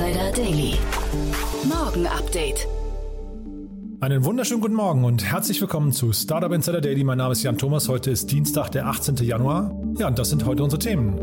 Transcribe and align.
Insider 0.00 0.32
Daily. 0.32 0.74
Morgen 1.68 2.06
Update. 2.06 2.66
Einen 4.00 4.24
wunderschönen 4.24 4.62
guten 4.62 4.74
Morgen 4.74 5.04
und 5.04 5.22
herzlich 5.22 5.60
willkommen 5.60 5.92
zu 5.92 6.14
Startup 6.14 6.50
Insider 6.52 6.80
Daily. 6.80 7.04
Mein 7.04 7.18
Name 7.18 7.32
ist 7.32 7.42
Jan 7.42 7.58
Thomas. 7.58 7.86
Heute 7.86 8.10
ist 8.10 8.32
Dienstag, 8.32 8.70
der 8.70 8.86
18. 8.86 9.16
Januar. 9.16 9.78
Ja, 9.98 10.08
und 10.08 10.18
das 10.18 10.30
sind 10.30 10.46
heute 10.46 10.64
unsere 10.64 10.80
Themen. 10.80 11.18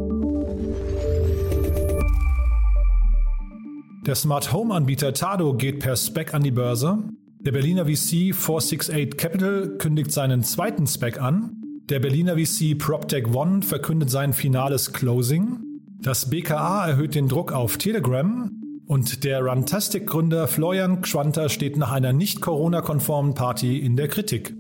Der 4.05 4.13
Smart 4.13 4.54
Home 4.54 4.76
Anbieter 4.76 5.12
Tado 5.12 5.55
geht 5.55 5.80
per 5.80 5.96
Spec 5.96 6.35
an 6.35 6.44
die 6.44 6.52
Börse. 6.52 6.99
Der 7.40 7.54
Berliner 7.54 7.85
VC 7.85 8.35
468 8.35 9.18
Capital 9.18 9.77
kündigt 9.80 10.12
seinen 10.12 10.44
zweiten 10.44 10.85
Spec 10.85 11.20
an. 11.20 11.63
Der 11.90 11.99
Berliner 11.99 12.38
VC 12.38 12.77
PropTech 12.77 13.34
One 13.34 13.63
verkündet 13.63 14.12
sein 14.12 14.34
finales 14.34 14.94
Closing. 14.94 15.63
Das 15.99 16.30
BKA 16.30 16.88
erhöht 16.88 17.16
den 17.16 17.27
Druck 17.27 17.52
auf 17.52 17.77
Telegram. 17.77 18.52
Und 18.88 19.26
der 19.26 19.41
Runtastic-Gründer 19.41 20.48
Florian 20.48 21.04
Schwanter 21.04 21.50
steht 21.50 21.76
nach 21.76 21.91
einer 21.91 22.14
nicht 22.14 22.40
Corona-konformen 22.40 23.34
Party 23.34 23.80
in 23.80 23.98
der 23.98 24.07
Kritik. 24.07 24.54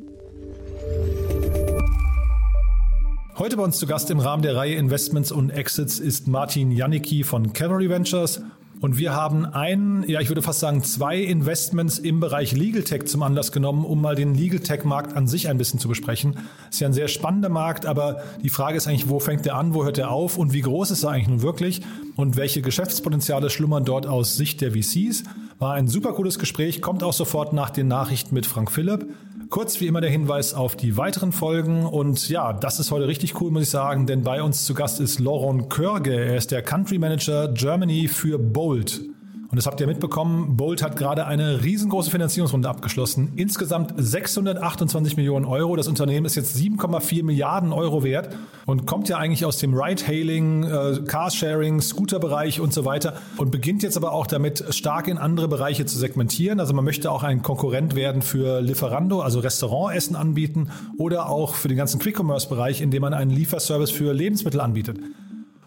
Heute 3.37 3.55
bei 3.55 3.63
uns 3.63 3.77
zu 3.77 3.87
Gast 3.87 4.11
im 4.11 4.19
Rahmen 4.19 4.43
der 4.43 4.57
Reihe 4.57 4.75
Investments 4.75 5.31
und 5.31 5.49
Exits 5.49 5.99
ist 5.99 6.27
Martin 6.27 6.71
Janicki 6.71 7.23
von 7.23 7.53
Cavalry 7.53 7.89
Ventures. 7.89 8.41
Und 8.79 8.97
wir 8.97 9.13
haben 9.13 9.45
ein, 9.45 10.03
ja, 10.07 10.21
ich 10.21 10.29
würde 10.29 10.43
fast 10.43 10.59
sagen, 10.59 10.83
zwei 10.83 11.17
Investments 11.17 11.97
im 11.97 12.19
Bereich 12.19 12.51
Legal 12.51 12.83
Tech 12.83 13.05
zum 13.05 13.23
Anlass 13.23 13.51
genommen, 13.51 13.83
um 13.85 14.01
mal 14.01 14.15
den 14.15 14.35
Legal 14.35 14.59
Tech 14.59 14.83
Markt 14.83 15.15
an 15.15 15.27
sich 15.27 15.49
ein 15.49 15.57
bisschen 15.57 15.79
zu 15.79 15.87
besprechen. 15.87 16.37
Ist 16.69 16.79
ja 16.79 16.87
ein 16.87 16.93
sehr 16.93 17.07
spannender 17.07 17.49
Markt, 17.49 17.85
aber 17.87 18.21
die 18.43 18.49
Frage 18.49 18.77
ist 18.77 18.87
eigentlich, 18.87 19.09
wo 19.09 19.19
fängt 19.19 19.47
er 19.47 19.55
an, 19.55 19.73
wo 19.73 19.83
hört 19.83 19.97
er 19.97 20.11
auf 20.11 20.37
und 20.37 20.53
wie 20.53 20.61
groß 20.61 20.91
ist 20.91 21.03
er 21.03 21.11
eigentlich 21.11 21.27
nun 21.27 21.41
wirklich 21.41 21.81
und 22.15 22.37
welche 22.37 22.61
Geschäftspotenziale 22.61 23.49
schlummern 23.49 23.83
dort 23.83 24.05
aus 24.05 24.35
Sicht 24.35 24.61
der 24.61 24.71
VCs? 24.73 25.23
War 25.59 25.73
ein 25.73 25.87
super 25.87 26.13
cooles 26.13 26.37
Gespräch, 26.37 26.81
kommt 26.81 27.01
auch 27.01 27.13
sofort 27.13 27.53
nach 27.53 27.71
den 27.71 27.87
Nachrichten 27.87 28.35
mit 28.35 28.45
Frank 28.45 28.71
Philipp. 28.71 29.07
Kurz 29.49 29.79
wie 29.79 29.87
immer 29.87 30.01
der 30.01 30.09
Hinweis 30.09 30.53
auf 30.53 30.75
die 30.75 30.97
weiteren 30.97 31.31
Folgen 31.31 31.85
und 31.85 32.27
ja, 32.27 32.51
das 32.51 32.79
ist 32.79 32.91
heute 32.91 33.07
richtig 33.07 33.39
cool, 33.39 33.49
muss 33.49 33.63
ich 33.63 33.69
sagen, 33.69 34.05
denn 34.05 34.23
bei 34.23 34.41
uns 34.41 34.65
zu 34.65 34.73
Gast 34.73 34.99
ist 34.99 35.19
Laurent 35.19 35.69
Körge. 35.69 36.13
Er 36.13 36.35
ist 36.35 36.51
der 36.51 36.61
Country 36.61 36.97
Manager 36.97 37.47
Germany 37.53 38.07
für 38.07 38.39
Bolt. 38.39 39.01
Und 39.49 39.55
das 39.55 39.65
habt 39.65 39.79
ihr 39.79 39.87
mitbekommen, 39.87 40.57
Bolt 40.57 40.83
hat 40.83 40.97
gerade 40.97 41.25
eine 41.25 41.63
riesengroße 41.63 42.11
Finanzierungsrunde 42.11 42.67
abgeschlossen. 42.67 43.31
Insgesamt 43.37 43.93
628 43.95 45.15
Millionen 45.15 45.45
Euro. 45.45 45.77
Das 45.77 45.87
Unternehmen 45.87 46.25
ist 46.25 46.35
jetzt 46.35 46.57
7,4 46.57 47.23
Milliarden 47.23 47.71
Euro 47.71 48.03
wert 48.03 48.35
und 48.65 48.85
kommt 48.85 49.07
ja 49.07 49.17
eigentlich 49.17 49.45
aus 49.45 49.57
dem 49.57 49.73
Ride-Hailing, 49.73 50.63
äh, 50.63 50.99
Carsharing, 51.07 51.79
Scooter-Bereich 51.79 52.59
und 52.59 52.73
so 52.73 52.83
weiter 52.83 53.13
und 53.37 53.51
beginnt 53.51 53.83
jetzt 53.83 53.95
aber 53.95 54.11
auch 54.11 54.27
damit, 54.27 54.65
stark 54.71 55.07
in 55.07 55.17
andere 55.17 55.47
Bereiche 55.47 55.85
zu 55.85 55.97
segmentieren. 55.97 56.59
Also 56.59 56.73
man 56.73 56.83
möchte 56.83 57.09
auch 57.09 57.23
ein 57.23 57.41
Konkurrent 57.41 57.95
werden 57.95 58.21
für 58.21 58.59
Lieferando, 58.59 59.21
also 59.21 59.39
Restaurantessen 59.39 60.17
anbieten 60.17 60.71
oder 60.97 61.29
auch 61.29 61.55
für 61.55 61.69
den 61.69 61.77
ganzen 61.77 61.99
Quick-Commerce-Bereich, 61.99 62.81
indem 62.81 63.01
man 63.01 63.13
einen 63.13 63.31
Lieferservice 63.31 63.91
für 63.91 64.13
Lebensmittel 64.13 64.59
anbietet. 64.59 64.99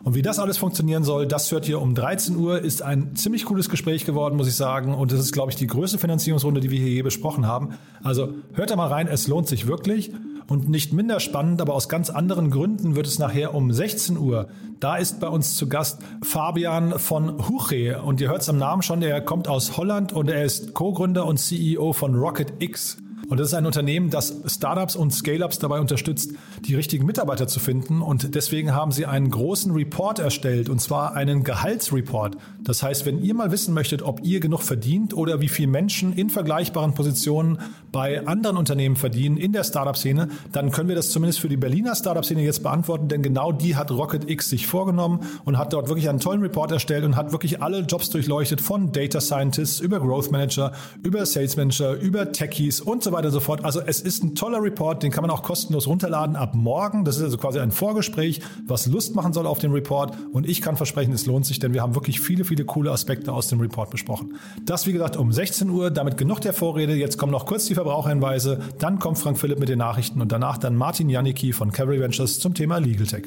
Und 0.02 0.14
wie 0.14 0.22
das 0.22 0.38
alles 0.38 0.56
funktionieren 0.56 1.04
soll, 1.04 1.26
das 1.26 1.52
hört 1.52 1.68
ihr 1.68 1.80
um 1.80 1.94
13 1.94 2.36
Uhr. 2.36 2.60
Ist 2.60 2.80
ein 2.80 3.14
ziemlich 3.16 3.44
cooles 3.44 3.68
Gespräch 3.68 4.06
geworden, 4.06 4.36
muss 4.36 4.48
ich 4.48 4.56
sagen. 4.56 4.94
Und 4.94 5.12
das 5.12 5.20
ist, 5.20 5.32
glaube 5.32 5.50
ich, 5.50 5.56
die 5.56 5.66
größte 5.66 5.98
Finanzierungsrunde, 5.98 6.60
die 6.60 6.70
wir 6.70 6.78
hier 6.78 6.88
je 6.88 7.02
besprochen 7.02 7.46
haben. 7.46 7.74
Also 8.02 8.34
hört 8.54 8.70
da 8.70 8.76
mal 8.76 8.88
rein, 8.88 9.08
es 9.08 9.28
lohnt 9.28 9.46
sich 9.46 9.66
wirklich. 9.66 10.12
Und 10.48 10.68
nicht 10.68 10.92
minder 10.92 11.20
spannend, 11.20 11.60
aber 11.60 11.74
aus 11.74 11.88
ganz 11.88 12.10
anderen 12.10 12.50
Gründen 12.50 12.96
wird 12.96 13.06
es 13.06 13.18
nachher 13.18 13.54
um 13.54 13.72
16 13.72 14.16
Uhr. 14.16 14.48
Da 14.80 14.96
ist 14.96 15.20
bei 15.20 15.28
uns 15.28 15.54
zu 15.54 15.68
Gast 15.68 16.00
Fabian 16.22 16.98
von 16.98 17.48
Huche. 17.48 18.00
Und 18.02 18.20
ihr 18.20 18.30
hört 18.30 18.40
es 18.40 18.48
am 18.48 18.56
Namen 18.56 18.82
schon, 18.82 19.02
er 19.02 19.20
kommt 19.20 19.48
aus 19.48 19.76
Holland 19.76 20.12
und 20.12 20.30
er 20.30 20.44
ist 20.44 20.72
Co-Gründer 20.72 21.26
und 21.26 21.36
CEO 21.36 21.92
von 21.92 22.14
Rocket 22.14 22.54
X. 22.58 22.96
Und 23.30 23.38
das 23.38 23.48
ist 23.48 23.54
ein 23.54 23.64
Unternehmen, 23.64 24.10
das 24.10 24.34
Startups 24.46 24.96
und 24.96 25.12
Scale-ups 25.14 25.60
dabei 25.60 25.78
unterstützt, 25.78 26.32
die 26.66 26.74
richtigen 26.74 27.06
Mitarbeiter 27.06 27.46
zu 27.46 27.60
finden. 27.60 28.02
Und 28.02 28.34
deswegen 28.34 28.74
haben 28.74 28.90
sie 28.90 29.06
einen 29.06 29.30
großen 29.30 29.72
Report 29.72 30.18
erstellt, 30.18 30.68
und 30.68 30.80
zwar 30.80 31.14
einen 31.14 31.44
Gehaltsreport. 31.44 32.36
Das 32.64 32.82
heißt, 32.82 33.06
wenn 33.06 33.22
ihr 33.22 33.34
mal 33.34 33.52
wissen 33.52 33.72
möchtet, 33.72 34.02
ob 34.02 34.24
ihr 34.24 34.40
genug 34.40 34.62
verdient 34.62 35.14
oder 35.14 35.40
wie 35.40 35.48
viele 35.48 35.68
Menschen 35.68 36.12
in 36.12 36.28
vergleichbaren 36.28 36.92
Positionen 36.94 37.58
bei 37.92 38.26
anderen 38.26 38.56
Unternehmen 38.56 38.96
verdienen 38.96 39.36
in 39.36 39.52
der 39.52 39.62
Startup-Szene, 39.62 40.28
dann 40.50 40.72
können 40.72 40.88
wir 40.88 40.96
das 40.96 41.10
zumindest 41.10 41.38
für 41.38 41.48
die 41.48 41.56
Berliner 41.56 41.94
Startup-Szene 41.94 42.42
jetzt 42.42 42.64
beantworten, 42.64 43.06
denn 43.06 43.22
genau 43.22 43.52
die 43.52 43.76
hat 43.76 43.92
Rocket 43.92 44.28
X 44.28 44.50
sich 44.50 44.66
vorgenommen 44.66 45.20
und 45.44 45.56
hat 45.56 45.72
dort 45.72 45.88
wirklich 45.88 46.08
einen 46.08 46.18
tollen 46.18 46.42
Report 46.42 46.72
erstellt 46.72 47.04
und 47.04 47.14
hat 47.14 47.30
wirklich 47.30 47.62
alle 47.62 47.80
Jobs 47.82 48.10
durchleuchtet 48.10 48.60
von 48.60 48.90
Data 48.90 49.20
Scientists 49.20 49.78
über 49.78 50.00
Growth 50.00 50.32
Manager, 50.32 50.72
über 51.04 51.24
Sales 51.26 51.56
Manager, 51.56 51.94
über 51.94 52.32
Techies 52.32 52.80
und 52.80 53.04
so 53.04 53.12
weiter 53.12 53.19
weiter 53.20 53.30
so 53.30 53.40
fort. 53.40 53.64
Also 53.64 53.80
es 53.80 54.00
ist 54.00 54.24
ein 54.24 54.34
toller 54.34 54.62
Report, 54.62 55.02
den 55.02 55.10
kann 55.10 55.22
man 55.22 55.30
auch 55.30 55.42
kostenlos 55.42 55.86
runterladen 55.86 56.36
ab 56.36 56.54
morgen. 56.54 57.04
Das 57.04 57.16
ist 57.16 57.22
also 57.22 57.38
quasi 57.38 57.60
ein 57.60 57.70
Vorgespräch, 57.70 58.40
was 58.66 58.86
Lust 58.86 59.14
machen 59.14 59.32
soll 59.32 59.46
auf 59.46 59.58
den 59.58 59.72
Report. 59.72 60.16
Und 60.32 60.48
ich 60.48 60.62
kann 60.62 60.76
versprechen, 60.76 61.12
es 61.12 61.26
lohnt 61.26 61.46
sich, 61.46 61.58
denn 61.58 61.74
wir 61.74 61.82
haben 61.82 61.94
wirklich 61.94 62.20
viele, 62.20 62.44
viele 62.44 62.64
coole 62.64 62.90
Aspekte 62.90 63.32
aus 63.32 63.48
dem 63.48 63.60
Report 63.60 63.90
besprochen. 63.90 64.36
Das, 64.64 64.86
wie 64.86 64.92
gesagt, 64.92 65.16
um 65.16 65.32
16 65.32 65.68
Uhr. 65.70 65.90
Damit 65.90 66.16
genug 66.16 66.40
der 66.40 66.52
Vorrede. 66.52 66.94
Jetzt 66.94 67.18
kommen 67.18 67.32
noch 67.32 67.46
kurz 67.46 67.66
die 67.66 67.74
Verbraucherhinweise. 67.74 68.60
Dann 68.78 68.98
kommt 68.98 69.18
Frank 69.18 69.38
Philipp 69.38 69.58
mit 69.58 69.68
den 69.68 69.78
Nachrichten 69.78 70.20
und 70.20 70.32
danach 70.32 70.58
dann 70.58 70.76
Martin 70.76 71.08
Janicki 71.08 71.52
von 71.52 71.72
Cavalry 71.72 72.00
Ventures 72.00 72.38
zum 72.38 72.54
Thema 72.54 72.78
Legal 72.78 73.06
Tech. 73.06 73.24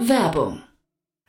Werbung. 0.00 0.65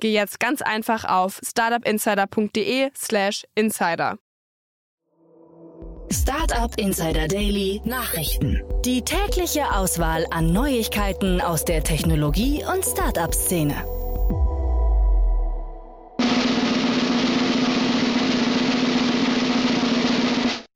geh 0.00 0.12
jetzt 0.12 0.40
ganz 0.40 0.62
einfach 0.62 1.04
auf 1.04 1.40
startupinsider.de/slash 1.44 3.44
insider. 3.54 4.18
Startup 6.12 6.76
Insider 6.76 7.28
Daily 7.28 7.80
Nachrichten. 7.84 8.60
Die 8.84 9.02
tägliche 9.02 9.72
Auswahl 9.72 10.26
an 10.30 10.52
Neuigkeiten 10.52 11.40
aus 11.40 11.64
der 11.64 11.84
Technologie- 11.84 12.64
und 12.64 12.84
Startup-Szene. 12.84 13.84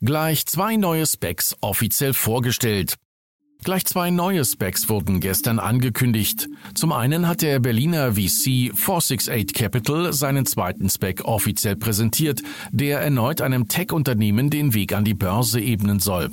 Gleich 0.00 0.46
zwei 0.46 0.76
neue 0.76 1.06
Specs 1.06 1.56
offiziell 1.60 2.14
vorgestellt. 2.14 2.94
Gleich 3.64 3.87
zwei 3.87 4.11
neue 4.11 4.44
Specs 4.44 4.90
wurden 4.90 5.20
gestern 5.20 5.58
angekündigt. 5.58 6.50
Zum 6.75 6.93
einen 6.93 7.26
hat 7.26 7.40
der 7.40 7.61
Berliner 7.61 8.12
VC 8.12 8.76
468 8.76 9.55
Capital 9.55 10.12
seinen 10.12 10.44
zweiten 10.44 10.90
Spec 10.90 11.25
offiziell 11.25 11.75
präsentiert, 11.75 12.43
der 12.72 13.00
erneut 13.00 13.40
einem 13.40 13.66
Tech-Unternehmen 13.66 14.50
den 14.50 14.75
Weg 14.75 14.93
an 14.93 15.06
die 15.06 15.14
Börse 15.14 15.62
ebnen 15.62 15.99
soll. 15.99 16.28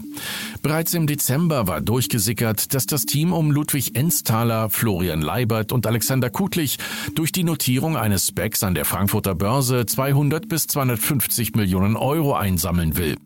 Bereits 0.62 0.94
im 0.94 1.08
Dezember 1.08 1.68
war 1.68 1.82
durchgesickert, 1.82 2.76
dass 2.76 2.86
das 2.86 3.08
Team 3.08 3.34
um 3.34 3.50
Ludwig 3.50 3.96
Ensthaler, 3.96 4.70
Florian 4.70 5.22
Leibert 5.22 5.72
und 5.72 5.88
Alexander 5.88 6.30
Kutlich 6.30 6.78
durch 7.16 7.32
die 7.32 7.44
Notierung 7.44 7.98
eines 7.98 8.28
Specs 8.28 8.62
an 8.62 8.76
der 8.76 8.86
Frankfurter 8.86 9.34
Börse 9.34 9.88
200 9.88 10.48
bis 10.48 10.68
250 10.68 11.56
Millionen 11.56 11.96
Euro 11.96 12.36
einsammeln 12.36 12.96
will. 12.96 13.18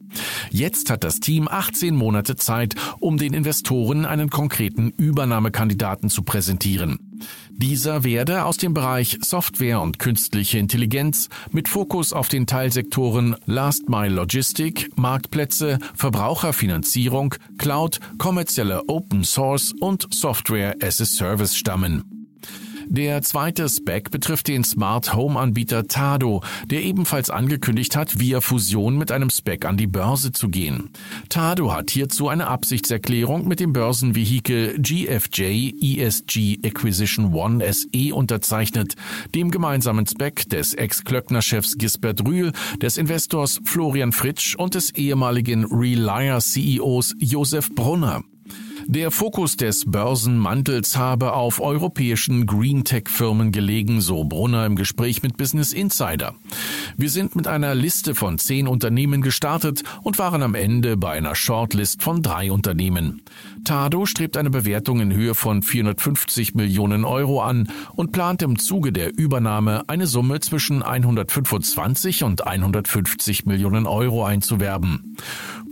Jetzt 0.49 0.89
hat 0.89 1.03
das 1.03 1.19
Team 1.19 1.49
18 1.49 1.93
Monate 1.93 2.37
Zeit, 2.37 2.75
um 2.99 3.17
den 3.17 3.33
Investoren 3.33 4.05
einen 4.05 4.29
konkreten 4.29 4.93
Übernahmekandidaten 4.95 6.09
zu 6.09 6.23
präsentieren. 6.23 7.04
Dieser 7.49 8.03
werde 8.03 8.45
aus 8.45 8.57
dem 8.57 8.73
Bereich 8.73 9.17
Software 9.21 9.81
und 9.81 9.99
künstliche 9.99 10.57
Intelligenz 10.57 11.29
mit 11.51 11.69
Fokus 11.69 12.13
auf 12.13 12.27
den 12.27 12.47
Teilsektoren 12.47 13.35
Last 13.45 13.89
Mile 13.89 14.13
Logistik, 14.13 14.91
Marktplätze, 14.97 15.79
Verbraucherfinanzierung, 15.95 17.35
Cloud, 17.57 17.99
kommerzielle 18.17 18.83
Open 18.87 19.23
Source 19.23 19.73
und 19.79 20.07
Software 20.13 20.75
as 20.81 21.01
a 21.01 21.05
Service 21.05 21.55
stammen. 21.55 22.24
Der 22.87 23.21
zweite 23.23 23.67
Spec 23.67 24.11
betrifft 24.11 24.47
den 24.47 24.63
Smart 24.63 25.15
Home 25.15 25.39
Anbieter 25.39 25.87
Tado, 25.87 26.43
der 26.69 26.83
ebenfalls 26.83 27.29
angekündigt 27.29 27.95
hat, 27.95 28.19
via 28.19 28.41
Fusion 28.41 28.97
mit 28.97 29.11
einem 29.11 29.29
Spec 29.29 29.65
an 29.65 29.77
die 29.77 29.87
Börse 29.87 30.31
zu 30.31 30.49
gehen. 30.49 30.91
Tado 31.29 31.73
hat 31.73 31.89
hierzu 31.89 32.29
eine 32.29 32.47
Absichtserklärung 32.47 33.47
mit 33.47 33.59
dem 33.59 33.73
Börsenvehikel 33.73 34.77
GFJ 34.79 35.73
ESG 35.81 36.59
Acquisition 36.63 37.33
One 37.33 37.65
SE 37.73 38.13
unterzeichnet, 38.13 38.95
dem 39.33 39.49
gemeinsamen 39.49 40.05
Spec 40.05 40.47
des 40.49 40.73
Ex-Klöckner-Chefs 40.73 41.77
Gisbert 41.77 42.25
Rühl, 42.27 42.51
des 42.81 42.97
Investors 42.97 43.59
Florian 43.65 44.11
Fritsch 44.11 44.55
und 44.55 44.75
des 44.75 44.93
ehemaligen 44.93 45.65
Relier 45.65 46.39
CEOs 46.39 47.15
Josef 47.19 47.73
Brunner. 47.73 48.21
Der 48.87 49.09
Fokus 49.09 49.57
des 49.57 49.89
Börsenmantels 49.89 50.95
habe 50.95 51.33
auf 51.33 51.59
europäischen 51.59 52.45
Green-Tech-Firmen 52.45 53.51
gelegen, 53.51 53.99
so 53.99 54.25
Brunner 54.25 54.67
im 54.67 54.75
Gespräch 54.75 55.23
mit 55.23 55.37
Business 55.37 55.73
Insider. 55.73 56.35
Wir 56.95 57.09
sind 57.09 57.35
mit 57.35 57.47
einer 57.47 57.73
Liste 57.73 58.13
von 58.13 58.37
zehn 58.37 58.67
Unternehmen 58.67 59.23
gestartet 59.23 59.83
und 60.03 60.19
waren 60.19 60.43
am 60.43 60.53
Ende 60.53 60.97
bei 60.97 61.13
einer 61.13 61.33
Shortlist 61.33 62.03
von 62.03 62.21
drei 62.21 62.51
Unternehmen. 62.51 63.23
Tado 63.63 64.05
strebt 64.05 64.37
eine 64.37 64.51
Bewertung 64.51 64.99
in 64.99 65.11
Höhe 65.11 65.33
von 65.33 65.63
450 65.63 66.53
Millionen 66.53 67.05
Euro 67.05 67.41
an 67.41 67.69
und 67.95 68.11
plant 68.11 68.43
im 68.43 68.59
Zuge 68.59 68.91
der 68.91 69.17
Übernahme 69.17 69.83
eine 69.87 70.05
Summe 70.05 70.41
zwischen 70.41 70.83
125 70.83 72.23
und 72.23 72.45
150 72.45 73.47
Millionen 73.47 73.87
Euro 73.87 74.23
einzuwerben. 74.23 75.17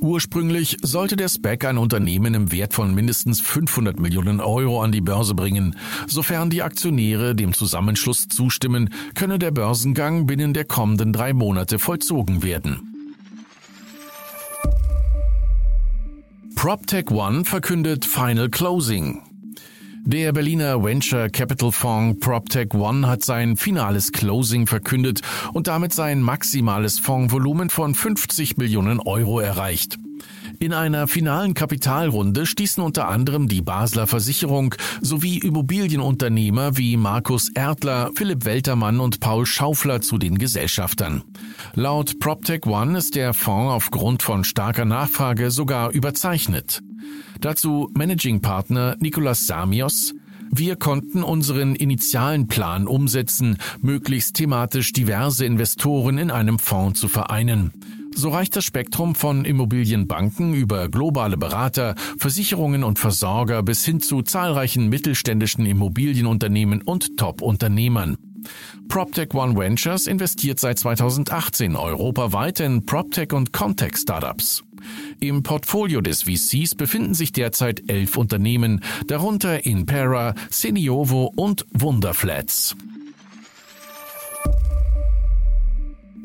Ursprünglich 0.03 0.75
sollte 0.81 1.15
der 1.15 1.29
SPAC 1.29 1.63
ein 1.63 1.77
Unternehmen 1.77 2.33
im 2.33 2.51
Wert 2.51 2.73
von 2.73 2.94
mindestens 2.94 3.39
500 3.39 4.01
Millionen 4.01 4.41
Euro 4.41 4.81
an 4.81 4.91
die 4.91 5.00
Börse 5.00 5.33
bringen. 5.33 5.77
Sofern 6.07 6.50
die 6.50 6.61
Aktionäre 6.61 7.35
dem 7.35 7.53
Zusammenschluss 7.53 8.27
zustimmen, 8.27 8.89
könne 9.15 9.39
der 9.39 9.51
Börsengang 9.51 10.25
binnen 10.25 10.53
der 10.53 10.65
kommenden 10.65 11.13
drei 11.13 11.31
Monate 11.31 11.79
vollzogen 11.79 12.44
werden. 12.44 12.81
PropTech 16.56 17.09
One 17.09 17.45
verkündet 17.45 18.03
Final 18.03 18.49
Closing. 18.49 19.32
Der 20.05 20.33
Berliner 20.33 20.83
Venture 20.83 21.29
Capital 21.29 21.71
Fonds 21.71 22.19
PropTech 22.19 22.73
One 22.73 23.07
hat 23.07 23.23
sein 23.23 23.55
finales 23.55 24.11
Closing 24.11 24.67
verkündet 24.67 25.21
und 25.53 25.67
damit 25.67 25.94
sein 25.94 26.21
maximales 26.21 27.00
Fondsvolumen 27.00 27.69
von 27.69 27.95
50 27.95 28.57
Millionen 28.57 29.00
Euro 29.00 29.39
erreicht. 29.39 29.97
In 30.59 30.73
einer 30.73 31.07
finalen 31.07 31.53
Kapitalrunde 31.53 32.45
stießen 32.45 32.83
unter 32.83 33.07
anderem 33.07 33.47
die 33.47 33.61
Basler 33.61 34.05
Versicherung 34.05 34.75
sowie 35.00 35.38
Immobilienunternehmer 35.38 36.77
wie 36.77 36.97
Markus 36.97 37.49
Erdler, 37.56 38.11
Philipp 38.13 38.44
Weltermann 38.44 38.99
und 38.99 39.21
Paul 39.21 39.45
Schaufler 39.45 40.01
zu 40.01 40.17
den 40.17 40.38
Gesellschaftern. 40.38 41.23
Laut 41.75 42.19
PropTech 42.19 42.65
One 42.65 42.97
ist 42.97 43.15
der 43.15 43.33
Fonds 43.33 43.71
aufgrund 43.73 44.21
von 44.21 44.44
starker 44.44 44.85
Nachfrage 44.85 45.49
sogar 45.49 45.91
überzeichnet. 45.91 46.81
Dazu 47.41 47.89
Managing 47.94 48.41
Partner 48.41 48.95
Nicolas 49.00 49.47
Samios. 49.47 50.13
Wir 50.51 50.75
konnten 50.75 51.23
unseren 51.23 51.75
initialen 51.75 52.47
Plan 52.47 52.88
umsetzen, 52.88 53.57
möglichst 53.81 54.35
thematisch 54.35 54.94
diverse 54.94 55.45
Investoren 55.45 56.17
in 56.17 56.29
einem 56.29 56.59
Fonds 56.59 57.00
zu 57.00 57.07
vereinen. 57.07 57.71
So 58.15 58.29
reicht 58.29 58.55
das 58.55 58.63
Spektrum 58.63 59.15
von 59.15 59.44
Immobilienbanken 59.44 60.53
über 60.53 60.88
globale 60.89 61.38
Berater, 61.38 61.95
Versicherungen 62.19 62.83
und 62.83 63.00
Versorger 63.00 63.63
bis 63.63 63.83
hin 63.83 63.99
zu 63.99 64.21
zahlreichen 64.21 64.89
mittelständischen 64.89 65.65
Immobilienunternehmen 65.65 66.83
und 66.83 67.17
Top-Unternehmern. 67.17 68.17
PropTech 68.88 69.33
One 69.33 69.57
Ventures 69.57 70.06
investiert 70.06 70.59
seit 70.59 70.77
2018 70.77 71.75
europaweit 71.75 72.59
in 72.59 72.85
PropTech 72.85 73.33
und 73.33 73.53
Contech 73.53 73.97
Startups. 73.97 74.63
Im 75.23 75.41
Portfolio 75.41 76.01
des 76.01 76.23
VCs 76.23 76.75
befinden 76.75 77.13
sich 77.13 77.31
derzeit 77.31 77.89
elf 77.89 78.17
Unternehmen, 78.17 78.83
darunter 79.07 79.65
Inpera, 79.65 80.35
Seniovo 80.49 81.31
und 81.33 81.65
Wunderflats. 81.71 82.75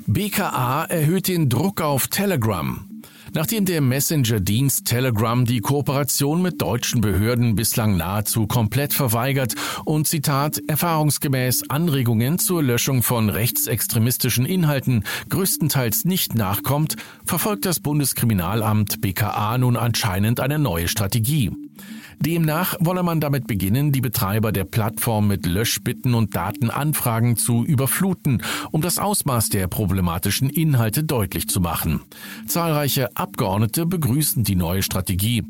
BKA 0.09 0.83
erhöht 0.87 1.29
den 1.29 1.49
Druck 1.49 1.81
auf 1.81 2.09
Telegram. 2.09 2.88
Nachdem 3.35 3.65
der 3.65 3.81
Messenger-Dienst 3.81 4.87
Telegram 4.87 5.45
die 5.45 5.61
Kooperation 5.61 6.43
mit 6.43 6.61
deutschen 6.61 7.01
Behörden 7.01 7.55
bislang 7.55 7.97
nahezu 7.97 8.47
komplett 8.47 8.95
verweigert 8.95 9.55
und 9.85 10.09
Zitat 10.09 10.61
erfahrungsgemäß 10.67 11.69
Anregungen 11.69 12.39
zur 12.39 12.63
Löschung 12.63 13.03
von 13.03 13.29
rechtsextremistischen 13.29 14.47
Inhalten 14.47 15.05
größtenteils 15.29 16.05
nicht 16.05 16.35
nachkommt, 16.35 16.97
verfolgt 17.25 17.67
das 17.67 17.81
Bundeskriminalamt 17.81 19.01
BKA 19.01 19.59
nun 19.59 19.77
anscheinend 19.77 20.41
eine 20.41 20.59
neue 20.59 20.89
Strategie. 20.89 21.68
Demnach 22.21 22.75
wolle 22.81 23.03
man 23.03 23.21
damit 23.21 23.47
beginnen, 23.47 23.93
die 23.93 24.01
Betreiber 24.01 24.53
der 24.53 24.65
Plattform 24.65 25.29
mit 25.29 25.47
Löschbitten 25.47 26.15
und 26.15 26.35
Datenanfragen 26.35 27.37
zu 27.37 27.65
überfluten, 27.65 28.43
um 28.71 28.81
das 28.81 28.99
Ausmaß 28.99 29.51
der 29.51 29.69
problematischen 29.69 30.51
Inhalte 30.51 31.05
deutlich 31.05 31.49
zu 31.49 31.61
machen. 31.61 32.01
Zahlreiche 32.47 33.17
Abgeordnete 33.17 33.87
begrüßen 33.87 34.45
die 34.45 34.57
neue 34.57 34.83
Strategie. 34.83 35.45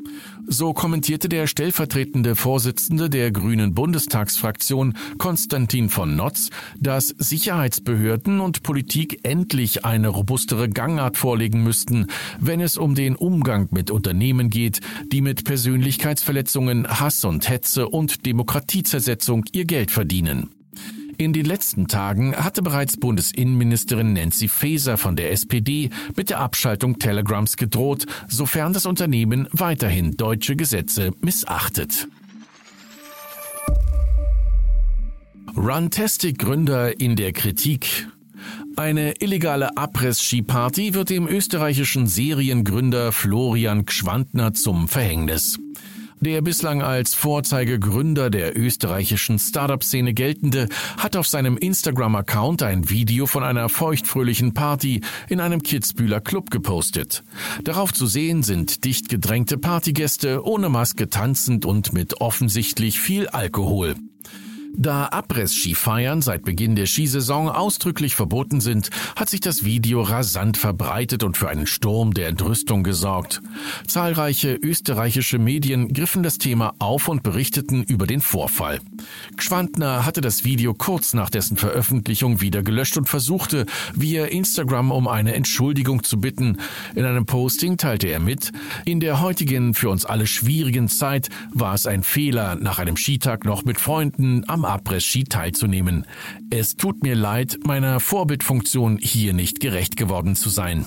So 0.51 0.73
kommentierte 0.73 1.29
der 1.29 1.45
stellvertretende 1.45 2.35
Vorsitzende 2.35 3.07
der 3.11 3.29
Grünen 3.29 3.75
Bundestagsfraktion 3.75 4.97
Konstantin 5.19 5.89
von 5.89 6.15
Notz, 6.15 6.49
dass 6.79 7.09
Sicherheitsbehörden 7.09 8.39
und 8.39 8.63
Politik 8.63 9.19
endlich 9.21 9.85
eine 9.85 10.07
robustere 10.07 10.67
Gangart 10.67 11.17
vorlegen 11.17 11.63
müssten, 11.63 12.07
wenn 12.39 12.61
es 12.61 12.77
um 12.77 12.95
den 12.95 13.15
Umgang 13.15 13.67
mit 13.69 13.91
Unternehmen 13.91 14.49
geht, 14.49 14.81
die 15.11 15.21
mit 15.21 15.45
Persönlichkeitsverletzungen, 15.45 16.87
Hass 16.99 17.23
und 17.25 17.47
Hetze 17.47 17.87
und 17.87 18.25
Demokratiezersetzung 18.25 19.45
ihr 19.51 19.65
Geld 19.65 19.91
verdienen. 19.91 20.49
In 21.19 21.33
den 21.33 21.43
letzten 21.43 21.89
Tagen 21.89 22.33
hatte 22.33 22.61
bereits 22.61 22.95
Bundesinnenministerin 22.95 24.13
Nancy 24.13 24.47
Faeser 24.47 24.97
von 24.97 25.17
der 25.17 25.33
SPD 25.33 25.89
mit 26.15 26.29
der 26.29 26.39
Abschaltung 26.39 26.97
Telegrams 26.97 27.57
gedroht, 27.57 28.05
sofern 28.29 28.71
das 28.71 28.85
Unternehmen 28.85 29.45
weiterhin 29.51 30.15
deutsche 30.15 30.55
Gesetze 30.55 31.11
missachtet. 31.19 32.07
Runtastic-Gründer 35.57 37.01
in 37.01 37.17
der 37.17 37.33
Kritik. 37.33 38.07
Eine 38.77 39.11
illegale 39.19 39.75
Abriss-Ski-Party 39.75 40.93
wird 40.93 41.09
dem 41.09 41.27
österreichischen 41.27 42.07
Seriengründer 42.07 43.11
Florian 43.11 43.83
Gschwandner 43.83 44.53
zum 44.53 44.87
Verhängnis. 44.87 45.59
Der 46.21 46.41
bislang 46.41 46.81
als 46.81 47.13
Vorzeigegründer 47.13 48.29
der 48.29 48.57
österreichischen 48.57 49.39
Startup-Szene 49.39 50.13
geltende 50.13 50.67
hat 50.97 51.15
auf 51.15 51.25
seinem 51.27 51.55
Instagram-Account 51.55 52.61
ein 52.61 52.89
Video 52.89 53.25
von 53.25 53.41
einer 53.41 53.69
feuchtfröhlichen 53.69 54.53
Party 54.53 54.99
in 55.29 55.39
einem 55.39 55.63
Kitzbühler 55.63 56.19
Club 56.19 56.49
gepostet. 56.49 57.23
Darauf 57.63 57.93
zu 57.93 58.05
sehen 58.05 58.43
sind 58.43 58.83
dicht 58.83 59.07
gedrängte 59.07 59.57
Partygäste 59.57 60.45
ohne 60.45 60.67
Maske 60.67 61.09
tanzend 61.09 61.65
und 61.65 61.93
mit 61.93 62.19
offensichtlich 62.19 62.99
viel 62.99 63.29
Alkohol. 63.29 63.95
Da 64.77 65.07
Abriss-Skifeiern 65.07 66.21
seit 66.21 66.43
Beginn 66.43 66.75
der 66.75 66.85
Skisaison 66.85 67.49
ausdrücklich 67.49 68.15
verboten 68.15 68.61
sind, 68.61 68.89
hat 69.15 69.29
sich 69.29 69.41
das 69.41 69.65
Video 69.65 70.01
rasant 70.01 70.57
verbreitet 70.57 71.23
und 71.23 71.37
für 71.37 71.49
einen 71.49 71.67
Sturm 71.67 72.13
der 72.13 72.27
Entrüstung 72.27 72.83
gesorgt. 72.83 73.41
Zahlreiche 73.87 74.55
österreichische 74.55 75.39
Medien 75.39 75.91
griffen 75.93 76.23
das 76.23 76.37
Thema 76.37 76.75
auf 76.79 77.07
und 77.07 77.23
berichteten 77.23 77.83
über 77.83 78.07
den 78.07 78.21
Vorfall. 78.21 78.79
Gschwandner 79.35 80.05
hatte 80.05 80.21
das 80.21 80.43
Video 80.43 80.73
kurz 80.73 81.13
nach 81.13 81.29
dessen 81.29 81.57
Veröffentlichung 81.57 82.39
wieder 82.39 82.63
gelöscht 82.63 82.97
und 82.97 83.09
versuchte, 83.09 83.65
via 83.95 84.25
Instagram 84.25 84.91
um 84.91 85.07
eine 85.07 85.33
Entschuldigung 85.33 86.03
zu 86.03 86.21
bitten. 86.21 86.57
In 86.95 87.05
einem 87.05 87.25
Posting 87.25 87.77
teilte 87.77 88.07
er 88.07 88.19
mit, 88.19 88.51
in 88.85 88.99
der 88.99 89.19
heutigen 89.19 89.73
für 89.73 89.89
uns 89.89 90.05
alle 90.05 90.27
schwierigen 90.27 90.87
Zeit 90.87 91.29
war 91.51 91.73
es 91.73 91.85
ein 91.85 92.03
Fehler, 92.03 92.55
nach 92.55 92.79
einem 92.79 92.95
Skitag 92.95 93.45
noch 93.45 93.65
mit 93.65 93.79
Freunden 93.79 94.43
am 94.47 94.58
Abriss-Ski 94.65 95.25
teilzunehmen. 95.25 96.05
Es 96.49 96.75
tut 96.75 97.03
mir 97.03 97.15
leid, 97.15 97.59
meiner 97.65 97.99
Vorbildfunktion 97.99 98.97
hier 98.97 99.33
nicht 99.33 99.59
gerecht 99.59 99.97
geworden 99.97 100.35
zu 100.35 100.49
sein. 100.49 100.85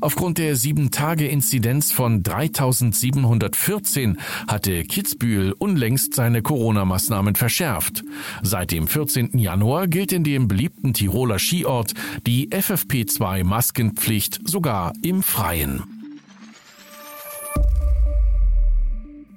Aufgrund 0.00 0.38
der 0.38 0.56
7-Tage-Inzidenz 0.56 1.92
von 1.92 2.22
3714 2.22 4.18
hatte 4.48 4.82
Kitzbühel 4.84 5.52
unlängst 5.52 6.14
seine 6.14 6.42
Corona-Maßnahmen 6.42 7.34
verschärft. 7.34 8.02
Seit 8.42 8.72
dem 8.72 8.88
14. 8.88 9.38
Januar 9.38 9.86
gilt 9.86 10.12
in 10.12 10.24
dem 10.24 10.48
beliebten 10.48 10.92
Tiroler 10.92 11.38
Skiort 11.38 11.94
die 12.26 12.48
FFP2-Maskenpflicht 12.50 14.40
sogar 14.48 14.92
im 15.02 15.22
Freien. 15.22 15.82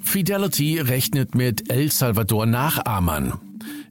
Fidelity 0.02 0.80
rechnet 0.80 1.36
mit 1.36 1.70
El 1.70 1.92
Salvador 1.92 2.46
Nachahmern. 2.46 3.45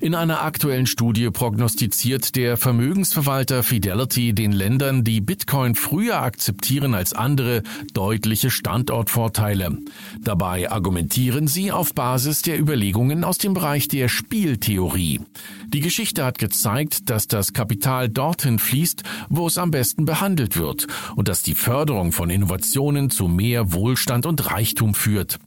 In 0.04 0.14
einer 0.14 0.42
aktuellen 0.42 0.84
Studie 0.84 1.30
prognostiziert 1.30 2.36
der 2.36 2.58
Vermögensverwalter 2.58 3.62
Fidelity 3.62 4.34
den 4.34 4.52
Ländern, 4.52 5.02
die 5.02 5.22
Bitcoin 5.22 5.74
früher 5.74 6.20
akzeptieren 6.20 6.92
als 6.92 7.14
andere, 7.14 7.62
deutliche 7.94 8.50
Standortvorteile. 8.50 9.78
Dabei 10.20 10.70
argumentieren 10.70 11.48
sie 11.48 11.72
auf 11.72 11.94
Basis 11.94 12.42
der 12.42 12.60
Überlegungen 12.60 13.24
aus 13.24 13.38
dem 13.38 13.54
Bereich 13.54 13.88
der 13.88 14.10
Spieltheorie. 14.10 15.22
Die 15.68 15.80
Geschichte 15.80 16.22
hat 16.22 16.36
gezeigt, 16.36 17.08
dass 17.08 17.26
das 17.26 17.54
Kapital 17.54 18.10
dorthin 18.10 18.58
fließt, 18.58 19.04
wo 19.30 19.46
es 19.46 19.56
am 19.56 19.70
besten 19.70 20.04
behandelt 20.04 20.58
wird 20.58 20.86
und 21.16 21.28
dass 21.28 21.40
die 21.40 21.54
Förderung 21.54 22.12
von 22.12 22.28
Innovationen 22.28 23.08
zu 23.08 23.26
mehr 23.26 23.72
Wohlstand 23.72 24.26
und 24.26 24.50
Reichtum 24.50 24.92
führt. 24.92 25.38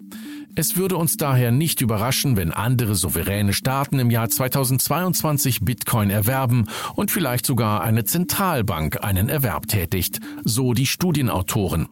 Es 0.59 0.75
würde 0.75 0.97
uns 0.97 1.17
daher 1.17 1.51
nicht 1.51 1.81
überraschen, 1.81 2.35
wenn 2.35 2.51
andere 2.51 2.95
souveräne 2.95 3.53
Staaten 3.53 3.99
im 3.99 4.09
Jahr 4.09 4.27
2022 4.27 5.61
Bitcoin 5.61 6.09
erwerben 6.09 6.65
und 6.95 7.11
vielleicht 7.11 7.45
sogar 7.45 7.81
eine 7.81 8.05
Zentralbank 8.05 9.03
einen 9.03 9.29
Erwerb 9.29 9.67
tätigt, 9.67 10.19
so 10.43 10.73
die 10.73 10.87
Studienautoren. 10.87 11.89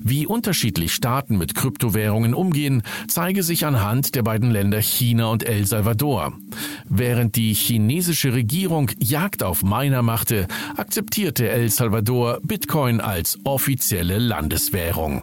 Wie 0.00 0.26
unterschiedlich 0.26 0.92
Staaten 0.92 1.38
mit 1.38 1.54
Kryptowährungen 1.54 2.34
umgehen, 2.34 2.82
zeige 3.06 3.44
sich 3.44 3.64
anhand 3.64 4.16
der 4.16 4.24
beiden 4.24 4.50
Länder 4.50 4.82
China 4.82 5.28
und 5.28 5.44
El 5.44 5.64
Salvador. 5.64 6.32
Während 6.88 7.36
die 7.36 7.54
chinesische 7.54 8.32
Regierung 8.32 8.90
Jagd 8.98 9.44
auf 9.44 9.62
Miner 9.62 10.02
machte, 10.02 10.48
akzeptierte 10.76 11.48
El 11.48 11.70
Salvador 11.70 12.40
Bitcoin 12.42 13.00
als 13.00 13.38
offizielle 13.44 14.18
Landeswährung. 14.18 15.22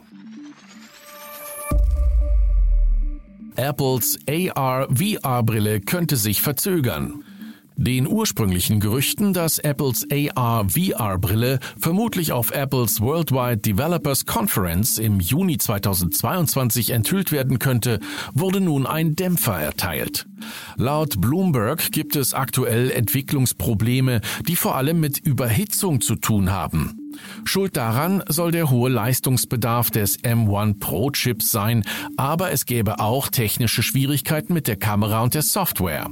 Apples 3.56 4.18
AR-VR-Brille 4.28 5.82
könnte 5.82 6.16
sich 6.16 6.42
verzögern. 6.42 7.24
Den 7.78 8.06
ursprünglichen 8.06 8.80
Gerüchten, 8.80 9.34
dass 9.34 9.58
Apples 9.58 10.06
AR-VR-Brille 10.12 11.60
vermutlich 11.80 12.32
auf 12.32 12.52
Apples 12.52 13.02
Worldwide 13.02 13.58
Developers 13.58 14.28
Conference 14.28 15.00
im 15.00 15.20
Juni 15.20 15.58
2022 15.58 16.92
enthüllt 16.92 17.32
werden 17.32 17.58
könnte, 17.58 18.00
wurde 18.34 18.62
nun 18.62 18.86
ein 18.86 19.16
Dämpfer 19.16 19.60
erteilt. 19.60 20.28
Laut 20.76 21.20
Bloomberg 21.20 21.92
gibt 21.92 22.16
es 22.16 22.36
aktuell 22.36 22.92
Entwicklungsprobleme, 22.92 24.22
die 24.48 24.56
vor 24.56 24.76
allem 24.76 25.00
mit 25.00 25.18
Überhitzung 25.18 26.02
zu 26.02 26.18
tun 26.18 26.52
haben. 26.52 27.01
Schuld 27.44 27.78
daran 27.78 28.24
soll 28.28 28.52
der 28.52 28.70
hohe 28.70 28.90
Leistungsbedarf 28.90 29.92
des 29.92 30.20
M1 30.20 30.80
Pro 30.80 31.12
Chips 31.12 31.52
sein, 31.52 31.84
aber 32.18 32.52
es 32.52 32.66
gäbe 32.66 33.00
auch 33.00 33.30
technische 33.30 33.84
Schwierigkeiten 33.84 34.54
mit 34.54 34.68
der 34.68 34.78
Kamera 34.78 35.22
und 35.22 35.34
der 35.34 35.42
Software. 35.42 36.10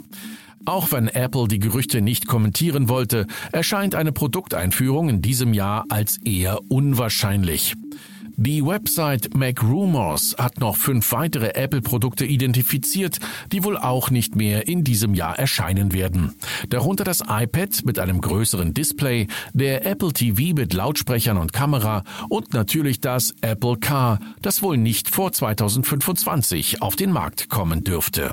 Auch 0.65 0.91
wenn 0.91 1.07
Apple 1.07 1.47
die 1.47 1.59
Gerüchte 1.59 2.01
nicht 2.01 2.27
kommentieren 2.27 2.89
wollte, 2.89 3.27
erscheint 3.51 3.95
eine 3.95 4.11
Produkteinführung 4.11 5.09
in 5.09 5.21
diesem 5.21 5.53
Jahr 5.53 5.85
als 5.89 6.17
eher 6.17 6.59
unwahrscheinlich. 6.69 7.75
Die 8.41 8.65
Website 8.65 9.35
MacRumors 9.35 10.33
hat 10.37 10.61
noch 10.61 10.77
fünf 10.77 11.11
weitere 11.11 11.55
Apple-Produkte 11.55 12.23
identifiziert, 12.23 13.19
die 13.51 13.65
wohl 13.65 13.77
auch 13.77 14.11
nicht 14.11 14.37
mehr 14.37 14.65
in 14.65 14.85
diesem 14.85 15.13
Jahr 15.13 15.37
erscheinen 15.37 15.91
werden. 15.91 16.35
Darunter 16.69 17.03
das 17.03 17.19
iPad 17.19 17.83
mit 17.83 17.99
einem 17.99 18.21
größeren 18.21 18.73
Display, 18.73 19.27
der 19.51 19.85
Apple 19.85 20.13
TV 20.13 20.55
mit 20.55 20.71
Lautsprechern 20.71 21.35
und 21.35 21.51
Kamera 21.51 22.05
und 22.29 22.53
natürlich 22.53 23.01
das 23.01 23.35
Apple 23.41 23.75
Car, 23.75 24.19
das 24.41 24.63
wohl 24.63 24.77
nicht 24.77 25.09
vor 25.09 25.33
2025 25.33 26.81
auf 26.81 26.95
den 26.95 27.11
Markt 27.11 27.49
kommen 27.49 27.83
dürfte. 27.83 28.31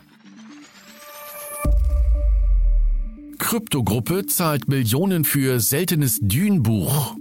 Kryptogruppe 3.38 4.26
zahlt 4.26 4.68
Millionen 4.68 5.24
für 5.24 5.58
seltenes 5.58 6.20
Dünbuch. 6.22 7.16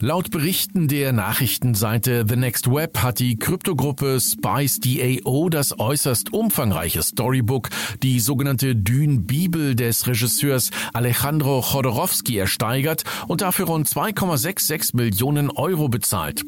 Laut 0.00 0.30
Berichten 0.30 0.86
der 0.86 1.12
Nachrichtenseite 1.12 2.24
The 2.28 2.36
Next 2.36 2.70
Web 2.70 3.02
hat 3.02 3.18
die 3.18 3.36
Kryptogruppe 3.36 4.20
Spice 4.20 4.78
DAO 4.78 5.48
das 5.48 5.76
äußerst 5.80 6.32
umfangreiche 6.32 7.02
Storybook, 7.02 7.68
die 8.04 8.20
sogenannte 8.20 8.76
Dune-Bibel 8.76 9.74
des 9.74 10.06
Regisseurs 10.06 10.70
Alejandro 10.92 11.62
Chodorowski 11.62 12.38
ersteigert 12.38 13.02
und 13.26 13.40
dafür 13.40 13.66
rund 13.66 13.88
2,66 13.88 14.94
Millionen 14.94 15.50
Euro 15.50 15.88
bezahlt. 15.88 16.44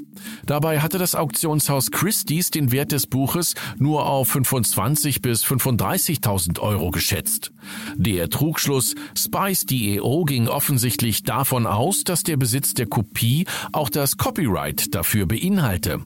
Dabei 0.47 0.80
hatte 0.80 0.99
das 0.99 1.16
Auktionshaus 1.16 1.90
Christie's 1.90 2.50
den 2.50 2.71
Wert 2.71 2.92
des 2.92 3.07
Buches 3.09 3.54
nur 3.78 4.07
auf 4.07 4.28
25 4.28 5.23
bis 5.23 5.45
35.000 5.45 6.61
Euro 6.61 6.90
geschätzt. 6.90 7.52
Der 7.97 8.28
Trugschluss 8.28 8.95
Spice 9.16 9.66
DAO 9.66 10.25
ging 10.25 10.47
offensichtlich 10.47 11.25
davon 11.25 11.66
aus, 11.66 12.04
dass 12.04 12.23
der 12.23 12.37
Besitz 12.37 12.75
der 12.75 12.87
Kopie 12.87 13.39
auch 13.73 13.90
das 13.90 14.16
Copyright 14.16 14.94
dafür 14.94 15.26
beinhalte. 15.26 16.00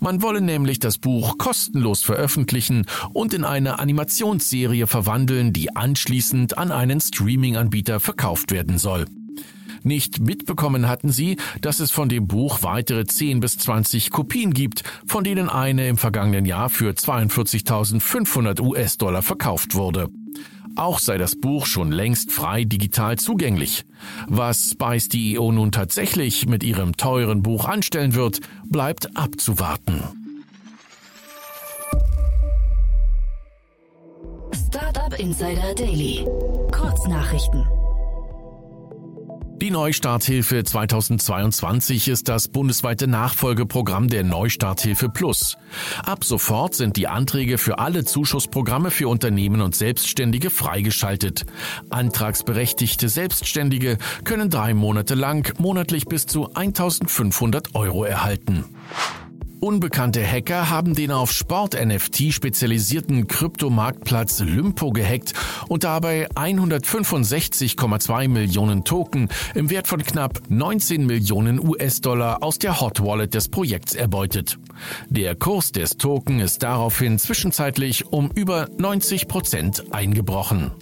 Man 0.00 0.22
wolle 0.22 0.40
nämlich 0.40 0.78
das 0.78 0.98
Buch 0.98 1.38
kostenlos 1.38 2.02
veröffentlichen 2.02 2.86
und 3.12 3.34
in 3.34 3.44
eine 3.44 3.78
Animationsserie 3.78 4.86
verwandeln, 4.86 5.52
die 5.52 5.74
anschließend 5.74 6.58
an 6.58 6.70
einen 6.70 7.00
Streaming-Anbieter 7.00 8.00
verkauft 8.00 8.50
werden 8.50 8.78
soll. 8.78 9.06
Nicht 9.84 10.18
mitbekommen 10.18 10.88
hatten 10.88 11.10
sie, 11.10 11.36
dass 11.60 11.78
es 11.78 11.90
von 11.90 12.08
dem 12.08 12.26
Buch 12.26 12.62
weitere 12.62 13.04
10 13.04 13.40
bis 13.40 13.58
20 13.58 14.10
Kopien 14.10 14.54
gibt, 14.54 14.82
von 15.06 15.24
denen 15.24 15.50
eine 15.50 15.88
im 15.88 15.98
vergangenen 15.98 16.46
Jahr 16.46 16.70
für 16.70 16.90
42.500 16.90 18.60
US-Dollar 18.60 19.20
verkauft 19.20 19.74
wurde. 19.74 20.08
Auch 20.76 20.98
sei 20.98 21.18
das 21.18 21.40
Buch 21.40 21.66
schon 21.66 21.92
längst 21.92 22.32
frei 22.32 22.64
digital 22.64 23.16
zugänglich. 23.16 23.84
Was 24.26 24.70
Spice.io 24.70 25.52
nun 25.52 25.70
tatsächlich 25.70 26.46
mit 26.46 26.64
ihrem 26.64 26.96
teuren 26.96 27.42
Buch 27.42 27.66
anstellen 27.66 28.14
wird, 28.14 28.40
bleibt 28.64 29.16
abzuwarten. 29.16 30.02
Startup 34.52 35.18
Insider 35.18 35.74
Daily. 35.74 36.26
Kurznachrichten. 36.72 37.64
Die 39.64 39.70
Neustarthilfe 39.70 40.62
2022 40.62 42.08
ist 42.08 42.28
das 42.28 42.48
bundesweite 42.48 43.06
Nachfolgeprogramm 43.06 44.08
der 44.08 44.22
Neustarthilfe 44.22 45.08
Plus. 45.08 45.56
Ab 46.04 46.22
sofort 46.22 46.74
sind 46.74 46.98
die 46.98 47.08
Anträge 47.08 47.56
für 47.56 47.78
alle 47.78 48.04
Zuschussprogramme 48.04 48.90
für 48.90 49.08
Unternehmen 49.08 49.62
und 49.62 49.74
Selbstständige 49.74 50.50
freigeschaltet. 50.50 51.46
Antragsberechtigte 51.88 53.08
Selbstständige 53.08 53.96
können 54.24 54.50
drei 54.50 54.74
Monate 54.74 55.14
lang 55.14 55.58
monatlich 55.58 56.04
bis 56.04 56.26
zu 56.26 56.52
1500 56.52 57.74
Euro 57.74 58.04
erhalten. 58.04 58.66
Unbekannte 59.64 60.22
Hacker 60.22 60.68
haben 60.68 60.94
den 60.94 61.10
auf 61.10 61.32
Sport-NFT 61.32 62.34
spezialisierten 62.34 63.28
Kryptomarktplatz 63.28 64.40
Lympo 64.40 64.90
gehackt 64.90 65.32
und 65.68 65.84
dabei 65.84 66.28
165,2 66.32 68.28
Millionen 68.28 68.84
Token 68.84 69.30
im 69.54 69.70
Wert 69.70 69.88
von 69.88 70.02
knapp 70.02 70.42
19 70.50 71.06
Millionen 71.06 71.58
US-Dollar 71.66 72.42
aus 72.42 72.58
der 72.58 72.78
Hot 72.82 73.02
Wallet 73.02 73.32
des 73.32 73.48
Projekts 73.48 73.94
erbeutet. 73.94 74.58
Der 75.08 75.34
Kurs 75.34 75.72
des 75.72 75.96
Token 75.96 76.40
ist 76.40 76.62
daraufhin 76.62 77.18
zwischenzeitlich 77.18 78.04
um 78.12 78.30
über 78.34 78.68
90 78.76 79.28
Prozent 79.28 79.94
eingebrochen. 79.94 80.72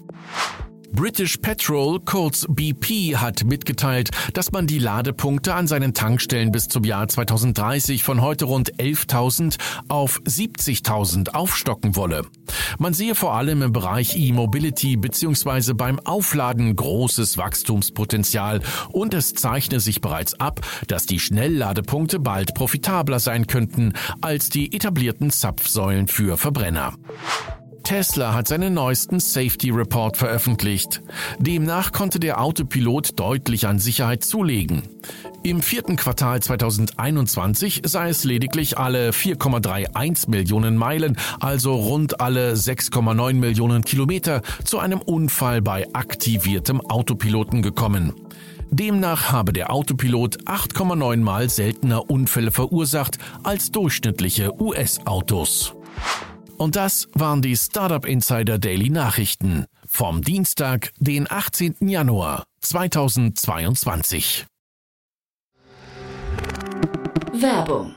British 0.95 1.39
Petrol, 1.39 2.01
kurz 2.01 2.47
BP, 2.49 3.17
hat 3.17 3.45
mitgeteilt, 3.45 4.11
dass 4.35 4.53
man 4.53 4.67
die 4.67 4.79
Ladepunkte 4.79 5.55
an 5.55 5.67
seinen 5.67 5.95
Tankstellen 5.95 6.53
bis 6.53 6.69
zum 6.69 6.85
Jahr 6.85 7.09
2030 7.09 8.03
von 8.03 8.21
heute 8.21 8.45
rund 8.45 8.75
11.000 8.75 9.57
auf 9.89 10.21
70.000 10.27 11.31
aufstocken 11.31 11.97
wolle. 11.97 12.27
Man 12.79 12.93
sehe 12.93 13.15
vor 13.15 13.35
allem 13.35 13.63
im 13.63 13.73
Bereich 13.73 14.17
E-Mobility 14.17 14.97
bzw. 14.97 15.73
beim 15.73 15.99
Aufladen 16.01 16.77
großes 16.77 17.39
Wachstumspotenzial 17.39 18.61
und 18.91 19.15
es 19.15 19.33
zeichne 19.33 19.81
sich 19.81 20.03
bereits 20.03 20.35
ab, 20.35 20.61
dass 20.89 21.07
die 21.07 21.21
Schnellladepunkte 21.21 22.19
bald 22.19 22.55
profitabler 22.55 23.19
sein 23.19 23.47
könnten 23.47 23.95
als 24.21 24.51
die 24.51 24.75
etablierten 24.75 25.31
Zapfsäulen 25.31 26.07
für 26.07 26.37
Verbrenner. 26.37 26.95
Tesla 27.83 28.35
hat 28.35 28.49
seinen 28.49 28.75
neuesten 28.75 29.21
Safety 29.21 29.71
Report 29.71 30.17
veröffentlicht. 30.17 31.03
Demnach 31.39 31.93
konnte 31.93 32.21
der 32.21 32.41
Autopilot 32.41 33.19
deutlich 33.19 33.67
an 33.67 33.79
Sicherheit 33.79 34.25
zulegen. 34.25 34.83
Im 35.43 35.61
vierten 35.61 35.97
Quartal 35.97 36.41
2021 36.41 37.83
sei 37.85 38.11
es 38.11 38.25
lediglich 38.25 38.79
alle 38.79 39.11
4,31 39.11 40.31
Millionen 40.31 40.77
Meilen, 40.77 41.17
also 41.41 41.75
rund 41.75 42.21
alle 42.21 42.55
6,9 42.55 43.35
Millionen 43.35 43.83
Kilometer, 43.83 44.43
zu 44.65 44.79
einem 44.79 45.01
Unfall 45.01 45.61
bei 45.61 45.87
aktiviertem 45.93 46.81
Autopiloten 46.81 47.63
gekommen. 47.63 48.13
Demnach 48.71 49.33
habe 49.33 49.53
der 49.53 49.71
Autopilot 49.71 50.45
8,9 50.45 51.19
mal 51.19 51.51
seltener 51.51 52.09
Unfälle 52.09 52.51
verursacht 52.51 53.19
als 53.43 53.71
durchschnittliche 53.71 54.59
US-Autos. 54.59 55.75
Und 56.63 56.77
das 56.77 57.09
waren 57.13 57.43
die 57.43 57.57
Startup 57.57 58.07
Insider 58.07 58.57
Daily 58.57 58.89
Nachrichten 58.89 59.67
vom 59.85 60.23
Dienstag, 60.23 60.93
den 60.97 61.29
18. 61.29 61.89
Januar 61.89 62.45
2022. 62.61 64.47
Werbung 67.33 67.97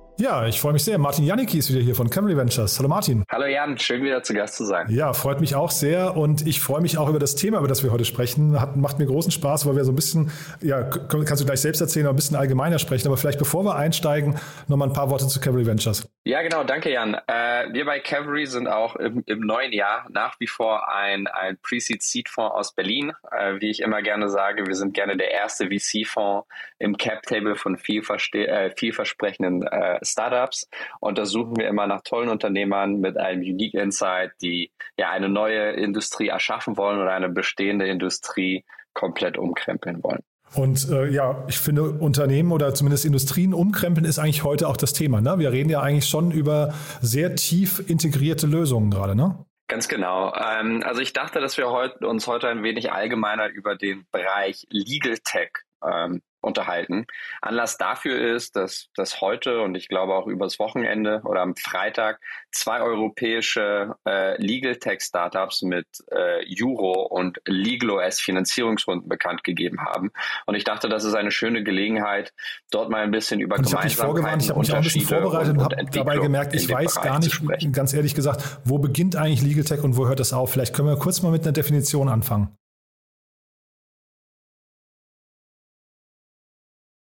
Ja, 0.21 0.45
ich 0.45 0.61
freue 0.61 0.73
mich 0.73 0.83
sehr. 0.83 0.99
Martin 0.99 1.25
Janicki 1.25 1.57
ist 1.57 1.71
wieder 1.71 1.81
hier 1.81 1.95
von 1.95 2.07
Camry 2.07 2.37
Ventures. 2.37 2.77
Hallo 2.77 2.87
Martin. 2.87 3.23
Hallo 3.27 3.47
Jan, 3.47 3.79
schön 3.79 4.03
wieder 4.03 4.21
zu 4.21 4.35
Gast 4.35 4.53
zu 4.53 4.65
sein. 4.65 4.85
Ja, 4.91 5.13
freut 5.13 5.41
mich 5.41 5.55
auch 5.55 5.71
sehr 5.71 6.15
und 6.15 6.45
ich 6.45 6.61
freue 6.61 6.79
mich 6.79 6.99
auch 6.99 7.09
über 7.09 7.17
das 7.17 7.33
Thema, 7.33 7.57
über 7.57 7.67
das 7.67 7.81
wir 7.81 7.91
heute 7.91 8.05
sprechen. 8.05 8.61
Hat, 8.61 8.77
macht 8.77 8.99
mir 8.99 9.07
großen 9.07 9.31
Spaß, 9.31 9.65
weil 9.65 9.75
wir 9.75 9.83
so 9.83 9.91
ein 9.91 9.95
bisschen, 9.95 10.29
ja, 10.61 10.83
kannst 10.83 11.41
du 11.41 11.45
gleich 11.45 11.61
selbst 11.61 11.81
erzählen, 11.81 12.05
ein 12.05 12.15
bisschen 12.15 12.37
allgemeiner 12.37 12.77
sprechen. 12.77 13.07
Aber 13.07 13.17
vielleicht 13.17 13.39
bevor 13.39 13.65
wir 13.65 13.75
einsteigen, 13.75 14.35
nochmal 14.67 14.89
ein 14.89 14.93
paar 14.93 15.09
Worte 15.09 15.27
zu 15.27 15.39
Cavalry 15.39 15.65
Ventures. 15.65 16.07
Ja, 16.23 16.43
genau, 16.43 16.63
danke 16.63 16.91
Jan. 16.91 17.15
Äh, 17.15 17.73
wir 17.73 17.83
bei 17.83 17.99
Cavalry 17.99 18.45
sind 18.45 18.67
auch 18.67 18.95
im, 18.95 19.23
im, 19.25 19.39
neuen 19.39 19.73
Jahr 19.73 20.05
nach 20.11 20.39
wie 20.39 20.45
vor 20.45 20.87
ein, 20.93 21.25
ein 21.25 21.57
Pre-Seed-Seed-Fonds 21.63 22.53
aus 22.53 22.75
Berlin. 22.75 23.11
Äh, 23.31 23.59
wie 23.59 23.71
ich 23.71 23.79
immer 23.79 24.03
gerne 24.03 24.29
sage, 24.29 24.67
wir 24.67 24.75
sind 24.75 24.93
gerne 24.93 25.17
der 25.17 25.31
erste 25.31 25.65
VC-Fonds 25.65 26.47
im 26.77 26.95
Cap-Table 26.95 27.55
von 27.55 27.75
äh, 27.75 28.71
vielversprechenden 28.77 29.63
äh, 29.63 29.97
Startups. 30.05 30.69
Und 30.99 31.17
da 31.17 31.25
suchen 31.25 31.57
wir 31.57 31.67
immer 31.67 31.87
nach 31.87 32.03
tollen 32.03 32.29
Unternehmern 32.29 32.99
mit 32.99 33.17
einem 33.17 33.41
Unique 33.41 33.73
Insight, 33.73 34.33
die 34.43 34.71
ja 34.97 35.09
eine 35.09 35.27
neue 35.27 35.71
Industrie 35.71 36.27
erschaffen 36.27 36.77
wollen 36.77 37.01
oder 37.01 37.13
eine 37.13 37.29
bestehende 37.29 37.87
Industrie 37.87 38.63
komplett 38.93 39.39
umkrempeln 39.39 40.03
wollen. 40.03 40.21
Und 40.53 40.89
äh, 40.89 41.09
ja, 41.09 41.43
ich 41.47 41.57
finde, 41.57 41.83
Unternehmen 41.83 42.51
oder 42.51 42.73
zumindest 42.73 43.05
Industrien 43.05 43.53
umkrempeln 43.53 44.05
ist 44.05 44.19
eigentlich 44.19 44.43
heute 44.43 44.67
auch 44.67 44.77
das 44.77 44.93
Thema. 44.93 45.21
Ne? 45.21 45.39
Wir 45.39 45.51
reden 45.51 45.69
ja 45.69 45.81
eigentlich 45.81 46.09
schon 46.09 46.31
über 46.31 46.73
sehr 47.01 47.35
tief 47.35 47.81
integrierte 47.89 48.47
Lösungen 48.47 48.91
gerade, 48.91 49.15
ne? 49.15 49.45
Ganz 49.67 49.87
genau. 49.87 50.33
Ähm, 50.35 50.83
also 50.85 50.99
ich 50.99 51.13
dachte, 51.13 51.39
dass 51.39 51.57
wir 51.57 51.69
heut, 51.69 52.03
uns 52.03 52.27
heute 52.27 52.49
ein 52.49 52.61
wenig 52.61 52.91
allgemeiner 52.91 53.47
über 53.47 53.77
den 53.77 54.05
Bereich 54.11 54.67
Legal 54.69 55.17
Tech 55.19 55.51
ähm, 55.81 56.21
unterhalten. 56.41 57.05
Anlass 57.41 57.77
dafür 57.77 58.35
ist, 58.35 58.55
dass, 58.55 58.89
dass 58.95 59.21
heute 59.21 59.61
und 59.61 59.75
ich 59.75 59.87
glaube 59.87 60.13
auch 60.15 60.27
übers 60.27 60.59
Wochenende 60.59 61.21
oder 61.23 61.41
am 61.41 61.55
Freitag 61.55 62.19
zwei 62.51 62.81
europäische 62.81 63.95
äh, 64.07 64.41
Legal 64.41 64.75
Tech 64.77 65.01
Startups 65.01 65.61
mit 65.61 65.87
äh, 66.11 66.43
Euro 66.63 67.03
und 67.03 67.39
LegalOS 67.45 68.19
Finanzierungsrunden 68.19 69.07
bekannt 69.07 69.43
gegeben 69.43 69.81
haben. 69.81 70.11
Und 70.45 70.55
ich 70.55 70.63
dachte, 70.63 70.89
das 70.89 71.03
ist 71.03 71.13
eine 71.13 71.31
schöne 71.31 71.63
Gelegenheit, 71.63 72.33
dort 72.71 72.89
mal 72.89 73.03
ein 73.03 73.11
bisschen 73.11 73.39
über 73.39 73.57
und 73.57 73.65
ich 73.65 73.71
Gemeinsamkeiten, 73.71 74.39
ich 74.39 74.49
habe 74.49 74.59
mich 74.59 74.71
auch 74.71 74.75
ein 74.75 74.83
bisschen 74.83 75.01
vorbereitet 75.01 75.57
und, 75.57 75.59
und 75.59 75.77
habe 75.77 75.91
dabei 75.91 76.17
gemerkt, 76.17 76.53
ich 76.53 76.69
weiß 76.69 76.95
Bereich 76.95 77.05
gar 77.05 77.19
nicht, 77.19 77.73
ganz 77.73 77.93
ehrlich 77.93 78.15
gesagt, 78.15 78.59
wo 78.65 78.79
beginnt 78.79 79.15
eigentlich 79.15 79.41
Legal 79.41 79.63
Tech 79.63 79.83
und 79.83 79.97
wo 79.97 80.07
hört 80.07 80.19
das 80.19 80.33
auf? 80.33 80.51
Vielleicht 80.51 80.75
können 80.75 80.87
wir 80.87 80.97
kurz 80.97 81.21
mal 81.21 81.31
mit 81.31 81.43
einer 81.43 81.53
Definition 81.53 82.09
anfangen. 82.09 82.57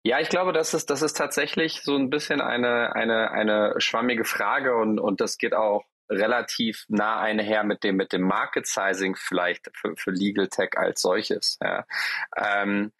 Ja, 0.07 0.21
ich 0.21 0.29
glaube, 0.29 0.53
das 0.53 0.73
ist, 0.73 0.89
das 0.89 1.01
ist 1.01 1.17
tatsächlich 1.17 1.81
so 1.81 1.93
ein 1.97 2.09
bisschen 2.09 2.39
eine, 2.39 2.95
eine, 2.95 3.29
eine 3.31 3.73
schwammige 3.79 4.23
Frage 4.23 4.73
und, 4.73 5.01
und 5.01 5.19
das 5.19 5.37
geht 5.37 5.53
auch 5.53 5.83
relativ 6.09 6.85
nah 6.87 7.19
einher 7.19 7.65
mit 7.65 7.83
dem, 7.83 7.97
mit 7.97 8.13
dem 8.13 8.21
Market 8.21 8.65
Sizing 8.67 9.17
vielleicht 9.17 9.69
für, 9.73 9.97
für 9.97 10.11
Legal 10.11 10.47
Tech 10.47 10.69
als 10.77 11.01
solches. 11.01 11.59
Ja. 11.61 11.85
Ähm, 12.37 12.93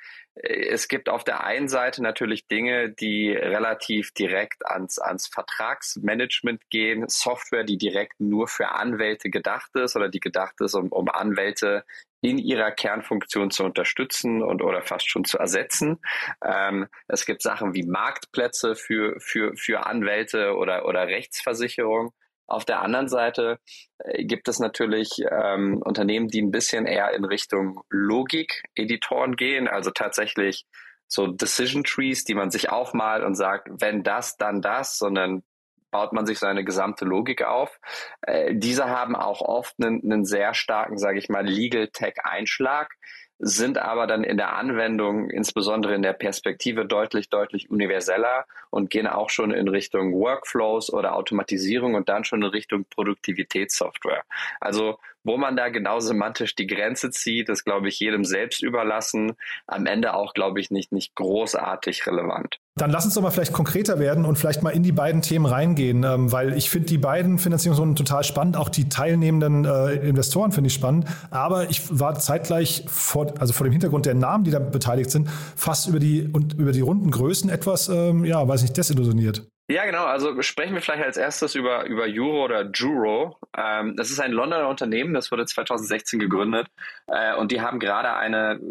es 0.44 0.88
gibt 0.88 1.10
auf 1.10 1.24
der 1.24 1.44
einen 1.44 1.68
Seite 1.68 2.02
natürlich 2.04 2.48
Dinge, 2.48 2.90
die 2.90 3.32
relativ 3.32 4.12
direkt 4.12 4.66
ans, 4.66 5.00
ans 5.00 5.28
Vertragsmanagement 5.28 6.70
gehen, 6.70 7.06
Software, 7.08 7.64
die 7.64 7.78
direkt 7.78 8.20
nur 8.20 8.48
für 8.48 8.70
Anwälte 8.70 9.30
gedacht 9.30 9.70
ist 9.76 9.96
oder 9.96 10.10
die 10.10 10.20
gedacht 10.20 10.56
ist, 10.60 10.76
um, 10.76 10.90
um 10.90 11.10
Anwälte 11.10 11.86
in 12.22 12.38
ihrer 12.38 12.72
Kernfunktion 12.72 13.52
zu 13.52 13.64
unterstützen 13.64 14.42
und 14.42 14.62
oder 14.62 14.82
fast 14.82 15.10
schon 15.10 15.24
zu 15.24 15.38
ersetzen. 15.38 16.00
Ähm, 16.44 16.88
es 17.08 17.26
gibt 17.26 17.42
Sachen 17.42 17.74
wie 17.74 17.84
Marktplätze 17.84 18.76
für, 18.76 19.20
für, 19.20 19.56
für 19.56 19.86
Anwälte 19.86 20.56
oder, 20.56 20.86
oder 20.86 21.08
Rechtsversicherung. 21.08 22.14
Auf 22.48 22.66
der 22.66 22.82
anderen 22.82 23.10
Seite 23.10 23.60
äh, 24.00 24.24
gibt 24.24 24.48
es 24.48 24.60
natürlich 24.60 25.10
ähm, 25.30 25.82
Unternehmen, 25.84 26.30
die 26.30 26.42
ein 26.42 26.52
bisschen 26.52 26.86
eher 26.86 27.14
in 27.14 27.26
Richtung 27.26 27.82
Logik-Editoren 27.90 29.36
gehen, 29.36 29.68
also 29.68 29.92
tatsächlich 29.92 30.66
so 31.08 31.28
Decision 31.28 31.84
Trees, 31.84 32.24
die 32.24 32.36
man 32.36 32.52
sich 32.52 32.70
aufmalt 32.70 33.24
und 33.24 33.36
sagt, 33.36 33.70
wenn 33.80 34.04
das, 34.04 34.38
dann 34.38 34.62
das, 34.62 34.98
sondern 34.98 35.44
baut 35.92 36.14
man 36.14 36.26
sich 36.26 36.40
seine 36.40 36.64
gesamte 36.64 37.06
Logik 37.06 37.44
auf. 37.44 37.80
Äh, 38.22 38.56
diese 38.56 38.90
haben 38.90 39.16
auch 39.16 39.42
oft 39.42 39.76
einen, 39.80 40.02
einen 40.04 40.26
sehr 40.26 40.54
starken, 40.54 40.98
sage 40.98 41.20
ich 41.20 41.30
mal, 41.30 41.46
Legal 41.46 41.88
Tech 41.90 42.16
Einschlag 42.24 42.94
sind 43.40 43.78
aber 43.78 44.08
dann 44.08 44.24
in 44.24 44.38
der 44.38 44.56
Anwendung, 44.56 45.30
insbesondere 45.30 45.94
in 45.94 46.02
der 46.02 46.14
Perspektive, 46.14 46.86
deutlich, 46.86 47.30
deutlich 47.30 47.70
universeller 47.70 48.46
und 48.70 48.90
gehen 48.90 49.08
auch 49.08 49.30
schon 49.30 49.52
in 49.52 49.68
Richtung 49.68 50.14
Workflows 50.14 50.92
oder 50.92 51.16
Automatisierung 51.16 51.96
und 51.96 52.10
dann 52.10 52.24
schon 52.24 52.42
in 52.42 52.50
Richtung 52.50 52.86
Produktivitätssoftware. 52.90 54.24
Also 54.60 54.98
wo 55.28 55.38
man 55.38 55.58
da 55.58 55.68
genau 55.68 56.00
semantisch 56.00 56.56
die 56.56 56.68
Grenze 56.68 57.12
zieht, 57.12 57.50
ist, 57.50 57.66
glaube 57.66 57.90
ich, 57.90 58.00
jedem 58.00 58.24
selbst 58.24 58.64
überlassen. 58.64 59.34
Am 59.68 59.86
Ende 59.86 60.14
auch, 60.14 60.34
glaube 60.34 60.62
ich, 60.62 60.72
nicht, 60.72 60.94
nicht 60.94 61.16
großartig 61.16 62.08
relevant. 62.08 62.60
Dann 62.76 62.92
lass 62.92 63.06
uns 63.06 63.16
doch 63.16 63.22
mal 63.22 63.32
vielleicht 63.32 63.54
konkreter 63.54 64.00
werden 64.00 64.24
und 64.24 64.38
vielleicht 64.38 64.64
mal 64.64 64.70
in 64.70 64.84
die 64.84 64.92
beiden 64.94 65.22
Themen 65.22 65.46
reingehen, 65.46 66.04
ähm, 66.04 66.32
weil 66.32 66.56
ich 66.56 66.70
finde 66.70 66.88
die 66.88 66.98
beiden 66.98 67.40
Finanzierungsrunden 67.40 67.96
total 67.96 68.24
spannend. 68.24 68.56
Auch 68.56 68.70
die 68.70 68.88
teilnehmenden 68.88 69.66
äh, 69.66 69.96
Investoren 69.96 70.54
finde 70.54 70.70
ich 70.70 70.74
spannend. 70.74 71.06
Aber 71.30 71.70
ich 71.70 71.82
war 71.90 72.18
zeitgleich 72.18 72.86
vor, 72.88 73.34
also 73.40 73.52
vor 73.52 73.66
dem 73.66 73.74
Hintergrund 73.74 74.06
der 74.06 74.14
Namen, 74.16 74.46
die 74.46 74.52
da 74.52 74.60
beteiligt 74.60 75.12
sind, 75.12 75.30
fast 75.56 75.90
über 75.90 76.00
die 76.00 76.30
und 76.32 76.54
über 76.54 76.72
die 76.72 76.82
Rundengrößen 76.82 77.50
etwas, 77.50 77.90
ähm, 77.90 78.24
ja, 78.24 78.48
weiß 78.48 78.62
nicht, 78.62 78.78
desillusioniert. 78.78 79.46
Ja, 79.70 79.86
genau. 79.86 80.06
Also 80.06 80.42
sprechen 80.44 80.76
wir 80.76 80.82
vielleicht 80.82 81.04
als 81.04 81.18
erstes 81.18 81.54
über, 81.54 81.86
über 81.88 82.08
Juro 82.08 82.46
oder 82.46 82.72
Juro. 82.72 83.36
Ähm, 83.54 83.98
das 83.98 84.12
ist 84.12 84.22
ein 84.22 84.32
Londoner 84.32 84.70
Unternehmen, 84.70 85.14
das 85.14 85.30
wurde 85.30 85.46
2016 85.46 86.20
gegründet 86.20 86.68
äh, 87.08 87.36
und 87.36 87.52
die 87.52 87.60
haben 87.60 87.78
gerade 87.80 88.14
eine 88.14 88.62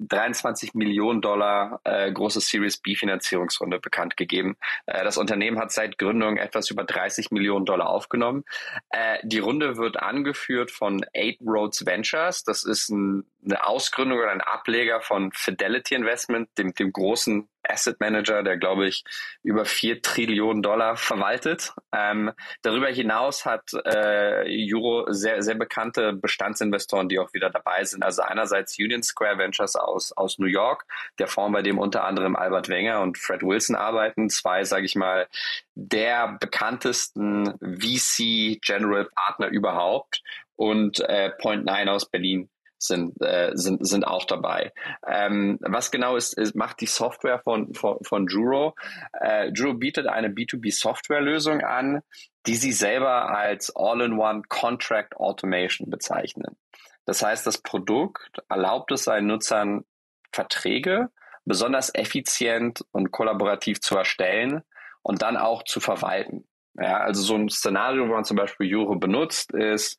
23 0.00 0.70
äh, 0.74 0.78
Millionen 0.78 1.20
Dollar 1.20 1.82
äh, 1.84 2.10
große 2.10 2.40
Series 2.40 2.78
B 2.78 2.94
Finanzierungsrunde 2.94 3.80
bekannt 3.80 4.16
gegeben. 4.16 4.56
Äh, 4.86 5.04
das 5.04 5.18
Unternehmen 5.18 5.58
hat 5.58 5.72
seit 5.72 5.98
Gründung 5.98 6.38
etwas 6.38 6.70
über 6.70 6.84
30 6.84 7.32
Millionen 7.32 7.66
Dollar 7.66 7.90
aufgenommen. 7.90 8.42
Äh, 8.88 9.18
die 9.24 9.40
Runde 9.40 9.76
wird 9.76 10.02
angeführt 10.02 10.70
von 10.70 11.04
Eight 11.14 11.38
Roads 11.46 11.84
Ventures. 11.84 12.44
Das 12.44 12.64
ist 12.64 12.88
ein, 12.88 13.26
eine 13.44 13.66
Ausgründung 13.66 14.20
oder 14.20 14.30
ein 14.30 14.40
Ableger 14.40 15.02
von 15.02 15.32
Fidelity 15.32 15.96
Investment, 15.96 16.48
dem, 16.56 16.72
dem 16.72 16.92
großen 16.92 17.46
Asset 17.68 18.00
Manager, 18.00 18.42
der 18.42 18.56
glaube 18.56 18.86
ich 18.86 19.04
über 19.42 19.64
vier 19.64 20.02
Trillionen 20.02 20.62
Dollar 20.62 20.96
verwaltet. 20.96 21.72
Ähm, 21.92 22.32
darüber 22.62 22.88
hinaus 22.88 23.44
hat 23.44 23.72
äh, 23.84 24.44
Euro 24.72 25.12
sehr, 25.12 25.42
sehr 25.42 25.54
bekannte 25.54 26.12
Bestandsinvestoren, 26.12 27.08
die 27.08 27.18
auch 27.18 27.32
wieder 27.32 27.50
dabei 27.50 27.84
sind. 27.84 28.02
Also 28.02 28.22
einerseits 28.22 28.78
Union 28.78 29.02
Square 29.02 29.38
Ventures 29.38 29.76
aus, 29.76 30.12
aus 30.12 30.38
New 30.38 30.46
York, 30.46 30.86
der 31.18 31.28
Fonds, 31.28 31.52
bei 31.52 31.62
dem 31.62 31.78
unter 31.78 32.04
anderem 32.04 32.36
Albert 32.36 32.68
Wenger 32.68 33.00
und 33.00 33.18
Fred 33.18 33.42
Wilson 33.42 33.76
arbeiten. 33.76 34.30
Zwei, 34.30 34.64
sage 34.64 34.86
ich 34.86 34.96
mal, 34.96 35.26
der 35.74 36.36
bekanntesten 36.40 37.54
VC 37.60 38.60
General 38.62 39.08
Partner 39.14 39.48
überhaupt 39.48 40.22
und 40.56 41.00
äh, 41.00 41.30
Point 41.30 41.64
Nine 41.64 41.90
aus 41.92 42.08
Berlin 42.08 42.48
sind, 42.78 43.20
äh, 43.22 43.52
sind, 43.54 43.86
sind 43.86 44.06
auch 44.06 44.24
dabei. 44.24 44.72
Ähm, 45.06 45.58
was 45.60 45.90
genau 45.90 46.16
ist, 46.16 46.36
ist, 46.38 46.54
macht 46.54 46.80
die 46.80 46.86
Software 46.86 47.40
von, 47.40 47.74
von, 47.74 47.98
von 48.02 48.26
Juro? 48.26 48.74
Äh, 49.20 49.50
Juro 49.54 49.74
bietet 49.74 50.06
eine 50.06 50.28
B2B-Softwarelösung 50.28 51.60
an, 51.62 52.02
die 52.46 52.56
sie 52.56 52.72
selber 52.72 53.30
als 53.30 53.74
All-in-One 53.74 54.42
Contract 54.48 55.16
Automation 55.16 55.90
bezeichnen. 55.90 56.56
Das 57.04 57.22
heißt, 57.22 57.46
das 57.46 57.58
Produkt 57.58 58.42
erlaubt 58.48 58.92
es 58.92 59.04
seinen 59.04 59.28
Nutzern, 59.28 59.84
Verträge 60.32 61.10
besonders 61.46 61.94
effizient 61.94 62.84
und 62.90 63.12
kollaborativ 63.12 63.80
zu 63.80 63.96
erstellen 63.96 64.62
und 65.02 65.22
dann 65.22 65.36
auch 65.36 65.62
zu 65.62 65.80
verwalten. 65.80 66.46
Ja, 66.74 66.98
also 66.98 67.22
so 67.22 67.36
ein 67.36 67.48
Szenario, 67.48 68.06
wo 68.08 68.12
man 68.12 68.24
zum 68.24 68.36
Beispiel 68.36 68.66
Juro 68.66 68.96
benutzt, 68.96 69.54
ist, 69.54 69.98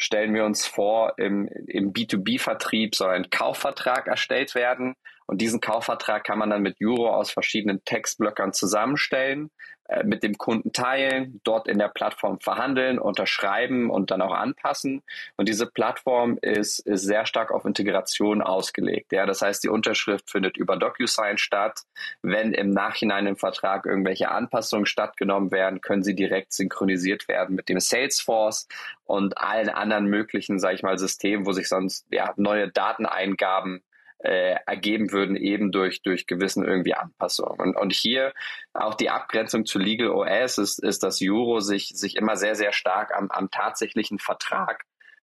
stellen 0.00 0.32
wir 0.32 0.44
uns 0.46 0.66
vor, 0.66 1.12
im, 1.18 1.46
im 1.66 1.92
B2B-Vertrieb 1.92 2.94
soll 2.94 3.10
ein 3.10 3.28
Kaufvertrag 3.28 4.06
erstellt 4.06 4.54
werden. 4.54 4.96
Und 5.30 5.40
diesen 5.40 5.60
Kaufvertrag 5.60 6.24
kann 6.24 6.40
man 6.40 6.50
dann 6.50 6.60
mit 6.60 6.78
Euro 6.82 7.08
aus 7.08 7.30
verschiedenen 7.30 7.84
Textblöckern 7.84 8.52
zusammenstellen, 8.52 9.52
äh, 9.84 10.02
mit 10.02 10.24
dem 10.24 10.36
Kunden 10.36 10.72
teilen, 10.72 11.40
dort 11.44 11.68
in 11.68 11.78
der 11.78 11.86
Plattform 11.86 12.40
verhandeln, 12.40 12.98
unterschreiben 12.98 13.90
und 13.90 14.10
dann 14.10 14.22
auch 14.22 14.34
anpassen. 14.34 15.04
Und 15.36 15.48
diese 15.48 15.68
Plattform 15.68 16.36
ist, 16.42 16.80
ist 16.80 17.02
sehr 17.02 17.26
stark 17.26 17.52
auf 17.52 17.64
Integration 17.64 18.42
ausgelegt. 18.42 19.12
Ja, 19.12 19.24
das 19.24 19.40
heißt, 19.40 19.62
die 19.62 19.68
Unterschrift 19.68 20.28
findet 20.28 20.56
über 20.56 20.76
DocuSign 20.76 21.38
statt. 21.38 21.82
Wenn 22.22 22.52
im 22.52 22.70
Nachhinein 22.70 23.28
im 23.28 23.36
Vertrag 23.36 23.86
irgendwelche 23.86 24.32
Anpassungen 24.32 24.84
stattgenommen 24.84 25.52
werden, 25.52 25.80
können 25.80 26.02
sie 26.02 26.16
direkt 26.16 26.52
synchronisiert 26.54 27.28
werden 27.28 27.54
mit 27.54 27.68
dem 27.68 27.78
Salesforce 27.78 28.66
und 29.04 29.38
allen 29.38 29.68
anderen 29.68 30.06
möglichen, 30.06 30.58
sage 30.58 30.74
ich 30.74 30.82
mal, 30.82 30.98
Systemen, 30.98 31.46
wo 31.46 31.52
sich 31.52 31.68
sonst 31.68 32.04
ja, 32.10 32.34
neue 32.36 32.68
Dateneingaben 32.68 33.84
äh, 34.22 34.56
ergeben 34.66 35.12
würden, 35.12 35.36
eben 35.36 35.72
durch, 35.72 36.02
durch 36.02 36.26
gewissen 36.26 36.64
irgendwie 36.64 36.94
Anpassungen. 36.94 37.58
Und, 37.58 37.76
und 37.76 37.92
hier 37.92 38.32
auch 38.74 38.94
die 38.94 39.10
Abgrenzung 39.10 39.64
zu 39.64 39.78
Legal 39.78 40.10
OS 40.10 40.58
ist, 40.58 40.82
ist, 40.82 41.02
dass 41.02 41.20
Euro 41.22 41.60
sich, 41.60 41.88
sich 41.94 42.16
immer 42.16 42.36
sehr, 42.36 42.54
sehr 42.54 42.72
stark 42.72 43.14
am, 43.16 43.30
am 43.30 43.50
tatsächlichen 43.50 44.18
Vertrag 44.18 44.84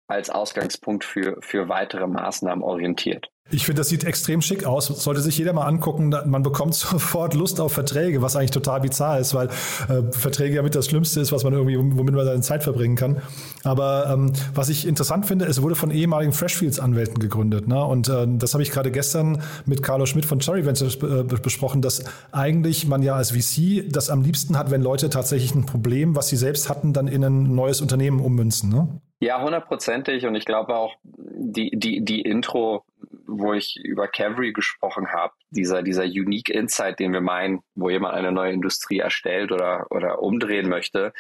als 0.08 0.30
Ausgangspunkt 0.30 1.04
für, 1.04 1.38
für 1.42 1.70
weitere 1.70 2.08
Maßnahmen 2.08 2.64
orientiert. 2.64 3.30
Ich 3.54 3.66
finde, 3.66 3.82
das 3.82 3.90
sieht 3.90 4.06
extrem 4.06 4.42
schick 4.42 4.66
aus. 4.66 4.88
Sollte 4.88 5.20
sich 5.20 5.38
jeder 5.38 5.52
mal 5.52 5.66
angucken. 5.66 6.14
Man 6.26 6.44
bekommt 6.44 6.74
sofort 6.76 7.34
Lust 7.34 7.60
auf 7.60 7.74
Verträge, 7.74 8.22
was 8.22 8.36
eigentlich 8.36 8.52
total 8.52 8.82
bizarr 8.82 9.20
ist, 9.20 9.34
weil 9.34 9.48
äh, 9.90 10.12
Verträge 10.12 10.56
ja 10.56 10.62
mit 10.62 10.76
das 10.76 10.88
Schlimmste 10.88 11.20
ist, 11.20 11.32
was 11.32 11.44
man 11.44 11.54
irgendwie, 11.54 11.78
womit 11.78 12.16
man 12.16 12.26
seine 12.26 12.42
Zeit 12.42 12.64
verbringen 12.64 12.96
kann. 12.96 13.22
Aber 13.64 14.10
ähm, 14.10 14.32
was 14.54 14.70
ich 14.70 14.88
interessant 14.88 15.26
finde, 15.26 15.46
es 15.46 15.62
wurde 15.62 15.76
von 15.76 15.92
ehemaligen 15.92 16.32
Freshfields-Anwälten 16.32 17.20
gegründet. 17.20 17.68
Ne? 17.68 17.84
Und 17.84 18.08
äh, 18.08 18.26
das 18.28 18.54
habe 18.54 18.64
ich 18.64 18.72
gerade 18.72 18.92
gestern 18.92 19.42
mit 19.66 19.84
Carlo 19.84 20.06
Schmidt 20.06 20.26
von 20.26 20.40
Cherry 20.40 20.66
Ventures 20.66 20.96
äh, 20.96 21.24
besprochen, 21.24 21.82
dass 21.82 22.04
eigentlich 22.32 22.88
man 22.88 23.04
ja 23.04 23.16
als 23.16 23.32
VC 23.32 23.90
das 23.90 24.10
am 24.10 24.22
liebsten 24.22 24.58
hat, 24.58 24.72
wenn 24.72 24.82
Leute 24.82 25.10
tatsächlich 25.10 25.54
ein 25.56 25.66
Problem, 25.66 26.16
was 26.16 26.30
sie 26.30 26.38
selbst 26.38 26.70
hatten, 26.70 26.94
dann 26.94 27.08
in 27.08 27.24
ein 27.24 27.54
neues 27.54 27.82
Unternehmen 27.82 28.22
ummünzen. 28.22 28.70
Ne? 28.70 28.88
Ja, 29.22 29.40
hundertprozentig. 29.40 30.26
Und 30.26 30.34
ich 30.34 30.46
glaube 30.46 30.76
auch, 30.76 30.96
die, 31.04 31.70
die, 31.76 32.04
die 32.04 32.22
Intro, 32.22 32.84
wo 33.28 33.54
ich 33.54 33.78
über 33.78 34.08
Cavalry 34.08 34.52
gesprochen 34.52 35.14
habe, 35.14 35.34
dieser, 35.52 35.84
dieser 35.84 36.06
Unique 36.06 36.50
Insight, 36.50 37.00
den 37.00 37.14
wir 37.14 37.22
meinen, 37.22 37.62
wo 37.76 37.92
jemand 37.92 38.16
eine 38.16 38.32
neue 38.32 38.52
Industrie 38.52 38.98
erstellt 38.98 39.52
oder, 39.52 39.86
oder 39.92 40.24
umdrehen 40.24 40.68
möchte, 40.68 41.14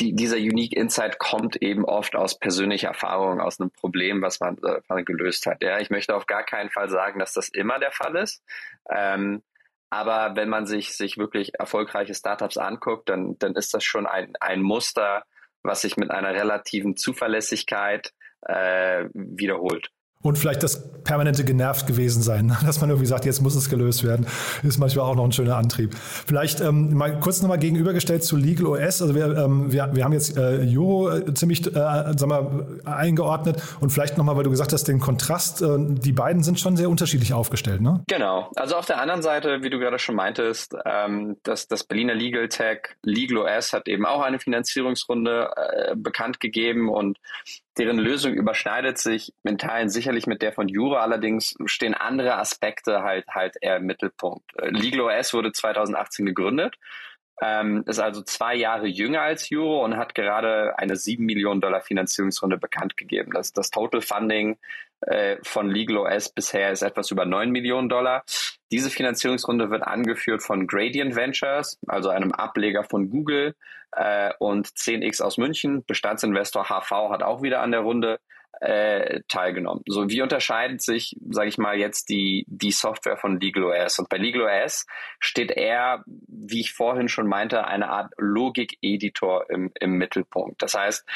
die, 0.00 0.12
dieser 0.12 0.36
Unique 0.36 0.76
Insight 0.76 1.18
kommt 1.18 1.56
eben 1.62 1.86
oft 1.86 2.14
aus 2.14 2.38
persönlicher 2.38 2.88
Erfahrung, 2.88 3.40
aus 3.40 3.58
einem 3.58 3.70
Problem, 3.70 4.20
was 4.20 4.38
man, 4.38 4.58
äh, 4.58 4.82
man 4.90 5.06
gelöst 5.06 5.46
hat. 5.46 5.62
Ja, 5.62 5.80
ich 5.80 5.88
möchte 5.88 6.14
auf 6.14 6.26
gar 6.26 6.44
keinen 6.44 6.68
Fall 6.68 6.90
sagen, 6.90 7.18
dass 7.18 7.32
das 7.32 7.48
immer 7.48 7.78
der 7.78 7.90
Fall 7.90 8.16
ist. 8.16 8.42
Ähm, 8.90 9.42
aber 9.88 10.36
wenn 10.36 10.50
man 10.50 10.66
sich, 10.66 10.94
sich 10.94 11.16
wirklich 11.16 11.58
erfolgreiche 11.58 12.12
Startups 12.12 12.58
anguckt, 12.58 13.08
dann, 13.08 13.38
dann 13.38 13.54
ist 13.54 13.72
das 13.72 13.82
schon 13.82 14.06
ein, 14.06 14.34
ein 14.40 14.60
Muster, 14.60 15.24
was 15.66 15.82
sich 15.82 15.96
mit 15.96 16.10
einer 16.10 16.32
relativen 16.34 16.96
Zuverlässigkeit 16.96 18.12
äh, 18.42 19.06
wiederholt. 19.12 19.90
Und 20.22 20.38
vielleicht 20.38 20.62
das 20.62 20.96
permanente 21.06 21.44
genervt 21.44 21.86
gewesen 21.86 22.20
sein, 22.22 22.56
dass 22.66 22.80
man 22.80 22.90
irgendwie 22.90 23.06
sagt, 23.06 23.24
jetzt 23.24 23.40
muss 23.40 23.54
es 23.54 23.70
gelöst 23.70 24.04
werden, 24.04 24.26
ist 24.62 24.78
manchmal 24.78 25.06
auch 25.06 25.14
noch 25.14 25.24
ein 25.24 25.32
schöner 25.32 25.56
Antrieb. 25.56 25.94
Vielleicht 25.94 26.60
ähm, 26.60 26.94
mal 26.94 27.18
kurz 27.20 27.40
nochmal 27.40 27.58
gegenübergestellt 27.58 28.24
zu 28.24 28.36
Legal 28.36 28.66
OS. 28.66 29.00
Also 29.00 29.14
wir, 29.14 29.36
ähm, 29.36 29.72
wir, 29.72 29.90
wir 29.94 30.04
haben 30.04 30.12
jetzt 30.12 30.36
äh, 30.36 30.66
Euro 30.76 31.10
äh, 31.10 31.34
ziemlich 31.34 31.66
äh, 31.66 31.70
sag 31.72 32.26
mal, 32.26 32.66
eingeordnet 32.84 33.62
und 33.80 33.90
vielleicht 33.90 34.18
nochmal, 34.18 34.36
weil 34.36 34.44
du 34.44 34.50
gesagt 34.50 34.72
hast, 34.72 34.88
den 34.88 34.98
Kontrast, 34.98 35.62
äh, 35.62 35.76
die 35.78 36.12
beiden 36.12 36.42
sind 36.42 36.58
schon 36.58 36.76
sehr 36.76 36.90
unterschiedlich 36.90 37.32
aufgestellt, 37.32 37.80
ne? 37.80 38.02
Genau. 38.08 38.50
Also 38.56 38.76
auf 38.76 38.86
der 38.86 39.00
anderen 39.00 39.22
Seite, 39.22 39.62
wie 39.62 39.70
du 39.70 39.78
gerade 39.78 39.98
schon 39.98 40.16
meintest, 40.16 40.74
ähm, 40.84 41.36
das, 41.44 41.68
das 41.68 41.84
Berliner 41.84 42.14
Legal 42.14 42.48
Tech, 42.48 42.78
Legal 43.02 43.38
OS 43.38 43.72
hat 43.72 43.86
eben 43.86 44.04
auch 44.04 44.22
eine 44.22 44.40
Finanzierungsrunde 44.40 45.50
äh, 45.56 45.94
bekannt 45.96 46.40
gegeben 46.40 46.88
und 46.88 47.18
deren 47.78 47.98
Lösung 47.98 48.32
überschneidet 48.34 48.98
sich 48.98 49.32
in 49.44 49.58
Teilen 49.58 49.88
sicherlich 49.88 50.26
mit 50.26 50.42
der 50.42 50.52
von 50.52 50.68
Jura, 50.68 51.00
allerdings 51.00 51.54
stehen 51.66 51.94
andere 51.94 52.36
Aspekte 52.36 53.02
halt 53.02 53.26
halt 53.28 53.56
eher 53.60 53.76
im 53.76 53.86
Mittelpunkt. 53.86 54.44
Äh, 54.58 54.70
LegalOS 54.70 55.34
wurde 55.34 55.52
2018 55.52 56.26
gegründet, 56.26 56.76
ähm, 57.42 57.84
ist 57.86 57.98
also 57.98 58.22
zwei 58.22 58.54
Jahre 58.54 58.86
jünger 58.86 59.22
als 59.22 59.50
Juro 59.50 59.84
und 59.84 59.96
hat 59.96 60.14
gerade 60.14 60.78
eine 60.78 60.96
7 60.96 61.24
Millionen 61.24 61.60
Dollar 61.60 61.82
Finanzierungsrunde 61.82 62.56
bekannt 62.56 62.96
gegeben. 62.96 63.32
Das, 63.32 63.52
das 63.52 63.70
Total 63.70 64.00
Funding 64.00 64.58
äh, 65.00 65.36
von 65.42 65.68
LegalOS 65.68 66.30
bisher 66.30 66.72
ist 66.72 66.82
etwas 66.82 67.10
über 67.10 67.26
9 67.26 67.50
Millionen 67.50 67.88
Dollar. 67.88 68.24
Diese 68.70 68.90
Finanzierungsrunde 68.90 69.70
wird 69.70 69.82
angeführt 69.82 70.42
von 70.42 70.66
Gradient 70.66 71.14
Ventures, 71.14 71.78
also 71.86 72.08
einem 72.08 72.32
Ableger 72.32 72.84
von 72.84 73.10
Google 73.10 73.54
äh, 73.92 74.32
und 74.38 74.66
10x 74.68 75.22
aus 75.22 75.38
München. 75.38 75.84
Bestandsinvestor 75.86 76.64
HV 76.68 77.10
hat 77.10 77.22
auch 77.22 77.42
wieder 77.42 77.60
an 77.60 77.70
der 77.70 77.80
Runde 77.80 78.18
äh, 78.60 79.20
teilgenommen. 79.28 79.82
So, 79.86 80.08
wie 80.08 80.22
unterscheidet 80.22 80.82
sich, 80.82 81.16
sage 81.30 81.48
ich 81.48 81.58
mal, 81.58 81.78
jetzt 81.78 82.08
die, 82.08 82.44
die 82.48 82.72
Software 82.72 83.16
von 83.16 83.38
LegalOS? 83.38 83.98
Und 83.98 84.08
bei 84.08 84.16
LegalOS 84.16 84.86
steht 85.20 85.50
eher, 85.50 86.02
wie 86.06 86.60
ich 86.60 86.72
vorhin 86.72 87.08
schon 87.08 87.28
meinte, 87.28 87.66
eine 87.66 87.90
Art 87.90 88.12
Logik-Editor 88.16 89.50
im, 89.50 89.70
im 89.78 89.92
Mittelpunkt. 89.92 90.62
Das 90.62 90.74
heißt, 90.74 91.06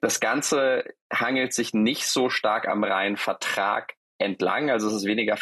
das 0.00 0.20
Ganze 0.20 0.84
hangelt 1.12 1.54
sich 1.54 1.72
nicht 1.72 2.06
so 2.06 2.28
stark 2.28 2.68
am 2.68 2.84
reinen 2.84 3.16
Vertrag 3.16 3.94
entlang, 4.18 4.70
also 4.70 4.88
es 4.88 4.94
ist 4.94 5.04
weniger 5.04 5.36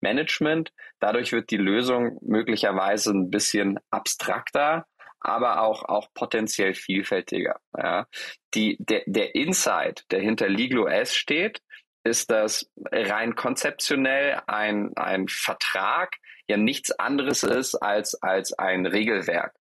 Vertragsmanagement. 0.00 0.72
Dadurch 1.00 1.32
wird 1.32 1.50
die 1.50 1.56
Lösung 1.56 2.18
möglicherweise 2.22 3.10
ein 3.10 3.30
bisschen 3.30 3.78
abstrakter 3.90 4.86
aber 5.20 5.62
auch, 5.62 5.82
auch 5.82 6.08
potenziell 6.14 6.74
vielfältiger. 6.74 7.60
Ja. 7.76 8.06
Die, 8.54 8.76
der, 8.78 9.02
der 9.06 9.34
Insight, 9.34 10.04
der 10.12 10.20
hinter 10.20 10.48
LegalOS 10.48 11.12
steht, 11.12 11.60
ist, 12.04 12.30
dass 12.30 12.70
rein 12.92 13.34
konzeptionell 13.34 14.40
ein, 14.46 14.92
ein 14.96 15.26
Vertrag 15.28 16.14
ja 16.46 16.56
nichts 16.56 16.92
anderes 16.92 17.42
ist 17.42 17.74
als, 17.74 18.14
als 18.22 18.52
ein 18.52 18.86
Regelwerk. 18.86 19.54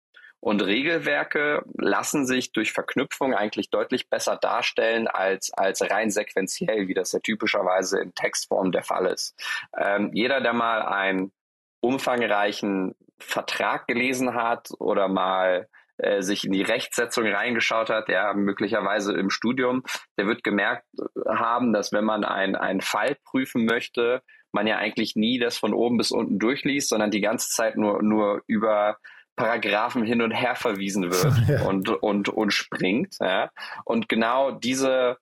Und 0.45 0.61
Regelwerke 0.61 1.63
lassen 1.79 2.27
sich 2.27 2.53
durch 2.53 2.73
Verknüpfung 2.75 3.33
eigentlich 3.33 3.71
deutlich 3.71 4.11
besser 4.11 4.37
darstellen 4.37 5.09
als, 5.09 5.51
als 5.55 5.81
rein 5.81 6.11
sequenziell, 6.11 6.87
wie 6.87 6.93
das 6.93 7.13
ja 7.13 7.21
typischerweise 7.21 7.99
in 7.99 8.15
Textform 8.15 8.71
der 8.71 8.83
Fall 8.83 9.07
ist. 9.07 9.35
Ähm, 9.75 10.11
jeder, 10.13 10.43
der 10.43 10.53
mal 10.53 10.83
ein 10.83 11.33
umfangreichen 11.81 12.95
Vertrag 13.19 13.87
gelesen 13.87 14.35
hat 14.35 14.69
oder 14.79 15.09
mal 15.09 15.67
äh, 15.97 16.21
sich 16.21 16.45
in 16.45 16.53
die 16.53 16.61
Rechtsetzung 16.61 17.27
reingeschaut 17.27 17.89
hat, 17.89 18.11
ja, 18.11 18.35
möglicherweise 18.35 19.15
im 19.15 19.31
Studium, 19.31 19.83
der 20.19 20.27
wird 20.27 20.45
gemerkt 20.45 20.85
haben, 21.27 21.73
dass 21.73 21.91
wenn 21.91 22.05
man 22.05 22.23
einen 22.23 22.83
Fall 22.83 23.17
prüfen 23.25 23.65
möchte, 23.65 24.21
man 24.53 24.67
ja 24.67 24.77
eigentlich 24.77 25.17
nie 25.17 25.39
das 25.39 25.57
von 25.57 25.73
oben 25.73 25.97
bis 25.97 26.11
unten 26.11 26.39
durchliest, 26.39 26.91
sondern 26.91 27.11
die 27.11 27.23
ganze 27.23 27.49
Zeit 27.49 27.79
nur, 27.79 28.03
nur 28.03 28.43
über 28.47 28.99
Paragraphen 29.37 30.05
hin 30.05 30.23
und 30.23 30.31
her 30.31 30.57
verwiesen 30.57 31.11
wird 31.11 31.49
ja. 31.49 31.67
und, 31.67 31.89
und, 31.89 32.29
und 32.29 32.53
springt. 32.53 33.17
Ja. 33.21 33.51
Und 33.85 34.09
genau 34.09 34.53
diese, 34.53 35.19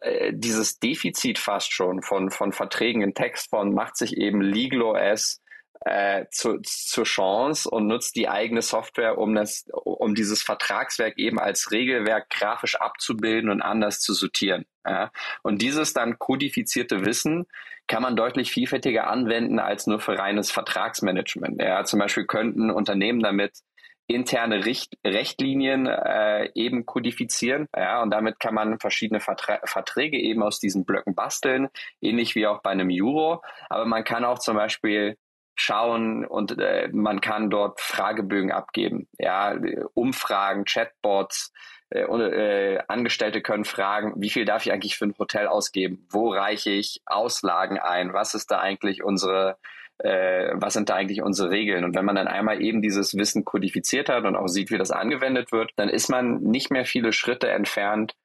äh, 0.00 0.32
dieses 0.34 0.78
Defizit 0.78 1.38
fast 1.38 1.72
schon 1.72 2.02
von, 2.02 2.30
von 2.30 2.52
Verträgen 2.52 3.02
in 3.02 3.14
Textform 3.14 3.74
macht 3.74 3.96
sich 3.96 4.16
eben 4.16 4.40
LegalOS 4.40 5.40
äh, 5.84 6.26
zu, 6.30 6.60
zur 6.62 7.04
Chance 7.04 7.68
und 7.68 7.86
nutzt 7.86 8.16
die 8.16 8.28
eigene 8.28 8.62
Software, 8.62 9.18
um 9.18 9.34
das, 9.34 9.66
um 9.72 10.14
dieses 10.14 10.42
Vertragswerk 10.42 11.18
eben 11.18 11.38
als 11.38 11.72
Regelwerk 11.72 12.30
grafisch 12.30 12.76
abzubilden 12.76 13.50
und 13.50 13.60
anders 13.60 14.00
zu 14.00 14.14
sortieren. 14.14 14.64
Ja. 14.86 15.10
Und 15.42 15.60
dieses 15.60 15.92
dann 15.92 16.18
kodifizierte 16.18 17.04
Wissen 17.04 17.46
kann 17.86 18.02
man 18.02 18.16
deutlich 18.16 18.50
vielfältiger 18.50 19.08
anwenden 19.08 19.58
als 19.58 19.86
nur 19.86 20.00
für 20.00 20.18
reines 20.18 20.50
Vertragsmanagement. 20.50 21.60
Ja. 21.60 21.84
Zum 21.84 21.98
Beispiel 21.98 22.24
könnten 22.26 22.70
Unternehmen 22.70 23.20
damit 23.20 23.60
interne 24.06 24.66
Richt 24.66 24.98
Rechtlinien 25.04 25.86
äh, 25.86 26.50
eben 26.54 26.84
kodifizieren. 26.84 27.68
Ja, 27.74 28.02
und 28.02 28.10
damit 28.10 28.38
kann 28.38 28.54
man 28.54 28.78
verschiedene 28.78 29.20
Vertra 29.20 29.60
Verträge 29.64 30.18
eben 30.18 30.42
aus 30.42 30.60
diesen 30.60 30.84
Blöcken 30.84 31.14
basteln, 31.14 31.68
ähnlich 32.02 32.34
wie 32.34 32.46
auch 32.46 32.60
bei 32.62 32.70
einem 32.70 32.90
Euro. 32.90 33.42
Aber 33.70 33.86
man 33.86 34.04
kann 34.04 34.24
auch 34.24 34.38
zum 34.38 34.56
Beispiel 34.56 35.16
schauen 35.54 36.24
und 36.24 36.58
äh, 36.58 36.88
man 36.92 37.20
kann 37.20 37.50
dort 37.50 37.80
Fragebögen 37.80 38.52
abgeben. 38.52 39.08
Ja, 39.18 39.56
Umfragen, 39.94 40.64
Chatbots, 40.64 41.52
äh, 41.90 42.00
äh, 42.00 42.78
Angestellte 42.88 43.40
können 43.40 43.64
fragen, 43.64 44.14
wie 44.16 44.30
viel 44.30 44.44
darf 44.44 44.66
ich 44.66 44.72
eigentlich 44.72 44.96
für 44.96 45.06
ein 45.06 45.14
Hotel 45.18 45.46
ausgeben? 45.46 46.06
Wo 46.10 46.32
reiche 46.32 46.70
ich 46.70 47.02
Auslagen 47.06 47.78
ein? 47.78 48.12
Was 48.12 48.34
ist 48.34 48.50
da 48.50 48.58
eigentlich 48.60 49.04
unsere 49.04 49.56
äh, 49.98 50.50
was 50.54 50.74
sind 50.74 50.88
da 50.88 50.96
eigentlich 50.96 51.22
unsere 51.22 51.50
Regeln? 51.50 51.84
Und 51.84 51.94
wenn 51.94 52.04
man 52.04 52.16
dann 52.16 52.26
einmal 52.26 52.60
eben 52.60 52.82
dieses 52.82 53.16
Wissen 53.16 53.44
kodifiziert 53.44 54.08
hat 54.08 54.24
und 54.24 54.34
auch 54.34 54.48
sieht, 54.48 54.72
wie 54.72 54.78
das 54.78 54.90
angewendet 54.90 55.52
wird, 55.52 55.70
dann 55.76 55.88
ist 55.88 56.08
man 56.08 56.40
nicht 56.42 56.72
mehr 56.72 56.84
viele 56.84 57.12
Schritte 57.12 57.48
entfernt, 57.48 58.16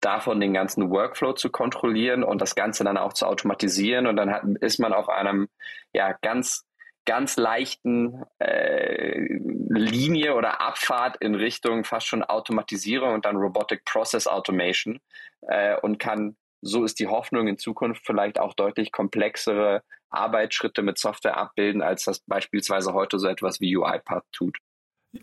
davon 0.00 0.38
den 0.38 0.52
ganzen 0.52 0.90
Workflow 0.90 1.32
zu 1.32 1.48
kontrollieren 1.50 2.24
und 2.24 2.42
das 2.42 2.54
Ganze 2.54 2.84
dann 2.84 2.98
auch 2.98 3.14
zu 3.14 3.26
automatisieren. 3.26 4.06
Und 4.06 4.16
dann 4.16 4.30
hat, 4.30 4.42
ist 4.60 4.78
man 4.78 4.92
auf 4.92 5.08
einem 5.08 5.48
ja 5.94 6.14
ganz 6.20 6.66
ganz 7.04 7.36
leichten 7.36 8.22
äh, 8.38 9.18
Linie 9.68 10.34
oder 10.34 10.60
Abfahrt 10.60 11.16
in 11.18 11.34
Richtung 11.34 11.84
fast 11.84 12.06
schon 12.06 12.22
Automatisierung 12.22 13.14
und 13.14 13.24
dann 13.24 13.36
Robotic 13.36 13.84
Process 13.84 14.26
Automation 14.26 15.00
äh, 15.42 15.76
und 15.80 15.98
kann, 15.98 16.36
so 16.62 16.84
ist 16.84 16.98
die 16.98 17.08
Hoffnung 17.08 17.48
in 17.48 17.58
Zukunft 17.58 18.06
vielleicht 18.06 18.38
auch 18.38 18.54
deutlich 18.54 18.92
komplexere 18.92 19.82
Arbeitsschritte 20.10 20.82
mit 20.82 20.98
Software 20.98 21.36
abbilden, 21.36 21.82
als 21.82 22.04
das 22.04 22.20
beispielsweise 22.20 22.94
heute 22.94 23.18
so 23.18 23.28
etwas 23.28 23.60
wie 23.60 23.76
UiPath 23.76 24.24
tut. 24.32 24.58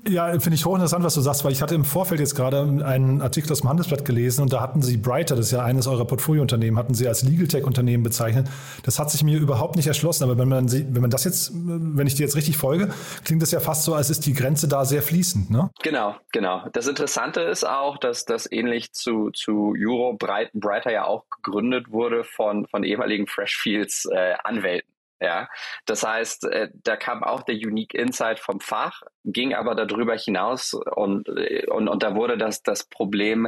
Ja, 0.07 0.27
finde 0.39 0.55
ich 0.55 0.65
hochinteressant, 0.65 1.03
was 1.03 1.13
du 1.15 1.21
sagst, 1.21 1.43
weil 1.43 1.51
ich 1.51 1.61
hatte 1.61 1.75
im 1.75 1.83
Vorfeld 1.83 2.21
jetzt 2.21 2.35
gerade 2.35 2.61
einen 2.61 3.21
Artikel 3.21 3.51
aus 3.51 3.59
dem 3.59 3.69
Handelsblatt 3.69 4.05
gelesen 4.05 4.41
und 4.41 4.53
da 4.53 4.61
hatten 4.61 4.81
sie 4.81 4.97
Brighter, 4.97 5.35
das 5.35 5.47
ist 5.47 5.51
ja 5.51 5.63
eines 5.63 5.85
eurer 5.85 6.05
Portfoliounternehmen, 6.05 6.79
hatten 6.79 6.93
sie 6.93 7.07
als 7.07 7.23
Legal 7.23 7.47
Tech 7.47 7.65
Unternehmen 7.65 8.03
bezeichnet. 8.03 8.47
Das 8.83 8.99
hat 8.99 9.11
sich 9.11 9.23
mir 9.23 9.37
überhaupt 9.37 9.75
nicht 9.75 9.87
erschlossen, 9.87 10.23
aber 10.23 10.37
wenn 10.37 10.47
man, 10.47 10.71
wenn 10.71 11.01
man 11.01 11.09
das 11.09 11.25
jetzt, 11.25 11.51
wenn 11.53 12.07
ich 12.07 12.15
dir 12.15 12.23
jetzt 12.23 12.35
richtig 12.35 12.57
folge, 12.57 12.93
klingt 13.25 13.41
das 13.41 13.51
ja 13.51 13.59
fast 13.59 13.83
so, 13.83 13.93
als 13.93 14.09
ist 14.09 14.25
die 14.25 14.33
Grenze 14.33 14.67
da 14.67 14.85
sehr 14.85 15.01
fließend, 15.01 15.51
ne? 15.51 15.69
Genau, 15.83 16.15
genau. 16.31 16.63
Das 16.71 16.87
Interessante 16.87 17.41
ist 17.41 17.67
auch, 17.67 17.97
dass 17.97 18.25
das 18.25 18.49
ähnlich 18.51 18.93
zu, 18.93 19.29
zu 19.31 19.73
Euro 19.77 20.17
Brighter 20.17 20.91
ja 20.91 21.05
auch 21.05 21.25
gegründet 21.29 21.91
wurde 21.91 22.23
von, 22.23 22.65
von 22.67 22.83
ehemaligen 22.83 23.27
Freshfields 23.27 24.05
äh, 24.05 24.35
Anwälten. 24.43 24.91
Ja, 25.23 25.49
das 25.85 26.01
heißt, 26.01 26.45
äh, 26.45 26.69
da 26.73 26.97
kam 26.97 27.23
auch 27.23 27.43
der 27.43 27.53
Unique 27.53 27.93
Insight 27.93 28.39
vom 28.39 28.59
Fach, 28.59 29.03
ging 29.23 29.53
aber 29.53 29.75
darüber 29.75 30.15
hinaus 30.15 30.73
und, 30.73 31.29
äh, 31.29 31.67
und, 31.67 31.87
und 31.87 32.01
da 32.01 32.15
wurde 32.15 32.39
das, 32.39 32.63
das 32.63 32.85
Problem 32.85 33.47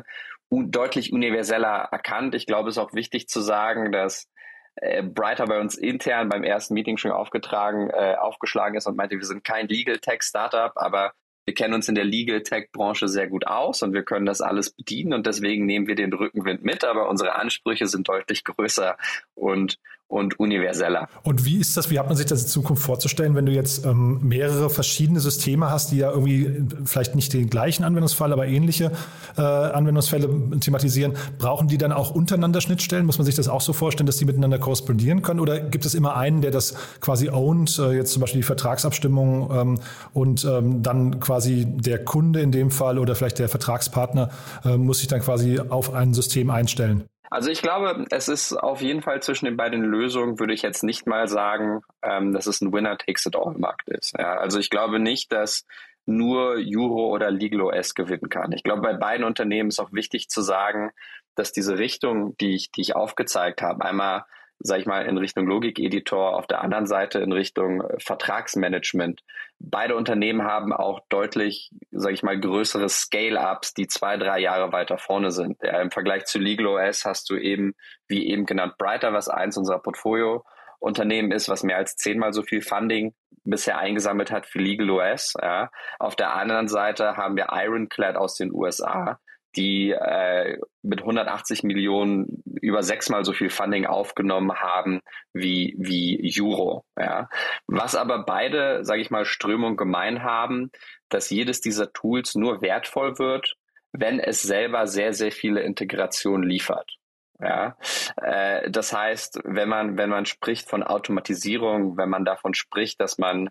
deutlich 0.52 1.12
universeller 1.12 1.90
erkannt. 1.92 2.36
Ich 2.36 2.46
glaube, 2.46 2.70
es 2.70 2.78
ist 2.78 2.84
auch 2.84 2.94
wichtig 2.94 3.28
zu 3.28 3.42
sagen, 3.42 3.92
dass 3.92 4.30
äh, 4.76 5.02
Brighter 5.02 5.46
bei 5.48 5.60
uns 5.60 5.76
intern 5.76 6.30
beim 6.30 6.44
ersten 6.44 6.76
Meeting 6.76 6.98
schon 6.98 7.12
aufgetragen, 7.12 7.90
äh, 7.90 8.16
aufgeschlagen 8.20 8.78
ist 8.78 8.86
und 8.86 8.96
meinte, 8.96 9.18
wir 9.18 9.26
sind 9.26 9.44
kein 9.44 9.68
Legal 9.68 9.98
Tech 9.98 10.22
Startup, 10.22 10.74
aber 10.76 11.14
wir 11.46 11.56
kennen 11.56 11.74
uns 11.74 11.90
in 11.90 11.96
der 11.96 12.06
Legal 12.06 12.42
Tech 12.44 12.70
Branche 12.72 13.08
sehr 13.08 13.28
gut 13.28 13.48
aus 13.48 13.82
und 13.82 13.94
wir 13.94 14.04
können 14.04 14.26
das 14.26 14.42
alles 14.42 14.70
bedienen 14.72 15.14
und 15.14 15.26
deswegen 15.26 15.66
nehmen 15.66 15.88
wir 15.88 15.96
den 15.96 16.14
Rückenwind 16.14 16.64
mit, 16.64 16.86
aber 16.86 17.10
unsere 17.10 17.36
Ansprüche 17.36 17.88
sind 17.88 18.08
deutlich 18.08 18.44
größer 18.44 18.96
und 19.34 19.80
und 20.14 20.40
universeller. 20.40 21.10
Und 21.24 21.44
wie 21.44 21.58
ist 21.58 21.76
das, 21.76 21.90
wie 21.90 21.98
hat 21.98 22.08
man 22.08 22.16
sich 22.16 22.28
das 22.28 22.44
in 22.44 22.48
Zukunft 22.48 22.84
vorzustellen, 22.84 23.36
wenn 23.36 23.48
du 23.48 23.52
jetzt 23.52 23.84
ähm, 23.84 24.20
mehrere 24.22 24.70
verschiedene 24.70 25.20
Systeme 25.20 25.72
hast, 25.72 25.92
die 25.92 25.98
ja 25.98 26.12
irgendwie 26.12 26.64
vielleicht 26.86 27.16
nicht 27.16 27.34
den 27.34 27.50
gleichen 27.50 27.84
Anwendungsfall, 27.84 28.32
aber 28.32 28.46
ähnliche 28.46 28.92
äh, 29.38 29.42
Anwendungsfälle 29.42 30.60
thematisieren, 30.60 31.14
brauchen 31.40 31.68
die 31.68 31.80
dann 31.80 31.92
auch 31.92 32.12
untereinander 32.12 32.62
Schnittstellen? 32.62 33.08
Muss 33.08 33.18
man 33.18 33.26
sich 33.26 33.34
das 33.34 33.50
auch 33.50 33.62
so 33.62 33.74
vorstellen, 33.74 34.06
dass 34.06 34.18
die 34.18 34.26
miteinander 34.26 34.60
korrespondieren 34.60 35.24
können? 35.24 35.40
Oder 35.40 35.60
gibt 35.60 35.86
es 35.86 35.96
immer 35.96 36.16
einen, 36.16 36.42
der 36.42 36.52
das 36.52 36.76
quasi 37.02 37.30
ownt, 37.30 37.80
äh, 37.80 37.94
jetzt 37.94 38.14
zum 38.14 38.22
Beispiel 38.22 38.42
die 38.42 38.48
Vertragsabstimmung 38.48 39.50
ähm, 39.52 39.80
und 40.14 40.46
ähm, 40.46 40.84
dann 40.84 41.20
quasi 41.22 41.66
der 41.66 42.04
Kunde 42.06 42.42
in 42.42 42.52
dem 42.52 42.70
Fall 42.70 43.00
oder 43.00 43.16
vielleicht 43.16 43.40
der 43.40 43.50
Vertragspartner 43.50 44.30
äh, 44.64 44.78
muss 44.78 45.00
sich 45.00 45.08
dann 45.08 45.22
quasi 45.22 45.60
auf 45.60 45.92
ein 45.92 46.14
System 46.14 46.52
einstellen? 46.52 47.06
Also 47.34 47.50
ich 47.50 47.64
glaube, 47.64 48.06
es 48.12 48.28
ist 48.28 48.54
auf 48.54 48.84
jeden 48.84 49.02
Fall 49.02 49.24
zwischen 49.24 49.46
den 49.46 49.58
beiden 49.58 49.82
Lösungen, 49.82 50.38
würde 50.38 50.54
ich 50.54 50.62
jetzt 50.62 50.84
nicht 50.84 51.08
mal 51.08 51.28
sagen, 51.28 51.82
ähm, 52.04 52.32
dass 52.32 52.46
es 52.46 52.62
ein 52.62 52.72
Winner-Takes-it-all-Markt 52.72 53.90
ist. 53.90 54.14
Ja, 54.16 54.36
also 54.36 54.60
ich 54.60 54.70
glaube 54.70 55.00
nicht, 55.00 55.32
dass 55.32 55.66
nur 56.06 56.58
Euro 56.60 57.08
oder 57.08 57.32
LegalOS 57.32 57.96
gewinnen 57.96 58.30
kann. 58.30 58.52
Ich 58.52 58.62
glaube, 58.62 58.84
bei 58.84 58.94
beiden 58.94 59.26
Unternehmen 59.26 59.70
ist 59.70 59.80
auch 59.80 59.92
wichtig 59.92 60.30
zu 60.30 60.44
sagen, 60.44 60.92
dass 61.34 61.52
diese 61.52 61.80
Richtung, 61.80 62.38
die 62.38 62.54
ich, 62.54 62.72
die 62.72 62.82
ich 62.82 62.96
aufgezeigt 62.96 63.64
habe, 63.64 63.84
einmal 63.84 64.26
sage 64.60 64.82
ich 64.82 64.86
mal, 64.86 65.06
in 65.06 65.18
Richtung 65.18 65.46
Logik-Editor, 65.48 66.36
auf 66.36 66.48
der 66.48 66.62
anderen 66.62 66.86
Seite 66.86 67.20
in 67.20 67.32
Richtung 67.32 67.82
äh, 67.82 68.00
Vertragsmanagement. 68.00 69.22
Beide 69.60 69.96
Unternehmen 69.96 70.44
haben 70.44 70.74
auch 70.74 71.02
deutlich, 71.10 71.72
sage 71.92 72.14
ich 72.14 72.24
mal, 72.24 72.40
größere 72.40 72.90
Scale-Ups, 72.90 73.74
die 73.74 73.88
zwei, 73.88 74.18
drei 74.18 74.40
Jahre 74.40 74.72
weiter 74.72 74.98
vorne 74.98 75.32
sind. 75.32 75.58
Ja, 75.62 75.82
Im 75.82 75.92
Vergleich 75.92 76.26
zu 76.26 76.40
LegalOS 76.40 77.06
hast 77.06 77.30
du 77.30 77.38
eben, 77.38 77.74
wie 78.08 78.28
eben 78.28 78.46
genannt, 78.46 78.78
Brighter, 78.78 79.14
was 79.14 79.30
eins 79.30 79.58
unserer 79.58 79.80
Portfolio-Unternehmen 79.80 81.32
ist, 81.32 81.50
was 81.50 81.64
mehr 81.64 81.78
als 81.78 81.96
zehnmal 81.96 82.34
so 82.34 82.44
viel 82.44 82.62
Funding 82.62 83.14
bisher 83.46 83.78
eingesammelt 83.78 84.32
hat 84.32 84.46
für 84.46 84.60
LegalOS. 84.60 85.34
Ja. 85.42 85.70
Auf 86.00 86.16
der 86.16 86.36
anderen 86.36 86.68
Seite 86.68 87.18
haben 87.18 87.36
wir 87.36 87.48
Ironclad 87.52 88.16
aus 88.16 88.36
den 88.36 88.54
USA, 88.54 89.20
die 89.56 89.92
äh, 89.92 90.58
mit 90.82 91.00
180 91.00 91.64
Millionen 91.64 92.44
über 92.62 92.84
sechsmal 92.84 93.26
so 93.26 93.34
viel 93.34 93.50
Funding 93.50 93.86
aufgenommen 93.86 94.54
haben 94.56 95.02
wie, 95.34 95.76
wie 95.78 96.34
Euro. 96.42 96.86
Ja. 96.98 97.30
Was 97.68 97.96
aber 97.96 98.24
beide, 98.26 98.84
sage 98.84 99.02
ich 99.02 99.12
mal, 99.12 99.26
Strömungen 99.26 99.78
gemein 99.78 100.24
haben, 100.24 100.72
dass 101.10 101.30
jedes 101.30 101.62
dieser 101.62 101.94
Tools 101.94 102.36
nur 102.36 102.62
wertvoll 102.62 103.20
wird, 103.20 103.56
wenn 103.92 104.20
es 104.20 104.42
selber 104.42 104.88
sehr, 104.88 105.14
sehr 105.14 105.32
viele 105.32 105.62
Integrationen 105.62 106.48
liefert. 106.48 106.98
Ja, 107.40 107.76
äh, 108.22 108.70
das 108.70 108.94
heißt, 108.94 109.42
wenn 109.44 109.68
man, 109.68 109.98
wenn 109.98 110.10
man 110.10 110.26
spricht 110.26 110.70
von 110.70 110.84
Automatisierung, 110.84 111.98
wenn 111.98 112.10
man 112.10 112.26
davon 112.26 112.54
spricht, 112.54 113.02
dass 113.02 113.18
man 113.18 113.50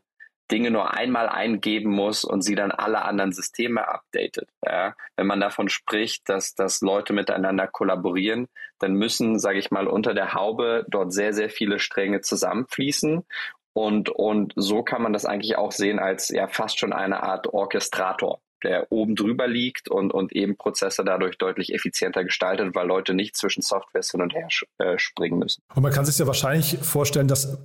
Dinge 0.52 0.70
nur 0.70 0.92
einmal 0.94 1.28
eingeben 1.28 1.90
muss 1.90 2.24
und 2.24 2.42
sie 2.42 2.54
dann 2.54 2.70
alle 2.70 3.02
anderen 3.02 3.32
Systeme 3.32 3.88
updatet. 3.88 4.50
Ja? 4.64 4.94
Wenn 5.16 5.26
man 5.26 5.40
davon 5.40 5.70
spricht, 5.70 6.28
dass, 6.28 6.54
dass 6.54 6.82
Leute 6.82 7.14
miteinander 7.14 7.66
kollaborieren, 7.66 8.48
dann 8.78 8.92
müssen, 8.92 9.38
sage 9.38 9.58
ich 9.58 9.70
mal, 9.70 9.86
unter 9.86 10.12
der 10.12 10.34
Haube 10.34 10.84
dort 10.88 11.12
sehr, 11.12 11.32
sehr 11.32 11.48
viele 11.48 11.78
Stränge 11.78 12.20
zusammenfließen. 12.20 13.24
Und, 13.72 14.10
und 14.10 14.52
so 14.56 14.82
kann 14.82 15.00
man 15.00 15.14
das 15.14 15.24
eigentlich 15.24 15.56
auch 15.56 15.72
sehen 15.72 15.98
als 15.98 16.28
ja 16.28 16.46
fast 16.48 16.78
schon 16.78 16.92
eine 16.92 17.22
Art 17.22 17.46
Orchestrator. 17.46 18.40
Der 18.62 18.90
oben 18.90 19.14
drüber 19.14 19.46
liegt 19.46 19.88
und, 19.88 20.12
und 20.12 20.32
eben 20.32 20.56
Prozesse 20.56 21.04
dadurch 21.04 21.38
deutlich 21.38 21.74
effizienter 21.74 22.24
gestaltet, 22.24 22.74
weil 22.74 22.86
Leute 22.86 23.14
nicht 23.14 23.36
zwischen 23.36 23.62
Softwares 23.62 24.10
hin 24.10 24.22
und 24.22 24.34
her 24.34 24.48
äh, 24.78 24.98
springen 24.98 25.38
müssen. 25.38 25.62
Und 25.74 25.82
man 25.82 25.92
kann 25.92 26.04
sich 26.04 26.18
ja 26.18 26.26
wahrscheinlich 26.26 26.78
vorstellen, 26.78 27.28
dass 27.28 27.58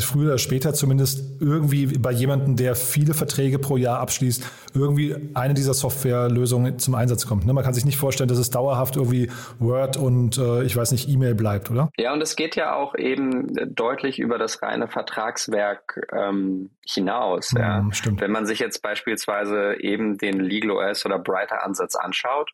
früher 0.00 0.28
oder 0.28 0.38
später 0.38 0.74
zumindest 0.74 1.40
irgendwie 1.40 1.98
bei 1.98 2.12
jemandem, 2.12 2.56
der 2.56 2.74
viele 2.74 3.14
Verträge 3.14 3.58
pro 3.58 3.76
Jahr 3.76 4.00
abschließt, 4.00 4.44
irgendwie 4.74 5.14
eine 5.34 5.54
dieser 5.54 5.74
Softwarelösungen 5.74 6.78
zum 6.78 6.94
Einsatz 6.94 7.26
kommt. 7.26 7.46
Ne? 7.46 7.52
Man 7.52 7.64
kann 7.64 7.74
sich 7.74 7.84
nicht 7.84 7.96
vorstellen, 7.96 8.28
dass 8.28 8.38
es 8.38 8.50
dauerhaft 8.50 8.96
irgendwie 8.96 9.30
Word 9.58 9.96
und 9.96 10.38
äh, 10.38 10.62
ich 10.64 10.76
weiß 10.76 10.92
nicht, 10.92 11.08
E-Mail 11.08 11.34
bleibt, 11.34 11.70
oder? 11.70 11.90
Ja, 11.96 12.12
und 12.12 12.20
es 12.20 12.36
geht 12.36 12.56
ja 12.56 12.74
auch 12.74 12.94
eben 12.96 13.54
deutlich 13.74 14.18
über 14.18 14.38
das 14.38 14.62
reine 14.62 14.88
Vertragswerk 14.88 16.08
ähm, 16.12 16.70
hinaus. 16.86 17.52
Mhm, 17.52 17.60
ja. 17.60 17.88
Stimmt. 17.92 18.20
Wenn 18.20 18.30
man 18.30 18.46
sich 18.46 18.58
jetzt 18.58 18.82
beispielsweise 18.82 19.76
eben 19.80 20.18
den 20.18 20.40
Legal 20.44 20.70
OS 20.70 21.04
oder 21.06 21.18
Brighter 21.18 21.64
Ansatz 21.64 21.94
anschaut, 21.96 22.50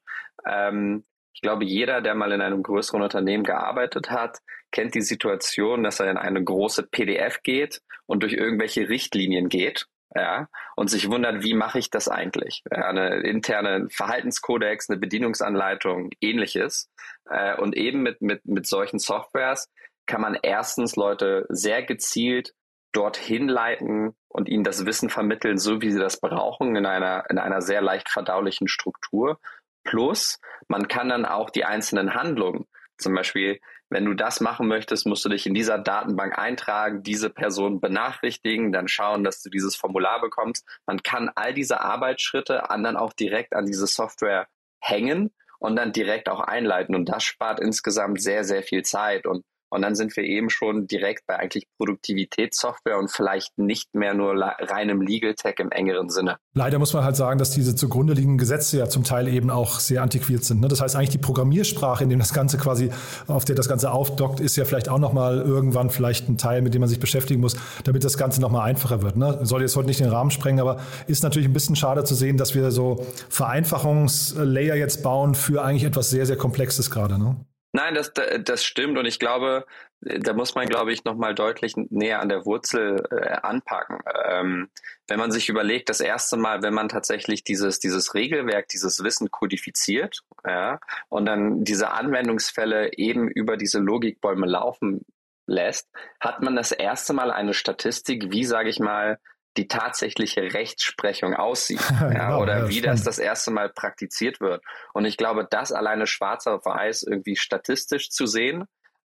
ähm, 0.46 1.04
ich 1.32 1.42
glaube, 1.42 1.64
jeder, 1.64 2.00
der 2.00 2.14
mal 2.14 2.32
in 2.32 2.40
einem 2.40 2.62
größeren 2.62 3.02
Unternehmen 3.02 3.44
gearbeitet 3.44 4.10
hat, 4.10 4.38
kennt 4.72 4.94
die 4.94 5.00
Situation, 5.00 5.82
dass 5.82 6.00
er 6.00 6.10
in 6.10 6.16
eine 6.16 6.42
große 6.42 6.82
PDF 6.84 7.42
geht 7.42 7.80
und 8.06 8.22
durch 8.22 8.34
irgendwelche 8.34 8.88
Richtlinien 8.88 9.48
geht 9.48 9.86
ja, 10.14 10.48
und 10.74 10.90
sich 10.90 11.08
wundert, 11.08 11.44
wie 11.44 11.54
mache 11.54 11.78
ich 11.78 11.90
das 11.90 12.08
eigentlich? 12.08 12.64
Ja, 12.70 12.88
eine 12.88 13.20
interne 13.20 13.88
Verhaltenskodex, 13.90 14.90
eine 14.90 14.98
Bedienungsanleitung, 14.98 16.10
ähnliches. 16.20 16.90
Äh, 17.28 17.56
und 17.56 17.76
eben 17.76 18.02
mit, 18.02 18.20
mit, 18.20 18.44
mit 18.44 18.66
solchen 18.66 18.98
Softwares 18.98 19.70
kann 20.06 20.20
man 20.20 20.36
erstens 20.42 20.96
Leute 20.96 21.46
sehr 21.48 21.84
gezielt 21.84 22.54
dorthin 22.92 23.48
leiten 23.48 24.14
und 24.28 24.48
ihnen 24.48 24.64
das 24.64 24.86
Wissen 24.86 25.10
vermitteln, 25.10 25.58
so 25.58 25.80
wie 25.80 25.90
sie 25.90 25.98
das 25.98 26.20
brauchen, 26.20 26.76
in 26.76 26.86
einer, 26.86 27.24
in 27.30 27.38
einer 27.38 27.62
sehr 27.62 27.80
leicht 27.80 28.08
verdaulichen 28.08 28.68
Struktur. 28.68 29.38
Plus, 29.84 30.38
man 30.68 30.88
kann 30.88 31.08
dann 31.08 31.24
auch 31.24 31.50
die 31.50 31.64
einzelnen 31.64 32.14
Handlungen, 32.14 32.66
zum 32.98 33.14
Beispiel 33.14 33.60
wenn 33.90 34.04
du 34.04 34.14
das 34.14 34.40
machen 34.40 34.68
möchtest, 34.68 35.04
musst 35.04 35.24
du 35.24 35.28
dich 35.28 35.46
in 35.46 35.54
dieser 35.54 35.76
Datenbank 35.76 36.38
eintragen, 36.38 37.02
diese 37.02 37.28
Person 37.28 37.80
benachrichtigen, 37.80 38.70
dann 38.70 38.86
schauen, 38.86 39.24
dass 39.24 39.42
du 39.42 39.50
dieses 39.50 39.74
Formular 39.74 40.20
bekommst. 40.20 40.64
Man 40.86 41.02
kann 41.02 41.28
all 41.34 41.52
diese 41.52 41.80
Arbeitsschritte 41.80 42.70
anderen 42.70 42.96
auch 42.96 43.12
direkt 43.12 43.52
an 43.52 43.66
diese 43.66 43.88
Software 43.88 44.46
hängen 44.78 45.34
und 45.58 45.74
dann 45.74 45.92
direkt 45.92 46.28
auch 46.28 46.38
einleiten. 46.38 46.94
Und 46.94 47.06
das 47.06 47.24
spart 47.24 47.58
insgesamt 47.58 48.22
sehr, 48.22 48.44
sehr 48.44 48.62
viel 48.62 48.82
Zeit. 48.84 49.26
Und 49.26 49.44
und 49.70 49.82
dann 49.82 49.94
sind 49.94 50.16
wir 50.16 50.24
eben 50.24 50.50
schon 50.50 50.86
direkt 50.86 51.26
bei 51.26 51.38
eigentlich 51.38 51.66
Produktivitätssoftware 51.78 52.98
und 52.98 53.10
vielleicht 53.10 53.56
nicht 53.56 53.94
mehr 53.94 54.14
nur 54.14 54.34
reinem 54.34 55.00
Legal 55.00 55.34
Tech 55.34 55.54
im 55.58 55.70
engeren 55.70 56.10
Sinne. 56.10 56.36
Leider 56.54 56.78
muss 56.78 56.92
man 56.92 57.04
halt 57.04 57.16
sagen, 57.16 57.38
dass 57.38 57.50
diese 57.50 57.74
zugrunde 57.74 58.12
liegenden 58.12 58.38
Gesetze 58.38 58.78
ja 58.78 58.88
zum 58.88 59.04
Teil 59.04 59.28
eben 59.28 59.50
auch 59.50 59.78
sehr 59.78 60.02
antiquiert 60.02 60.44
sind. 60.44 60.60
Ne? 60.60 60.68
Das 60.68 60.80
heißt 60.80 60.96
eigentlich 60.96 61.10
die 61.10 61.18
Programmiersprache, 61.18 62.02
in 62.02 62.10
dem 62.10 62.18
das 62.18 62.34
Ganze 62.34 62.58
quasi, 62.58 62.90
auf 63.28 63.44
der 63.44 63.54
das 63.54 63.68
Ganze 63.68 63.92
aufdockt, 63.92 64.40
ist 64.40 64.56
ja 64.56 64.64
vielleicht 64.64 64.88
auch 64.88 64.98
nochmal 64.98 65.38
irgendwann 65.38 65.90
vielleicht 65.90 66.28
ein 66.28 66.36
Teil, 66.36 66.62
mit 66.62 66.74
dem 66.74 66.80
man 66.80 66.88
sich 66.88 67.00
beschäftigen 67.00 67.40
muss, 67.40 67.56
damit 67.84 68.02
das 68.04 68.18
Ganze 68.18 68.40
nochmal 68.40 68.68
einfacher 68.68 69.02
wird. 69.02 69.16
Ne? 69.16 69.38
Soll 69.42 69.62
jetzt 69.62 69.76
heute 69.76 69.86
nicht 69.86 70.00
den 70.00 70.08
Rahmen 70.08 70.30
sprengen, 70.30 70.60
aber 70.60 70.80
ist 71.06 71.22
natürlich 71.22 71.48
ein 71.48 71.52
bisschen 71.52 71.76
schade 71.76 72.04
zu 72.04 72.14
sehen, 72.14 72.36
dass 72.36 72.54
wir 72.54 72.70
so 72.72 73.06
Vereinfachungslayer 73.28 74.74
jetzt 74.74 75.02
bauen 75.02 75.34
für 75.34 75.62
eigentlich 75.62 75.84
etwas 75.84 76.10
sehr, 76.10 76.26
sehr 76.26 76.36
Komplexes 76.36 76.90
gerade. 76.90 77.18
Ne? 77.18 77.36
Nein, 77.72 77.94
das, 77.94 78.12
das 78.12 78.64
stimmt 78.64 78.98
und 78.98 79.06
ich 79.06 79.18
glaube, 79.18 79.64
da 80.00 80.32
muss 80.32 80.54
man, 80.54 80.66
glaube 80.66 80.92
ich, 80.92 81.04
nochmal 81.04 81.34
deutlich 81.34 81.76
näher 81.76 82.20
an 82.20 82.30
der 82.30 82.46
Wurzel 82.46 83.04
äh, 83.10 83.36
anpacken. 83.42 83.98
Ähm, 84.24 84.70
wenn 85.08 85.18
man 85.18 85.30
sich 85.30 85.48
überlegt, 85.48 85.88
das 85.88 86.00
erste 86.00 86.36
Mal, 86.36 86.62
wenn 86.62 86.72
man 86.72 86.88
tatsächlich 86.88 87.44
dieses, 87.44 87.78
dieses 87.78 88.14
Regelwerk, 88.14 88.68
dieses 88.68 89.04
Wissen 89.04 89.30
kodifiziert, 89.30 90.20
ja, 90.44 90.80
und 91.08 91.26
dann 91.26 91.64
diese 91.64 91.90
Anwendungsfälle 91.90 92.94
eben 92.96 93.28
über 93.28 93.56
diese 93.56 93.78
Logikbäume 93.78 94.46
laufen 94.46 95.04
lässt, 95.46 95.88
hat 96.18 96.40
man 96.40 96.56
das 96.56 96.72
erste 96.72 97.12
Mal 97.12 97.30
eine 97.30 97.52
Statistik, 97.52 98.32
wie, 98.32 98.44
sage 98.44 98.70
ich 98.70 98.80
mal, 98.80 99.18
die 99.56 99.68
tatsächliche 99.68 100.54
Rechtsprechung 100.54 101.34
aussieht 101.34 101.80
ja, 102.00 102.08
genau, 102.08 102.42
oder 102.42 102.58
ja, 102.58 102.68
wie 102.68 102.80
das 102.80 103.02
das 103.02 103.18
erste 103.18 103.50
Mal 103.50 103.68
praktiziert 103.68 104.40
wird. 104.40 104.62
Und 104.94 105.04
ich 105.04 105.16
glaube, 105.16 105.46
das 105.48 105.72
alleine 105.72 106.06
schwarz 106.06 106.46
auf 106.46 106.64
weiß 106.64 107.02
irgendwie 107.02 107.36
statistisch 107.36 108.10
zu 108.10 108.26
sehen, 108.26 108.64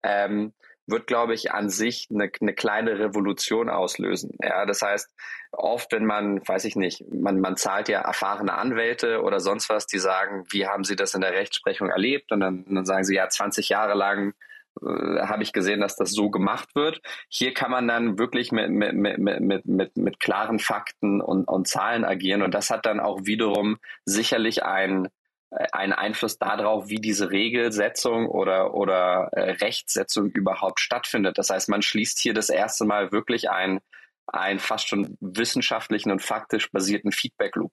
ähm, 0.03 0.53
wird, 0.87 1.07
glaube 1.07 1.33
ich, 1.33 1.51
an 1.51 1.69
sich 1.69 2.07
eine, 2.09 2.31
eine 2.41 2.53
kleine 2.53 2.99
Revolution 2.99 3.69
auslösen. 3.69 4.31
Ja, 4.41 4.65
das 4.65 4.81
heißt, 4.81 5.09
oft, 5.51 5.91
wenn 5.91 6.05
man, 6.05 6.41
weiß 6.47 6.65
ich 6.65 6.75
nicht, 6.75 7.03
man, 7.11 7.39
man 7.39 7.57
zahlt 7.57 7.89
ja 7.89 8.01
erfahrene 8.01 8.53
Anwälte 8.53 9.21
oder 9.21 9.39
sonst 9.39 9.69
was, 9.69 9.85
die 9.85 9.99
sagen, 9.99 10.45
wie 10.49 10.67
haben 10.67 10.83
sie 10.83 10.95
das 10.95 11.13
in 11.13 11.21
der 11.21 11.33
Rechtsprechung 11.33 11.89
erlebt? 11.89 12.31
Und 12.31 12.39
dann, 12.39 12.65
dann 12.67 12.85
sagen 12.85 13.03
sie, 13.03 13.15
ja, 13.15 13.29
20 13.29 13.69
Jahre 13.69 13.93
lang 13.93 14.33
äh, 14.81 15.21
habe 15.21 15.43
ich 15.43 15.53
gesehen, 15.53 15.81
dass 15.81 15.95
das 15.95 16.11
so 16.11 16.29
gemacht 16.29 16.75
wird. 16.75 17.01
Hier 17.29 17.53
kann 17.53 17.71
man 17.71 17.87
dann 17.87 18.17
wirklich 18.17 18.51
mit, 18.51 18.69
mit, 18.69 18.93
mit, 18.93 19.17
mit, 19.19 19.65
mit, 19.65 19.97
mit 19.97 20.19
klaren 20.19 20.59
Fakten 20.59 21.21
und, 21.21 21.45
und 21.45 21.67
Zahlen 21.67 22.05
agieren. 22.05 22.41
Und 22.41 22.53
das 22.53 22.69
hat 22.69 22.85
dann 22.85 22.99
auch 22.99 23.21
wiederum 23.23 23.77
sicherlich 24.05 24.63
ein, 24.63 25.07
äh, 25.51 25.67
einen 25.71 25.93
Einfluss 25.93 26.37
darauf, 26.37 26.89
wie 26.89 26.99
diese 26.99 27.31
Regelsetzung 27.31 28.27
oder, 28.27 28.73
oder 28.73 29.29
äh, 29.31 29.51
Rechtsetzung 29.51 30.27
überhaupt 30.31 30.79
stattfindet. 30.79 31.37
Das 31.37 31.49
heißt, 31.49 31.69
man 31.69 31.81
schließt 31.81 32.19
hier 32.19 32.33
das 32.33 32.49
erste 32.49 32.85
Mal 32.85 33.11
wirklich 33.11 33.49
ein, 33.49 33.79
einen 34.27 34.59
fast 34.59 34.87
schon 34.87 35.17
wissenschaftlichen 35.19 36.11
und 36.11 36.21
faktisch 36.21 36.71
basierten 36.71 37.11
Feedback-Loop. 37.11 37.71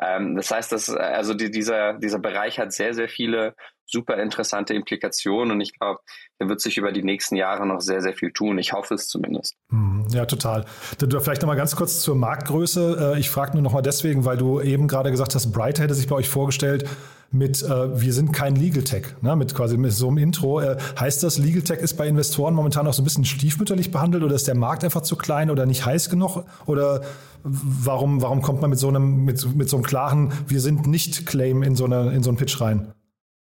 Ähm, 0.00 0.36
das 0.36 0.50
heißt, 0.50 0.72
dass, 0.72 0.90
also 0.90 1.34
die, 1.34 1.50
dieser, 1.50 1.94
dieser 1.94 2.18
Bereich 2.18 2.58
hat 2.58 2.72
sehr, 2.72 2.94
sehr 2.94 3.08
viele 3.08 3.54
super 3.90 4.16
interessante 4.18 4.74
Implikationen 4.74 5.52
und 5.52 5.60
ich 5.60 5.78
glaube, 5.78 6.00
da 6.38 6.48
wird 6.48 6.60
sich 6.60 6.76
über 6.76 6.92
die 6.92 7.02
nächsten 7.02 7.36
Jahre 7.36 7.66
noch 7.66 7.80
sehr, 7.80 8.00
sehr 8.02 8.14
viel 8.14 8.32
tun. 8.32 8.58
Ich 8.58 8.72
hoffe 8.72 8.94
es 8.94 9.08
zumindest. 9.08 9.56
Hm, 9.70 10.06
ja, 10.10 10.26
total. 10.26 10.64
Vielleicht 10.98 11.42
noch 11.42 11.48
mal 11.48 11.56
ganz 11.56 11.74
kurz 11.74 12.00
zur 12.00 12.14
Marktgröße. 12.14 13.14
Äh, 13.14 13.20
ich 13.20 13.30
frage 13.30 13.52
nur 13.54 13.62
noch 13.62 13.72
mal 13.72 13.82
deswegen, 13.82 14.24
weil 14.24 14.36
du 14.36 14.60
eben 14.60 14.88
gerade 14.88 15.10
gesagt 15.10 15.34
hast, 15.34 15.52
Bright 15.52 15.80
hätte 15.80 15.94
sich 15.94 16.06
bei 16.06 16.16
euch 16.16 16.28
vorgestellt 16.28 16.88
mit 17.30 17.62
äh, 17.62 18.00
wir 18.00 18.12
sind 18.12 18.32
kein 18.32 18.56
Legal 18.56 18.84
Tech, 18.84 19.14
ne, 19.20 19.36
mit 19.36 19.54
quasi 19.54 19.76
mit 19.76 19.92
so 19.92 20.08
einem 20.08 20.18
Intro. 20.18 20.60
Äh, 20.60 20.78
heißt 20.98 21.22
das, 21.22 21.38
Legal 21.38 21.62
Tech 21.62 21.80
ist 21.80 21.94
bei 21.94 22.08
Investoren 22.08 22.54
momentan 22.54 22.86
noch 22.86 22.94
so 22.94 23.02
ein 23.02 23.04
bisschen 23.04 23.24
stiefmütterlich 23.24 23.90
behandelt 23.90 24.24
oder 24.24 24.34
ist 24.34 24.48
der 24.48 24.54
Markt 24.54 24.82
einfach 24.82 25.02
zu 25.02 25.16
klein 25.16 25.50
oder 25.50 25.66
nicht 25.66 25.84
heiß 25.84 26.08
genug? 26.08 26.44
Oder 26.64 27.02
warum, 27.42 28.22
warum 28.22 28.40
kommt 28.40 28.62
man 28.62 28.70
mit 28.70 28.78
so 28.78 28.88
einem, 28.88 29.24
mit, 29.24 29.44
mit 29.54 29.68
so 29.68 29.76
einem 29.76 29.84
klaren, 29.84 30.32
wir 30.46 30.60
sind 30.60 30.86
nicht 30.86 31.26
Claim 31.26 31.62
in 31.62 31.76
so, 31.76 31.84
eine, 31.84 32.12
in 32.12 32.22
so 32.22 32.30
einen 32.30 32.38
Pitch 32.38 32.60
rein? 32.60 32.94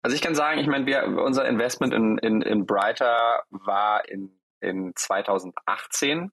Also 0.02 0.16
ich 0.16 0.22
kann 0.22 0.36
sagen, 0.36 0.60
ich 0.60 0.68
meine, 0.68 0.86
wir, 0.86 1.06
unser 1.06 1.48
Investment 1.48 1.94
in, 1.94 2.18
in, 2.18 2.42
in 2.42 2.66
Brighter 2.66 3.44
war 3.50 4.08
in, 4.10 4.40
in 4.60 4.94
2018 4.96 6.32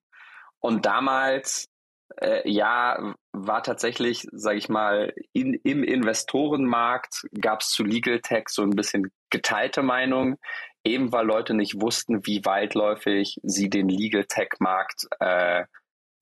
und 0.61 0.87
damals 0.87 1.69
äh, 2.17 2.49
ja, 2.49 3.15
war 3.33 3.63
tatsächlich, 3.63 4.27
sage 4.33 4.59
ich 4.59 4.69
mal, 4.69 5.13
in, 5.33 5.55
im 5.55 5.85
Investorenmarkt 5.85 7.27
gab 7.41 7.61
es 7.61 7.71
zu 7.71 7.85
Legal 7.85 8.21
Tech 8.21 8.45
so 8.49 8.63
ein 8.63 8.71
bisschen 8.71 9.11
geteilte 9.31 9.83
Meinung, 9.83 10.37
eben 10.85 11.13
weil 11.13 11.27
Leute 11.27 11.55
nicht 11.55 11.81
wussten, 11.81 12.27
wie 12.27 12.45
weitläufig 12.45 13.39
sie 13.43 13.69
den 13.69 13.89
Legal 13.89 14.25
Tech 14.25 14.49
Markt, 14.59 15.07
äh, 15.21 15.65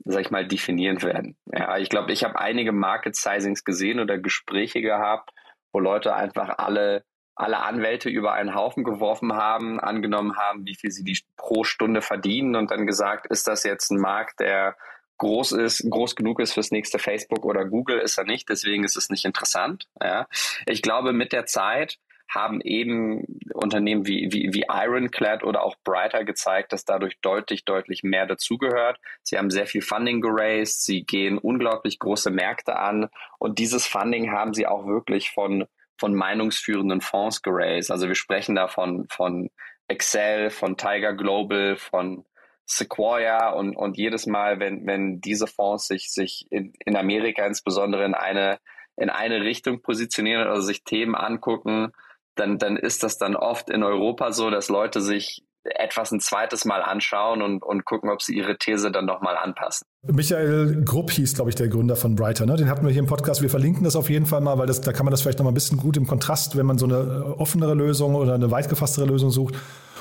sag 0.04 0.20
ich 0.20 0.30
mal, 0.30 0.46
definieren 0.46 1.02
werden. 1.02 1.36
Ja, 1.52 1.78
ich 1.78 1.88
glaube, 1.88 2.12
ich 2.12 2.24
habe 2.24 2.38
einige 2.38 2.72
Market 2.72 3.16
Sizings 3.16 3.64
gesehen 3.64 4.00
oder 4.00 4.18
Gespräche 4.18 4.82
gehabt, 4.82 5.30
wo 5.72 5.78
Leute 5.78 6.14
einfach 6.14 6.58
alle 6.58 7.04
alle 7.36 7.58
Anwälte 7.58 8.08
über 8.08 8.32
einen 8.32 8.54
Haufen 8.54 8.82
geworfen 8.82 9.34
haben, 9.34 9.78
angenommen 9.78 10.36
haben, 10.36 10.66
wie 10.66 10.74
viel 10.74 10.90
sie 10.90 11.04
die 11.04 11.18
pro 11.36 11.64
Stunde 11.64 12.00
verdienen 12.00 12.56
und 12.56 12.70
dann 12.70 12.86
gesagt, 12.86 13.26
ist 13.26 13.46
das 13.46 13.62
jetzt 13.62 13.90
ein 13.90 14.00
Markt, 14.00 14.40
der 14.40 14.76
groß 15.18 15.52
ist, 15.52 15.88
groß 15.88 16.16
genug 16.16 16.40
ist 16.40 16.54
fürs 16.54 16.70
nächste 16.70 16.98
Facebook 16.98 17.44
oder 17.44 17.64
Google, 17.66 17.98
ist 17.98 18.18
er 18.18 18.24
nicht, 18.24 18.48
deswegen 18.48 18.84
ist 18.84 18.96
es 18.96 19.10
nicht 19.10 19.24
interessant. 19.24 19.86
Ja. 20.02 20.26
Ich 20.66 20.82
glaube, 20.82 21.12
mit 21.12 21.32
der 21.32 21.46
Zeit 21.46 21.98
haben 22.28 22.60
eben 22.60 23.24
Unternehmen 23.54 24.06
wie, 24.06 24.28
wie, 24.32 24.52
wie 24.52 24.64
Ironclad 24.68 25.44
oder 25.44 25.62
auch 25.62 25.76
Brighter 25.84 26.24
gezeigt, 26.24 26.72
dass 26.72 26.84
dadurch 26.84 27.20
deutlich, 27.20 27.64
deutlich 27.64 28.02
mehr 28.02 28.26
dazugehört. 28.26 28.98
Sie 29.22 29.38
haben 29.38 29.50
sehr 29.50 29.66
viel 29.66 29.82
Funding 29.82 30.20
geraced, 30.20 30.84
sie 30.84 31.04
gehen 31.04 31.38
unglaublich 31.38 31.98
große 31.98 32.30
Märkte 32.30 32.76
an 32.76 33.08
und 33.38 33.58
dieses 33.58 33.86
Funding 33.86 34.32
haben 34.32 34.54
sie 34.54 34.66
auch 34.66 34.86
wirklich 34.86 35.30
von 35.30 35.66
von 35.98 36.14
meinungsführenden 36.14 37.00
Fonds 37.00 37.42
geraced. 37.42 37.90
Also 37.90 38.08
wir 38.08 38.14
sprechen 38.14 38.54
da 38.54 38.68
von, 38.68 39.06
von 39.08 39.50
Excel, 39.88 40.50
von 40.50 40.76
Tiger 40.76 41.14
Global, 41.14 41.76
von 41.76 42.24
Sequoia 42.66 43.50
und, 43.50 43.76
und 43.76 43.96
jedes 43.96 44.26
Mal, 44.26 44.58
wenn, 44.58 44.86
wenn 44.86 45.20
diese 45.20 45.46
Fonds 45.46 45.86
sich, 45.86 46.10
sich 46.10 46.46
in, 46.50 46.72
in 46.84 46.96
Amerika 46.96 47.46
insbesondere 47.46 48.04
in 48.04 48.14
eine, 48.14 48.58
in 48.96 49.08
eine 49.08 49.42
Richtung 49.42 49.82
positionieren 49.82 50.46
oder 50.46 50.60
sich 50.60 50.82
Themen 50.82 51.14
angucken, 51.14 51.92
dann, 52.34 52.58
dann 52.58 52.76
ist 52.76 53.02
das 53.02 53.18
dann 53.18 53.36
oft 53.36 53.70
in 53.70 53.82
Europa 53.82 54.32
so, 54.32 54.50
dass 54.50 54.68
Leute 54.68 55.00
sich 55.00 55.45
etwas 55.74 56.12
ein 56.12 56.20
zweites 56.20 56.64
Mal 56.64 56.82
anschauen 56.82 57.42
und, 57.42 57.62
und 57.62 57.84
gucken, 57.84 58.10
ob 58.10 58.22
sie 58.22 58.36
ihre 58.36 58.56
These 58.58 58.90
dann 58.90 59.06
nochmal 59.06 59.36
anpassen. 59.36 59.86
Michael 60.02 60.84
Grupp 60.84 61.10
hieß, 61.10 61.34
glaube 61.34 61.50
ich, 61.50 61.56
der 61.56 61.68
Gründer 61.68 61.96
von 61.96 62.14
Brighter. 62.14 62.46
Ne? 62.46 62.56
Den 62.56 62.68
hatten 62.68 62.84
wir 62.84 62.92
hier 62.92 63.00
im 63.00 63.06
Podcast. 63.06 63.42
Wir 63.42 63.50
verlinken 63.50 63.84
das 63.84 63.96
auf 63.96 64.08
jeden 64.08 64.26
Fall 64.26 64.40
mal, 64.40 64.58
weil 64.58 64.66
das, 64.66 64.80
da 64.80 64.92
kann 64.92 65.04
man 65.04 65.10
das 65.10 65.22
vielleicht 65.22 65.38
noch 65.38 65.44
mal 65.44 65.50
ein 65.50 65.54
bisschen 65.54 65.78
gut 65.78 65.96
im 65.96 66.06
Kontrast, 66.06 66.56
wenn 66.56 66.66
man 66.66 66.78
so 66.78 66.86
eine 66.86 66.96
äh, 66.96 67.40
offenere 67.40 67.74
Lösung 67.74 68.14
oder 68.14 68.34
eine 68.34 68.50
weit 68.50 68.68
gefasstere 68.68 69.06
Lösung 69.06 69.30
sucht. 69.30 69.56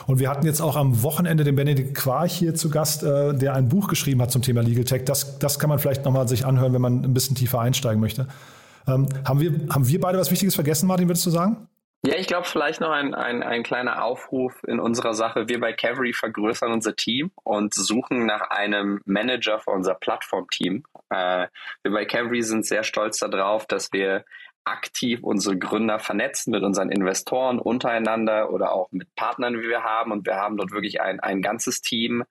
Und 0.08 0.20
wir 0.20 0.30
hatten 0.30 0.46
jetzt 0.46 0.62
auch 0.62 0.76
am 0.76 1.02
Wochenende 1.02 1.44
den 1.44 1.56
Benedikt 1.56 1.96
Quarch 1.96 2.34
hier 2.34 2.54
zu 2.54 2.70
Gast, 2.70 3.04
äh, 3.04 3.34
der 3.34 3.56
ein 3.56 3.68
Buch 3.68 3.88
geschrieben 3.88 4.22
hat 4.22 4.32
zum 4.32 4.42
Thema 4.42 4.62
Legal 4.62 4.84
Tech. 4.84 5.06
Das, 5.06 5.40
das 5.40 5.58
kann 5.58 5.70
man 5.70 5.80
vielleicht 5.80 6.06
nochmal 6.06 6.28
sich 6.28 6.46
anhören, 6.46 6.74
wenn 6.74 6.82
man 6.82 7.04
ein 7.04 7.14
bisschen 7.14 7.36
tiefer 7.36 7.60
einsteigen 7.60 8.00
möchte. 8.00 8.28
Ähm, 8.88 9.08
haben, 9.26 9.40
wir, 9.40 9.52
haben 9.70 9.88
wir 9.88 10.00
beide 10.00 10.20
was 10.20 10.30
Wichtiges 10.30 10.54
vergessen, 10.54 10.88
Martin, 10.88 11.08
würdest 11.08 11.26
du 11.26 11.32
sagen? 11.32 11.68
Ja, 12.06 12.18
ich 12.18 12.28
glaube 12.28 12.46
vielleicht 12.46 12.82
noch 12.82 12.92
ein, 12.92 13.16
ein, 13.16 13.42
ein 13.42 13.64
kleiner 13.64 14.04
Aufruf 14.04 14.64
in 14.68 14.80
unserer 14.80 15.16
Sache. 15.16 15.50
Wir 15.50 15.60
bei 15.60 15.74
Cavalry 15.74 16.14
vergrößern 16.14 16.72
unser 16.72 16.96
Team 16.96 17.32
und 17.44 17.74
suchen 17.74 18.28
nach 18.28 18.52
einem 18.52 19.02
Manager 19.06 19.58
für 19.58 19.72
unser 19.72 19.96
Plattformteam. 19.96 20.84
Äh, 21.10 21.48
wir 21.82 21.92
bei 21.92 22.06
Cavalry 22.06 22.44
sind 22.44 22.68
sehr 22.68 22.84
stolz 22.84 23.18
darauf, 23.18 23.66
dass 23.66 23.92
wir 23.92 24.24
aktiv 24.66 25.24
unsere 25.24 25.58
Gründer 25.58 25.98
vernetzen 25.98 26.52
mit 26.52 26.62
unseren 26.62 26.92
Investoren 26.92 27.58
untereinander 27.58 28.52
oder 28.52 28.74
auch 28.74 28.92
mit 28.92 29.08
Partnern, 29.16 29.60
wie 29.60 29.68
wir 29.68 29.82
haben. 29.82 30.12
Und 30.12 30.28
wir 30.28 30.36
haben 30.36 30.58
dort 30.58 30.74
wirklich 30.74 31.02
ein, 31.02 31.20
ein 31.20 31.42
ganzes 31.42 31.82
Team, 31.82 32.24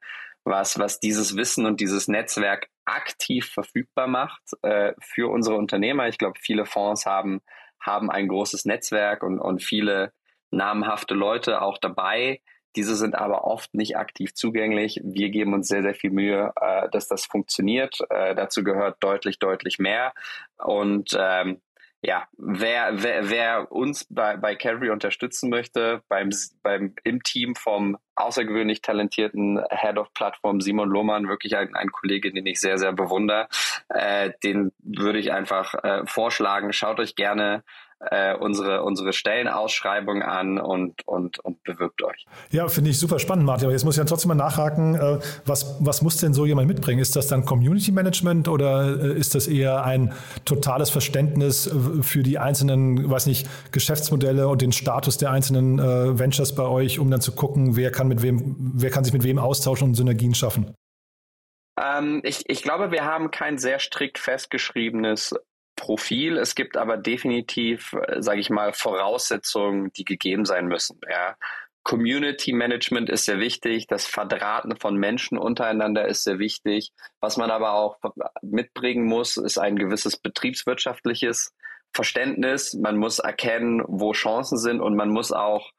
was, 0.45 0.79
was 0.79 1.01
dieses 1.01 1.37
Wissen 1.37 1.67
und 1.67 1.81
dieses 1.81 2.07
Netzwerk 2.07 2.69
aktiv 2.85 3.51
verfügbar 3.51 4.07
macht 4.07 4.43
äh, 4.63 4.93
für 5.01 5.33
unsere 5.33 5.57
Unternehmer. 5.57 6.07
Ich 6.07 6.19
glaube, 6.19 6.39
viele 6.41 6.65
Fonds 6.65 7.07
haben 7.07 7.41
haben 7.85 8.11
ein 8.11 8.29
großes 8.29 8.65
Netzwerk 8.65 9.23
und, 9.23 9.39
und 9.39 9.63
viele 9.63 10.13
namhafte 10.51 11.15
Leute 11.15 11.63
auch 11.63 11.79
dabei. 11.79 12.41
Diese 12.77 12.97
sind 12.97 13.15
aber 13.15 13.45
oft 13.45 13.73
nicht 13.75 13.97
aktiv 13.97 14.35
zugänglich. 14.35 15.01
Wir 15.05 15.31
geben 15.31 15.55
uns 15.55 15.69
sehr, 15.69 15.83
sehr 15.83 15.95
viel 15.95 16.11
Mühe, 16.11 16.53
äh, 16.61 16.89
dass 16.91 17.07
das 17.07 17.25
funktioniert. 17.25 17.99
Äh, 18.11 18.35
dazu 18.35 18.65
gehört 18.65 18.97
deutlich, 19.01 19.39
deutlich 19.39 19.79
mehr. 19.79 20.13
Und 20.59 21.17
ähm, 21.17 21.61
ja, 22.07 22.29
wer, 22.37 23.03
wer, 23.03 23.31
wer 23.31 23.73
uns 23.73 24.07
bei, 24.11 24.37
bei 24.37 24.55
Calvary 24.57 24.91
unterstützen 24.91 25.49
möchte, 25.49 26.03
beim, 26.09 26.29
beim, 26.63 26.95
im 27.03 27.23
Team 27.23 27.55
vom 27.55 27.97
außergewöhnlich 28.15 28.83
talentierten 28.83 29.63
Head 29.71 29.97
of 29.97 30.13
Platform 30.13 30.61
Simon 30.61 30.91
Lohmann, 30.91 31.29
wirklich 31.29 31.57
ein, 31.57 31.75
ein 31.75 31.91
Kollege, 31.91 32.31
den 32.31 32.47
ich 32.47 32.61
sehr, 32.61 32.77
sehr 32.77 32.93
bewundere, 32.93 33.49
äh, 33.89 34.33
den 34.43 34.71
würde 34.81 35.19
ich 35.19 35.33
einfach 35.33 35.75
äh, 35.83 36.07
vorschlagen, 36.07 36.75
schaut 36.75 37.01
euch 37.01 37.17
gerne 37.17 37.65
äh, 38.11 38.35
unsere, 38.35 38.83
unsere 38.83 39.13
Stellenausschreibung 39.13 40.23
an 40.23 40.59
und, 40.59 41.07
und, 41.07 41.39
und 41.41 41.63
bewirbt 41.63 42.03
euch. 42.03 42.27
Ja, 42.51 42.69
finde 42.69 42.91
ich 42.91 42.99
super 42.99 43.19
spannend, 43.19 43.47
Martin. 43.47 43.67
Aber 43.67 43.73
jetzt 43.73 43.85
muss 43.85 43.95
ich 43.95 44.01
dann 44.01 44.07
trotzdem 44.07 44.29
mal 44.29 44.35
nachhaken, 44.35 44.95
äh, 44.95 45.19
was, 45.47 45.77
was 45.81 46.03
muss 46.03 46.19
denn 46.19 46.35
so 46.35 46.47
jemand 46.47 46.69
mitbringen? 46.69 47.01
Ist 47.01 47.17
das 47.17 47.29
dann 47.29 47.45
Community 47.45 47.93
Management 47.93 48.49
oder 48.49 49.01
äh, 49.03 49.19
ist 49.19 49.35
das 49.35 49.47
eher 49.47 49.85
ein 49.85 50.13
totales 50.45 50.91
Verständnis 50.91 51.67
äh, 51.67 52.03
für 52.03 52.23
die 52.23 52.39
einzelnen, 52.39 53.11
weiß 53.11 53.27
nicht, 53.27 53.49
Geschäftsmodelle 53.73 54.49
und 54.49 54.63
den 54.63 54.73
Status 54.73 55.19
der 55.19 55.31
einzelnen 55.31 55.79
äh, 55.79 56.19
Ventures 56.19 56.55
bei 56.55 56.65
euch, 56.65 56.99
um 56.99 57.11
dann 57.11 57.21
zu 57.21 57.33
gucken, 57.33 57.77
wer 57.77 57.91
kann 57.91 58.09
mit 58.09 58.23
wem, 58.23 58.57
wer 58.75 58.91
kann 58.91 59.05
sich 59.05 59.13
mit 59.13 59.25
wem 59.25 59.39
austauschen 59.39 59.89
und 59.89 59.95
Synergien 59.95 60.35
schaffen? 60.35 60.75
Ähm, 61.81 62.21
ich, 62.25 62.49
ich 62.49 62.63
glaube, 62.63 62.91
wir 62.93 63.05
haben 63.05 63.31
kein 63.31 63.59
sehr 63.59 63.79
strikt 63.79 64.19
festgeschriebenes 64.19 65.35
Profil. 65.77 66.39
Es 66.39 66.55
gibt 66.55 66.77
aber 66.77 66.97
definitiv, 66.97 67.93
äh, 67.93 68.23
sage 68.23 68.41
ich 68.41 68.51
mal, 68.51 68.73
Voraussetzungen, 68.73 69.93
die 69.93 70.05
gegeben 70.05 70.45
sein 70.45 70.67
müssen. 70.67 71.01
Ja. 71.11 71.37
Community 71.83 72.55
Management 72.55 73.11
ist 73.11 73.27
sehr 73.27 73.41
wichtig, 73.41 73.87
das 73.87 74.07
Verdrahten 74.07 74.77
von 74.77 74.97
Menschen 74.97 75.37
untereinander 75.37 76.09
ist 76.09 76.25
sehr 76.25 76.39
wichtig. 76.39 76.93
Was 77.21 77.37
man 77.37 77.51
aber 77.51 77.75
auch 77.75 77.99
mitbringen 78.41 79.05
muss, 79.05 79.37
ist 79.37 79.59
ein 79.59 79.77
gewisses 79.77 80.17
betriebswirtschaftliches 80.17 81.53
Verständnis. 81.93 82.73
Man 82.73 82.97
muss 82.97 83.19
erkennen, 83.19 83.83
wo 83.87 84.13
Chancen 84.13 84.57
sind 84.57 84.81
und 84.81 84.97
man 84.97 85.11
muss 85.11 85.31
auch 85.31 85.71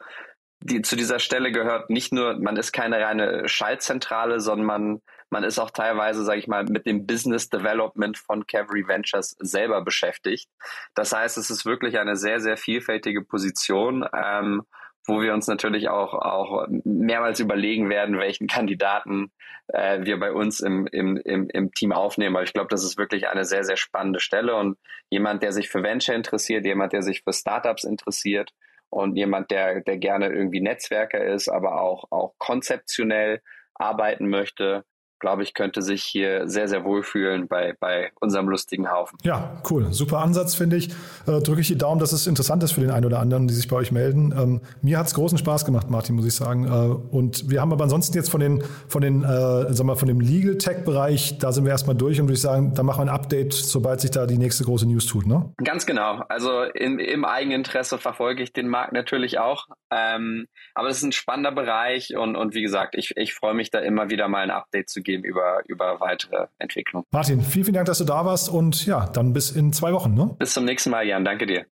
die, 0.60 0.82
zu 0.82 0.96
dieser 0.96 1.20
Stelle 1.20 1.52
gehört 1.52 1.89
nicht 1.89 2.14
nur, 2.14 2.39
man 2.39 2.58
ist 2.58 2.72
keine 2.72 3.00
reine 3.00 3.48
Schaltzentrale, 3.48 4.39
sondern 4.39 4.66
man 4.66 5.02
man 5.30 5.44
ist 5.44 5.60
auch 5.60 5.72
teilweise, 5.72 6.24
sage 6.24 6.40
ich 6.40 6.48
mal, 6.48 6.66
mit 6.66 6.86
dem 6.86 7.06
Business 7.06 7.50
Development 7.50 8.18
von 8.18 8.46
Cavalry 8.46 8.88
Ventures 8.88 9.36
selber 9.40 9.84
beschäftigt. 9.84 10.50
Das 10.94 11.12
heißt, 11.14 11.38
es 11.38 11.50
ist 11.50 11.66
wirklich 11.66 12.00
eine 12.00 12.16
sehr, 12.16 12.40
sehr 12.40 12.58
vielfältige 12.58 13.24
Position. 13.24 14.08
Ähm, 14.14 14.64
wo 15.08 15.22
wir 15.22 15.34
uns 15.34 15.48
natürlich 15.48 15.90
auch, 15.90 16.14
auch 16.14 16.68
mehrmals 16.84 17.40
überlegen 17.40 17.90
werden, 17.90 18.18
welchen 18.18 18.48
Kandidaten 18.48 19.32
äh, 19.68 20.04
wir 20.04 20.20
bei 20.20 20.32
uns 20.32 20.60
im, 20.60 20.88
im, 20.88 21.18
im, 21.18 21.50
im 21.50 21.72
Team 21.74 21.92
aufnehmen. 21.92 22.36
Aber 22.36 22.44
ich 22.44 22.54
glaube, 22.54 22.70
das 22.70 22.84
ist 22.84 22.98
wirklich 22.98 23.28
eine 23.28 23.46
sehr, 23.46 23.64
sehr 23.64 23.78
spannende 23.78 24.20
Stelle 24.20 24.56
und 24.56 24.78
jemand, 25.10 25.44
der 25.44 25.52
sich 25.52 25.70
für 25.70 25.84
Venture 25.84 26.16
interessiert, 26.16 26.66
jemand, 26.66 26.94
der 26.94 27.04
sich 27.04 27.22
für 27.24 27.34
Startups 27.34 27.84
interessiert 27.84 28.52
und 28.90 29.16
jemand, 29.16 29.52
der, 29.52 29.82
der 29.82 29.98
gerne 29.98 30.30
irgendwie 30.30 30.62
Netzwerker 30.62 31.24
ist, 31.24 31.50
aber 31.50 31.82
auch, 31.82 32.06
auch 32.12 32.34
konzeptionell 32.38 33.42
arbeiten 33.76 34.30
möchte, 34.30 34.86
glaube 35.20 35.43
ich, 35.43 35.53
könnte 35.53 35.82
sich 35.82 36.03
hier 36.03 36.47
sehr, 36.47 36.68
sehr 36.68 36.84
wohlfühlen 36.84 37.47
bei, 37.47 37.76
bei 37.80 38.11
unserem 38.20 38.49
lustigen 38.49 38.91
Haufen. 38.91 39.18
Ja, 39.24 39.61
cool. 39.70 39.91
Super 39.91 40.20
Ansatz, 40.20 40.55
finde 40.55 40.78
ich. 40.78 40.89
Äh, 41.28 41.41
Drücke 41.41 41.61
ich 41.61 41.68
die 41.68 41.78
Daumen, 41.78 41.99
dass 41.99 42.11
es 42.11 42.28
interessant 42.28 42.63
ist 42.63 42.74
für 42.74 42.82
den 42.82 42.91
einen 42.91 43.05
oder 43.05 43.20
anderen, 43.20 43.47
die 43.47 43.53
sich 43.53 43.68
bei 43.68 43.76
euch 43.76 43.91
melden. 43.91 44.34
Ähm, 44.38 44.61
mir 44.82 44.97
hat 44.97 45.07
es 45.07 45.13
großen 45.13 45.38
Spaß 45.38 45.66
gemacht, 45.66 45.89
Martin, 45.89 46.16
muss 46.16 46.26
ich 46.26 46.36
sagen. 46.36 46.66
Äh, 46.66 47.16
und 47.16 47.49
wir 47.49 47.61
haben 47.61 47.72
aber 47.72 47.84
ansonsten 47.84 48.16
jetzt 48.16 48.30
von 48.30 48.39
den, 48.39 48.63
von 48.88 49.01
den, 49.01 49.24
äh, 49.24 49.74
sagen 49.74 49.88
wir, 49.88 49.95
von 49.95 50.07
dem 50.07 50.20
Legal 50.20 50.57
Tech-Bereich, 50.57 51.38
da 51.39 51.51
sind 51.51 51.66
wir 51.66 51.72
erstmal 51.72 51.95
durch 51.95 52.20
und 52.20 52.28
würde 52.28 52.36
ich 52.36 52.41
sagen, 52.41 52.74
da 52.74 52.84
machen 52.84 52.99
wir 52.99 53.11
ein 53.11 53.16
Update, 53.16 53.53
sobald 53.53 54.01
sich 54.01 54.11
da 54.11 54.26
die 54.26 54.38
nächste 54.38 54.63
große 54.63 54.88
News 54.88 55.05
tut, 55.05 55.26
ne? 55.26 55.53
Ganz 55.63 55.86
genau. 55.86 56.24
Also 56.30 56.63
in, 56.63 56.99
im 56.99 57.26
Eigeninteresse 57.26 57.97
verfolge 57.97 58.43
ich 58.43 58.53
den 58.53 58.68
Markt 58.68 58.93
natürlich 58.93 59.39
auch. 59.39 59.68
Ähm, 59.91 60.47
aber 60.74 60.89
es 60.89 60.97
ist 60.97 61.03
ein 61.03 61.11
spannender 61.11 61.51
Bereich 61.51 62.16
und, 62.18 62.36
und 62.36 62.53
wie 62.53 62.61
gesagt, 62.61 62.95
ich, 62.95 63.16
ich 63.16 63.34
freue 63.34 63.53
mich 63.53 63.72
da 63.72 63.80
immer 63.80 64.09
wieder 64.09 64.28
mal 64.28 64.43
ein 64.43 64.51
Update 64.51 64.89
zu 64.89 65.01
geben 65.01 65.14
über, 65.24 65.61
über 65.68 65.99
weitere 65.99 66.47
Entwicklungen. 66.59 67.05
Martin, 67.11 67.41
vielen, 67.41 67.66
vielen 67.66 67.76
Dank, 67.76 67.88
dass 67.88 67.99
du 67.99 68.05
da 68.05 68.26
warst 68.26 68.49
und 68.49 68.86
ja, 68.86 69.07
dann 69.07 69.34
bis 69.34 69.51
in 69.51 69.74
zwei 69.74 69.93
Wochen. 69.93 70.13
Ne? 70.13 70.36
Bis 70.39 70.53
zum 70.53 70.66
nächsten 70.66 70.89
Mal, 70.89 71.05
Jan. 71.05 71.26
Danke 71.26 71.45
dir. 71.45 71.66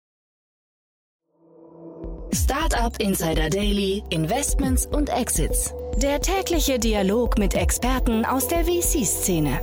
Startup 2.35 2.99
Insider 2.99 3.51
Daily, 3.51 4.03
Investments 4.11 4.87
und 4.87 5.11
Exits. 5.11 5.75
Der 5.97 6.21
tägliche 6.21 6.79
Dialog 6.79 7.39
mit 7.39 7.55
Experten 7.55 8.25
aus 8.25 8.49
der 8.49 8.65
VC-Szene. 8.65 9.61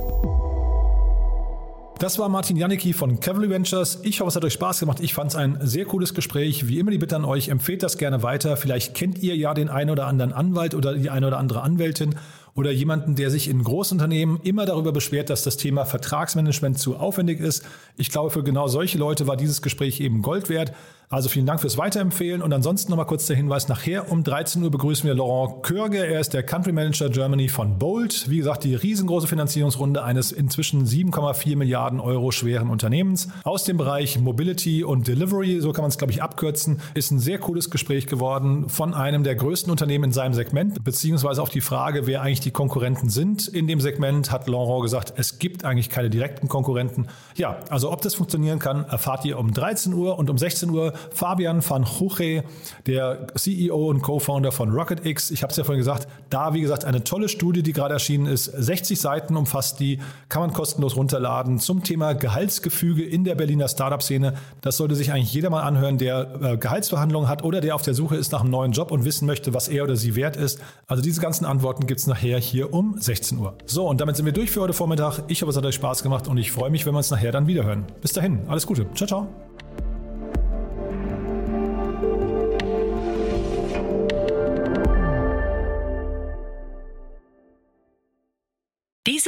Das 2.00 2.18
war 2.18 2.30
Martin 2.30 2.56
Janicki 2.56 2.94
von 2.94 3.20
Cavalry 3.20 3.50
Ventures. 3.50 4.00
Ich 4.04 4.20
hoffe, 4.20 4.28
es 4.28 4.36
hat 4.36 4.42
euch 4.42 4.54
Spaß 4.54 4.80
gemacht. 4.80 5.00
Ich 5.00 5.12
fand 5.12 5.32
es 5.32 5.36
ein 5.36 5.58
sehr 5.60 5.84
cooles 5.84 6.14
Gespräch. 6.14 6.66
Wie 6.66 6.78
immer 6.78 6.90
die 6.90 6.96
Bitte 6.96 7.14
an 7.14 7.26
euch, 7.26 7.48
empfehlt 7.50 7.82
das 7.82 7.98
gerne 7.98 8.22
weiter. 8.22 8.56
Vielleicht 8.56 8.94
kennt 8.94 9.18
ihr 9.18 9.36
ja 9.36 9.52
den 9.52 9.68
einen 9.68 9.90
oder 9.90 10.06
anderen 10.06 10.32
Anwalt 10.32 10.74
oder 10.74 10.94
die 10.94 11.10
eine 11.10 11.26
oder 11.26 11.36
andere 11.36 11.60
Anwältin 11.60 12.14
oder 12.54 12.70
jemanden, 12.70 13.14
der 13.14 13.30
sich 13.30 13.48
in 13.48 13.62
Großunternehmen 13.62 14.40
immer 14.42 14.66
darüber 14.66 14.92
beschwert, 14.92 15.30
dass 15.30 15.44
das 15.44 15.56
Thema 15.56 15.84
Vertragsmanagement 15.84 16.78
zu 16.78 16.96
aufwendig 16.96 17.40
ist. 17.40 17.64
Ich 17.96 18.10
glaube, 18.10 18.30
für 18.30 18.42
genau 18.42 18.68
solche 18.68 18.98
Leute 18.98 19.26
war 19.26 19.36
dieses 19.36 19.62
Gespräch 19.62 20.00
eben 20.00 20.22
Gold 20.22 20.48
wert. 20.48 20.72
Also 21.12 21.28
vielen 21.28 21.44
Dank 21.44 21.60
fürs 21.60 21.76
Weiterempfehlen 21.76 22.40
und 22.40 22.52
ansonsten 22.52 22.92
nochmal 22.92 23.04
kurz 23.04 23.26
der 23.26 23.34
Hinweis, 23.34 23.66
nachher 23.66 24.12
um 24.12 24.22
13 24.22 24.62
Uhr 24.62 24.70
begrüßen 24.70 25.08
wir 25.08 25.14
Laurent 25.16 25.64
Körge. 25.64 26.06
Er 26.06 26.20
ist 26.20 26.34
der 26.34 26.44
Country 26.44 26.70
Manager 26.70 27.08
Germany 27.08 27.48
von 27.48 27.80
Bolt. 27.80 28.30
Wie 28.30 28.36
gesagt, 28.36 28.62
die 28.62 28.76
riesengroße 28.76 29.26
Finanzierungsrunde 29.26 30.04
eines 30.04 30.30
inzwischen 30.30 30.86
7,4 30.86 31.56
Milliarden 31.56 31.98
Euro 31.98 32.30
schweren 32.30 32.70
Unternehmens 32.70 33.26
aus 33.42 33.64
dem 33.64 33.76
Bereich 33.76 34.20
Mobility 34.20 34.84
und 34.84 35.08
Delivery, 35.08 35.58
so 35.60 35.72
kann 35.72 35.82
man 35.82 35.88
es 35.88 35.98
glaube 35.98 36.12
ich 36.12 36.22
abkürzen, 36.22 36.80
ist 36.94 37.10
ein 37.10 37.18
sehr 37.18 37.40
cooles 37.40 37.70
Gespräch 37.70 38.06
geworden 38.06 38.68
von 38.68 38.94
einem 38.94 39.24
der 39.24 39.34
größten 39.34 39.68
Unternehmen 39.68 40.04
in 40.04 40.12
seinem 40.12 40.34
Segment, 40.34 40.84
beziehungsweise 40.84 41.42
auf 41.42 41.50
die 41.50 41.60
Frage, 41.60 42.06
wer 42.06 42.22
eigentlich 42.22 42.38
die 42.38 42.52
Konkurrenten 42.52 43.08
sind 43.08 43.48
in 43.48 43.66
dem 43.66 43.80
Segment, 43.80 44.30
hat 44.30 44.46
Laurent 44.46 44.84
gesagt, 44.84 45.14
es 45.16 45.40
gibt 45.40 45.64
eigentlich 45.64 45.90
keine 45.90 46.08
direkten 46.08 46.46
Konkurrenten. 46.46 47.08
Ja, 47.34 47.58
also 47.68 47.90
ob 47.90 48.00
das 48.00 48.14
funktionieren 48.14 48.60
kann, 48.60 48.84
erfahrt 48.84 49.24
ihr 49.24 49.40
um 49.40 49.52
13 49.52 49.92
Uhr 49.92 50.16
und 50.16 50.30
um 50.30 50.38
16 50.38 50.70
Uhr 50.70 50.92
Fabian 51.12 51.62
van 51.68 51.86
Huche, 51.98 52.44
der 52.86 53.26
CEO 53.36 53.88
und 53.88 54.02
Co-Founder 54.02 54.52
von 54.52 54.70
RocketX. 54.70 55.30
Ich 55.30 55.42
habe 55.42 55.50
es 55.50 55.56
ja 55.56 55.64
vorhin 55.64 55.80
gesagt, 55.80 56.08
da 56.30 56.54
wie 56.54 56.60
gesagt 56.60 56.84
eine 56.84 57.04
tolle 57.04 57.28
Studie, 57.28 57.62
die 57.62 57.72
gerade 57.72 57.94
erschienen 57.94 58.26
ist. 58.26 58.44
60 58.44 59.00
Seiten 59.00 59.36
umfasst 59.36 59.80
die, 59.80 59.98
kann 60.28 60.42
man 60.42 60.52
kostenlos 60.52 60.96
runterladen 60.96 61.58
zum 61.58 61.82
Thema 61.82 62.14
Gehaltsgefüge 62.14 63.04
in 63.04 63.24
der 63.24 63.34
Berliner 63.34 63.68
Startup-Szene. 63.68 64.34
Das 64.60 64.76
sollte 64.76 64.94
sich 64.94 65.12
eigentlich 65.12 65.32
jeder 65.32 65.50
mal 65.50 65.62
anhören, 65.62 65.98
der 65.98 66.40
äh, 66.42 66.56
Gehaltsverhandlungen 66.56 67.28
hat 67.28 67.44
oder 67.44 67.60
der 67.60 67.74
auf 67.74 67.82
der 67.82 67.94
Suche 67.94 68.16
ist 68.16 68.32
nach 68.32 68.40
einem 68.40 68.50
neuen 68.50 68.72
Job 68.72 68.90
und 68.90 69.04
wissen 69.04 69.26
möchte, 69.26 69.54
was 69.54 69.68
er 69.68 69.84
oder 69.84 69.96
sie 69.96 70.16
wert 70.16 70.36
ist. 70.36 70.60
Also 70.86 71.02
diese 71.02 71.20
ganzen 71.20 71.44
Antworten 71.44 71.86
gibt 71.86 72.00
es 72.00 72.06
nachher 72.06 72.38
hier 72.38 72.72
um 72.72 72.96
16 72.98 73.38
Uhr. 73.38 73.54
So, 73.66 73.88
und 73.88 74.00
damit 74.00 74.16
sind 74.16 74.26
wir 74.26 74.32
durch 74.32 74.50
für 74.50 74.60
heute 74.60 74.72
Vormittag. 74.72 75.22
Ich 75.28 75.42
hoffe, 75.42 75.50
es 75.50 75.56
hat 75.56 75.64
euch 75.64 75.74
Spaß 75.74 76.02
gemacht 76.02 76.28
und 76.28 76.38
ich 76.38 76.52
freue 76.52 76.70
mich, 76.70 76.86
wenn 76.86 76.94
wir 76.94 76.98
uns 76.98 77.10
nachher 77.10 77.32
dann 77.32 77.46
wiederhören. 77.46 77.84
Bis 78.00 78.12
dahin, 78.12 78.40
alles 78.48 78.66
Gute. 78.66 78.86
Ciao, 78.94 79.06
ciao. 79.06 79.89